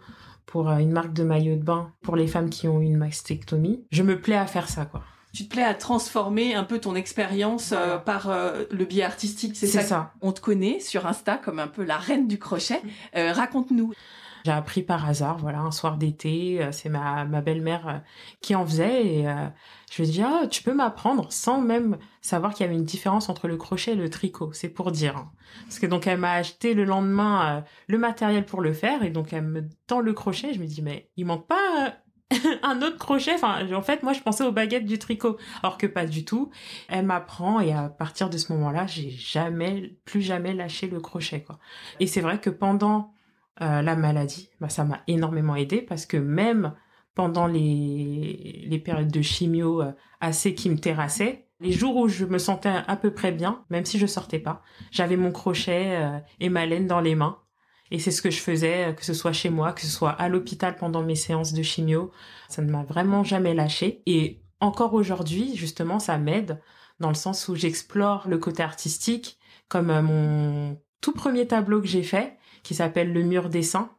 pour 0.46 0.70
euh, 0.70 0.78
une 0.78 0.92
marque 0.92 1.14
de 1.14 1.24
maillot 1.24 1.56
de 1.56 1.64
bain 1.64 1.92
pour 2.02 2.16
les 2.16 2.28
femmes 2.28 2.50
qui 2.50 2.68
ont 2.68 2.80
eu 2.80 2.86
une 2.86 2.98
mastectomie. 2.98 3.86
Je 3.92 4.04
me 4.04 4.20
plais 4.20 4.38
à 4.38 4.46
faire 4.46 4.70
ça, 4.70 4.86
quoi. 4.86 5.04
Tu 5.34 5.44
te 5.44 5.50
plais 5.50 5.64
à 5.64 5.74
transformer 5.74 6.56
un 6.56 6.64
peu 6.64 6.80
ton 6.80 6.96
expérience 6.96 7.74
euh, 7.74 7.98
par 7.98 8.30
euh, 8.30 8.64
le 8.72 8.86
biais 8.86 9.04
artistique, 9.04 9.58
c'est 9.58 9.68
ça, 9.68 9.82
ça, 9.82 10.14
On 10.22 10.32
te 10.32 10.40
connaît 10.40 10.80
sur 10.80 11.06
Insta 11.06 11.36
comme 11.36 11.60
un 11.60 11.68
peu 11.68 11.84
la 11.84 11.98
reine 11.98 12.28
du 12.30 12.40
crochet. 12.40 12.82
Raconte-nous. 13.14 13.92
J'ai 14.46 14.52
appris 14.52 14.84
par 14.84 15.10
hasard, 15.10 15.40
voilà, 15.40 15.62
un 15.62 15.72
soir 15.72 15.98
d'été, 15.98 16.62
euh, 16.62 16.72
c'est 16.72 16.88
ma, 16.88 17.26
belle-mère 17.26 17.88
euh, 17.88 17.98
qui 18.42 18.54
en 18.54 18.64
faisait 18.64 19.04
et 19.04 19.28
euh, 19.28 19.48
je 19.92 20.04
lui 20.04 20.08
ai 20.08 20.12
dit 20.12 20.22
ah 20.22 20.46
tu 20.46 20.62
peux 20.62 20.76
m'apprendre 20.76 21.32
sans 21.32 21.60
même 21.62 21.98
savoir 22.22 22.54
qu'il 22.54 22.64
y 22.64 22.70
avait 22.70 22.78
une 22.78 22.86
différence 22.86 23.28
entre 23.28 23.48
le 23.48 23.58
crochet 23.58 23.94
et 23.94 23.96
le 23.96 24.08
tricot, 24.08 24.52
c'est 24.54 24.70
pour 24.70 24.92
dire. 24.92 25.18
Hein. 25.18 25.32
Parce 25.64 25.80
que 25.80 25.88
donc 25.88 26.06
elle 26.06 26.20
m'a 26.20 26.34
acheté 26.34 26.76
le 26.76 26.84
lendemain 26.84 27.64
le 27.88 27.98
matériel 27.98 28.46
pour 28.46 28.62
le 28.62 28.72
faire 28.72 29.02
et 29.02 29.10
donc 29.10 29.34
elle 29.34 29.46
me 29.46 29.68
tend 29.88 30.00
le 30.00 30.14
crochet, 30.14 30.54
je 30.54 30.60
me 30.60 30.68
dis 30.68 30.84
mais 30.84 31.10
il 31.18 31.26
manque 31.26 31.48
pas 31.48 31.96
un 32.62 32.84
autre 32.84 33.00
crochet? 33.00 33.34
Enfin, 33.34 33.66
en 33.74 33.82
fait, 33.82 34.04
moi, 34.04 34.14
je 34.14 34.20
pensais 34.20 34.44
aux 34.44 34.52
baguettes 34.52 34.86
du 34.86 34.98
tricot, 34.98 35.38
alors 35.62 35.78
que 35.78 35.86
pas 35.88 36.06
du 36.06 36.26
tout. 36.26 36.50
Elle 36.88 37.06
m'apprend 37.06 37.60
et 37.60 37.72
à 37.72 37.90
partir 37.90 38.30
de 38.30 38.38
ce 38.38 38.52
moment-là, 38.54 38.88
j'ai 38.88 39.12
jamais, 39.12 39.96
plus 40.06 40.22
jamais 40.22 40.54
lâché 40.54 40.88
le 40.88 41.00
crochet, 41.00 41.44
quoi. 41.44 41.60
Et 42.00 42.08
c'est 42.08 42.22
vrai 42.22 42.40
que 42.40 42.50
pendant 42.50 43.15
euh, 43.62 43.82
la 43.82 43.96
maladie, 43.96 44.50
bah, 44.60 44.70
ça 44.70 44.84
m'a 44.84 45.02
énormément 45.08 45.56
aidé 45.56 45.82
parce 45.82 46.06
que 46.06 46.18
même 46.18 46.74
pendant 47.14 47.48
les, 47.48 48.66
les 48.68 48.80
périodes 48.80 49.12
de 49.12 49.22
chimio 49.22 49.82
euh, 49.82 49.92
assez 50.20 50.54
qui 50.54 50.70
me 50.70 50.78
terrassaient, 50.78 51.48
les 51.62 51.72
jours 51.72 51.96
où 51.96 52.10
je 52.10 52.26
me 52.26 52.38
sentais 52.38 52.74
à 52.86 52.98
peu 52.98 53.14
près 53.14 53.32
bien, 53.32 53.64
même 53.70 53.86
si 53.86 53.98
je 53.98 54.06
sortais 54.06 54.40
pas, 54.40 54.62
j'avais 54.92 55.16
mon 55.16 55.32
crochet 55.32 55.96
euh, 55.96 56.20
et 56.42 56.50
ma 56.50 56.66
laine 56.66 56.88
dans 56.88 57.00
les 57.00 57.16
mains. 57.16 57.40
Et 57.92 58.00
c'est 58.00 58.12
ce 58.12 58.22
que 58.22 58.32
je 58.32 58.40
faisais, 58.40 58.94
que 58.98 59.06
ce 59.06 59.14
soit 59.14 59.32
chez 59.32 59.50
moi, 59.50 59.72
que 59.72 59.82
ce 59.82 59.88
soit 59.88 60.10
à 60.10 60.28
l'hôpital 60.28 60.76
pendant 60.76 61.04
mes 61.04 61.16
séances 61.16 61.54
de 61.54 61.62
chimio. 61.62 62.12
Ça 62.50 62.62
ne 62.62 62.70
m'a 62.70 62.84
vraiment 62.84 63.24
jamais 63.24 63.54
lâché. 63.54 64.02
Et 64.08 64.42
encore 64.60 64.96
aujourd'hui, 64.96 65.56
justement, 65.56 66.00
ça 66.00 66.18
m'aide 66.18 66.60
dans 67.00 67.10
le 67.10 67.16
sens 67.16 67.48
où 67.48 67.56
j'explore 67.56 68.28
le 68.28 68.40
côté 68.40 68.64
artistique, 68.64 69.38
comme 69.70 70.02
mon 70.02 70.82
tout 71.00 71.14
premier 71.14 71.46
tableau 71.46 71.80
que 71.80 71.88
j'ai 71.88 72.02
fait, 72.02 72.38
qui 72.66 72.74
s'appelle 72.74 73.14
Le 73.14 73.22
mur 73.22 73.50
des 73.50 73.62
seins, 73.62 73.92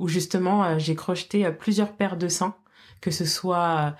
où 0.00 0.08
justement 0.08 0.64
euh, 0.64 0.78
j'ai 0.78 0.96
crocheté 0.96 1.46
euh, 1.46 1.52
plusieurs 1.52 1.96
paires 1.96 2.16
de 2.16 2.26
seins, 2.26 2.56
que 3.00 3.12
ce 3.12 3.24
soit 3.24 3.78
euh, 3.78 3.90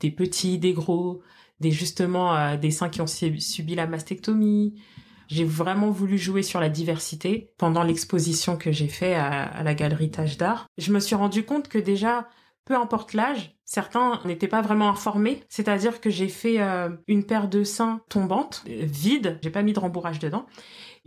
des 0.00 0.10
petits, 0.10 0.58
des 0.58 0.72
gros, 0.72 1.22
des 1.60 1.70
justement 1.70 2.56
des 2.56 2.70
seins 2.70 2.88
qui 2.88 3.00
ont 3.00 3.06
subi 3.06 3.74
la 3.74 3.86
mastectomie. 3.86 4.80
J'ai 5.28 5.44
vraiment 5.44 5.90
voulu 5.90 6.16
jouer 6.16 6.42
sur 6.42 6.60
la 6.60 6.68
diversité 6.68 7.52
pendant 7.58 7.82
l'exposition 7.82 8.56
que 8.56 8.70
j'ai 8.70 8.86
fait 8.86 9.14
à, 9.14 9.62
la 9.64 9.74
galerie 9.74 10.10
Tâche 10.10 10.36
d'Art. 10.38 10.66
Je 10.78 10.92
me 10.92 11.00
suis 11.00 11.16
rendu 11.16 11.44
compte 11.44 11.68
que 11.68 11.78
déjà, 11.78 12.28
peu 12.64 12.76
importe 12.76 13.12
l'âge, 13.12 13.56
certains 13.64 14.20
n'étaient 14.24 14.46
pas 14.46 14.62
vraiment 14.62 14.88
informés. 14.88 15.42
C'est-à-dire 15.48 16.00
que 16.00 16.10
j'ai 16.10 16.28
fait 16.28 16.58
une 17.08 17.24
paire 17.24 17.48
de 17.48 17.64
seins 17.64 18.00
tombante, 18.08 18.62
vide, 18.66 19.40
j'ai 19.42 19.50
pas 19.50 19.62
mis 19.62 19.72
de 19.72 19.80
rembourrage 19.80 20.20
dedans, 20.20 20.46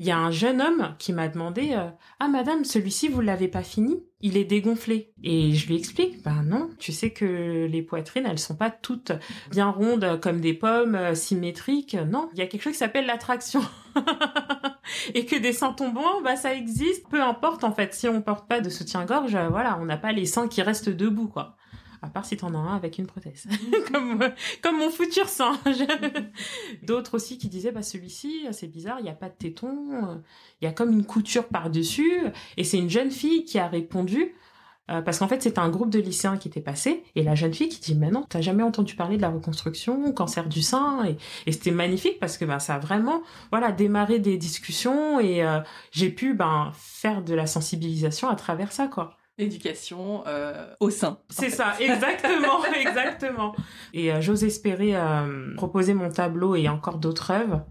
il 0.02 0.08
y 0.08 0.10
a 0.10 0.18
un 0.18 0.32
jeune 0.32 0.64
homme 0.64 0.96
qui 0.98 1.14
m'a 1.14 1.28
demandé 1.28 1.74
euh, 1.76 1.88
ah 2.20 2.28
madame 2.28 2.66
celui-ci 2.66 3.08
vous 3.08 3.22
l'avez 3.22 3.48
pas 3.48 3.62
fini? 3.62 4.04
Il 4.20 4.36
est 4.36 4.46
dégonflé. 4.46 5.14
Et 5.24 5.54
je 5.54 5.68
lui 5.68 5.76
explique 5.76 6.24
ben 6.24 6.42
non 6.44 6.72
tu 6.80 6.92
sais 6.92 7.12
que 7.12 7.68
les 7.68 7.84
poitrines 7.84 8.26
elles 8.26 8.40
sont 8.40 8.56
pas 8.56 8.72
toutes 8.72 9.12
bien 9.52 9.70
rondes 9.70 10.20
comme 10.20 10.42
des 10.42 10.56
pommes 10.56 10.96
euh, 10.96 11.14
symétriques. 11.14 11.96
Non 12.10 12.32
il 12.34 12.40
y 12.40 12.42
a 12.42 12.48
quelque 12.48 12.64
chose 12.64 12.74
qui 12.74 12.80
s'appelle 12.80 13.06
l'attraction. 13.06 13.62
Et 15.14 15.28
que 15.28 15.36
des 15.36 15.54
seins 15.54 15.74
tombants 15.74 16.22
bah 16.24 16.36
ça 16.36 16.56
existe. 16.56 17.08
Peu 17.08 17.22
importe 17.22 17.64
en 17.64 17.72
fait 17.72 17.94
si 17.94 18.08
on 18.08 18.24
porte 18.24 18.48
pas 18.48 18.60
de 18.60 18.72
soutien-gorge 18.72 19.38
voilà 19.52 19.78
on 19.80 19.86
n'a 19.86 19.98
pas 19.98 20.14
les 20.14 20.26
seins 20.26 20.48
qui 20.48 20.64
restent 20.64 20.90
debout 20.90 21.28
quoi 21.28 21.58
à 22.02 22.10
part 22.10 22.26
si 22.26 22.38
t'en 22.38 22.54
as 22.54 22.58
un 22.58 22.76
avec 22.76 22.98
une 22.98 23.08
prothèse, 23.08 23.48
comme 23.92 24.24
comme 24.62 24.78
mon 24.78 24.90
futur 24.90 25.30
sein. 25.30 25.60
D'autres 26.84 27.16
aussi 27.16 27.38
qui 27.38 27.48
disaient 27.48 27.72
bah 27.72 27.84
celui-ci 27.84 28.48
c'est 28.52 28.68
bizarre, 28.68 28.98
il 29.00 29.06
y 29.06 29.10
a 29.10 29.14
pas 29.14 29.30
de 29.30 29.36
téton, 29.36 30.22
il 30.62 30.66
y 30.66 30.68
a 30.68 30.72
comme 30.72 30.92
une 30.92 31.06
couture 31.06 31.48
par 31.48 31.70
dessus. 31.70 32.22
Et 32.58 32.64
c'est 32.64 32.78
une 32.78 32.90
jeune 32.90 33.12
fille 33.12 33.46
qui 33.46 33.60
a 33.60 33.68
répondu. 33.68 34.36
Euh, 34.92 35.02
parce 35.02 35.20
qu'en 35.20 35.28
fait, 35.28 35.42
c'était 35.42 35.60
un 35.60 35.70
groupe 35.70 35.90
de 35.90 36.00
lycéens 36.00 36.38
qui 36.38 36.48
était 36.48 36.62
passé, 36.62 37.04
et 37.16 37.24
la 37.24 37.36
jeune 37.36 37.54
fille 37.54 37.70
qui 37.70 37.80
dit, 37.80 37.96
mais 37.96 38.10
non, 38.10 38.26
t'as 38.28 38.42
jamais 38.42 38.64
entendu 38.64 38.96
parler 38.96 39.16
de 39.16 39.22
la 39.22 39.30
reconstruction, 39.30 40.12
cancer 40.12 40.50
du 40.50 40.62
sein, 40.62 41.06
et, 41.06 41.18
et 41.46 41.52
c'était 41.52 41.72
magnifique 41.72 42.20
parce 42.20 42.38
que 42.38 42.46
ben 42.46 42.60
ça 42.60 42.76
a 42.76 42.80
vraiment, 42.80 43.22
voilà, 43.52 43.72
démarré 43.72 44.20
des 44.20 44.38
discussions, 44.38 45.20
et 45.20 45.44
euh, 45.46 45.60
j'ai 45.92 46.10
pu 46.10 46.34
ben 46.34 46.72
faire 46.76 47.24
de 47.24 47.34
la 47.34 47.48
sensibilisation 47.48 48.28
à 48.28 48.36
travers 48.36 48.72
ça, 48.72 48.88
quoi 48.88 49.18
éducation 49.42 50.24
euh, 50.28 50.68
au 50.80 50.90
sein. 50.90 51.20
C'est 51.30 51.50
ça, 51.50 51.74
exactement, 51.80 52.64
exactement. 52.66 53.56
Et 53.94 54.12
euh, 54.12 54.22
j'ose 54.22 54.44
espérer 54.44 54.96
euh, 54.96 55.54
proposer 55.56 55.94
mon 55.94 56.10
tableau 56.10 56.56
et 56.56 56.70
encore 56.70 56.98
d'autres 56.98 57.32
œuvres 57.32 57.66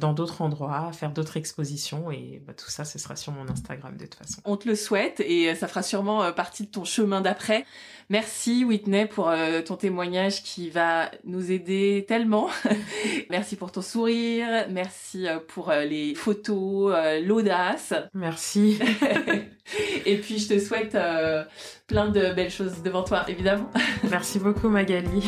dans 0.00 0.12
d'autres 0.12 0.42
endroits, 0.42 0.90
faire 0.92 1.12
d'autres 1.12 1.36
expositions 1.36 2.10
et 2.10 2.42
bah, 2.44 2.52
tout 2.52 2.68
ça, 2.68 2.84
ce 2.84 2.98
sera 2.98 3.14
sur 3.14 3.30
mon 3.30 3.48
Instagram 3.48 3.96
de 3.96 4.06
toute 4.06 4.16
façon. 4.16 4.40
On 4.44 4.56
te 4.56 4.68
le 4.68 4.74
souhaite 4.74 5.20
et 5.20 5.54
ça 5.54 5.68
fera 5.68 5.84
sûrement 5.84 6.32
partie 6.32 6.64
de 6.64 6.70
ton 6.70 6.84
chemin 6.84 7.20
d'après. 7.20 7.64
Merci 8.10 8.64
Whitney 8.64 9.06
pour 9.06 9.32
ton 9.64 9.76
témoignage 9.76 10.42
qui 10.42 10.68
va 10.68 11.12
nous 11.22 11.52
aider 11.52 12.04
tellement. 12.08 12.50
merci 13.30 13.54
pour 13.54 13.70
ton 13.70 13.82
sourire, 13.82 14.66
merci 14.68 15.28
pour 15.46 15.70
les 15.70 16.16
photos, 16.16 16.92
l'audace. 17.22 17.94
Merci. 18.14 18.80
Et 20.06 20.18
puis 20.18 20.38
je 20.38 20.48
te 20.48 20.58
souhaite 20.58 20.94
euh, 20.94 21.44
plein 21.86 22.08
de 22.08 22.32
belles 22.32 22.50
choses 22.50 22.82
devant 22.82 23.02
toi, 23.02 23.24
évidemment. 23.28 23.70
Merci 24.10 24.38
beaucoup 24.38 24.68
Magali. 24.68 25.22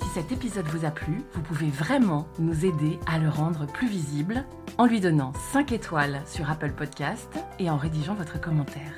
Si 0.00 0.08
cet 0.14 0.32
épisode 0.32 0.66
vous 0.66 0.84
a 0.84 0.90
plu, 0.90 1.22
vous 1.32 1.42
pouvez 1.42 1.68
vraiment 1.68 2.26
nous 2.38 2.64
aider 2.64 2.98
à 3.06 3.18
le 3.18 3.28
rendre 3.28 3.66
plus 3.66 3.88
visible 3.88 4.44
en 4.78 4.86
lui 4.86 5.00
donnant 5.00 5.32
5 5.52 5.72
étoiles 5.72 6.22
sur 6.26 6.50
Apple 6.50 6.72
Podcast 6.72 7.28
et 7.58 7.70
en 7.70 7.76
rédigeant 7.76 8.14
votre 8.14 8.40
commentaire. 8.40 8.92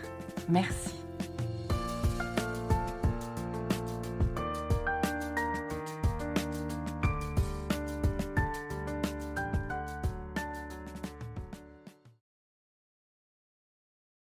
Merci. 0.48 0.97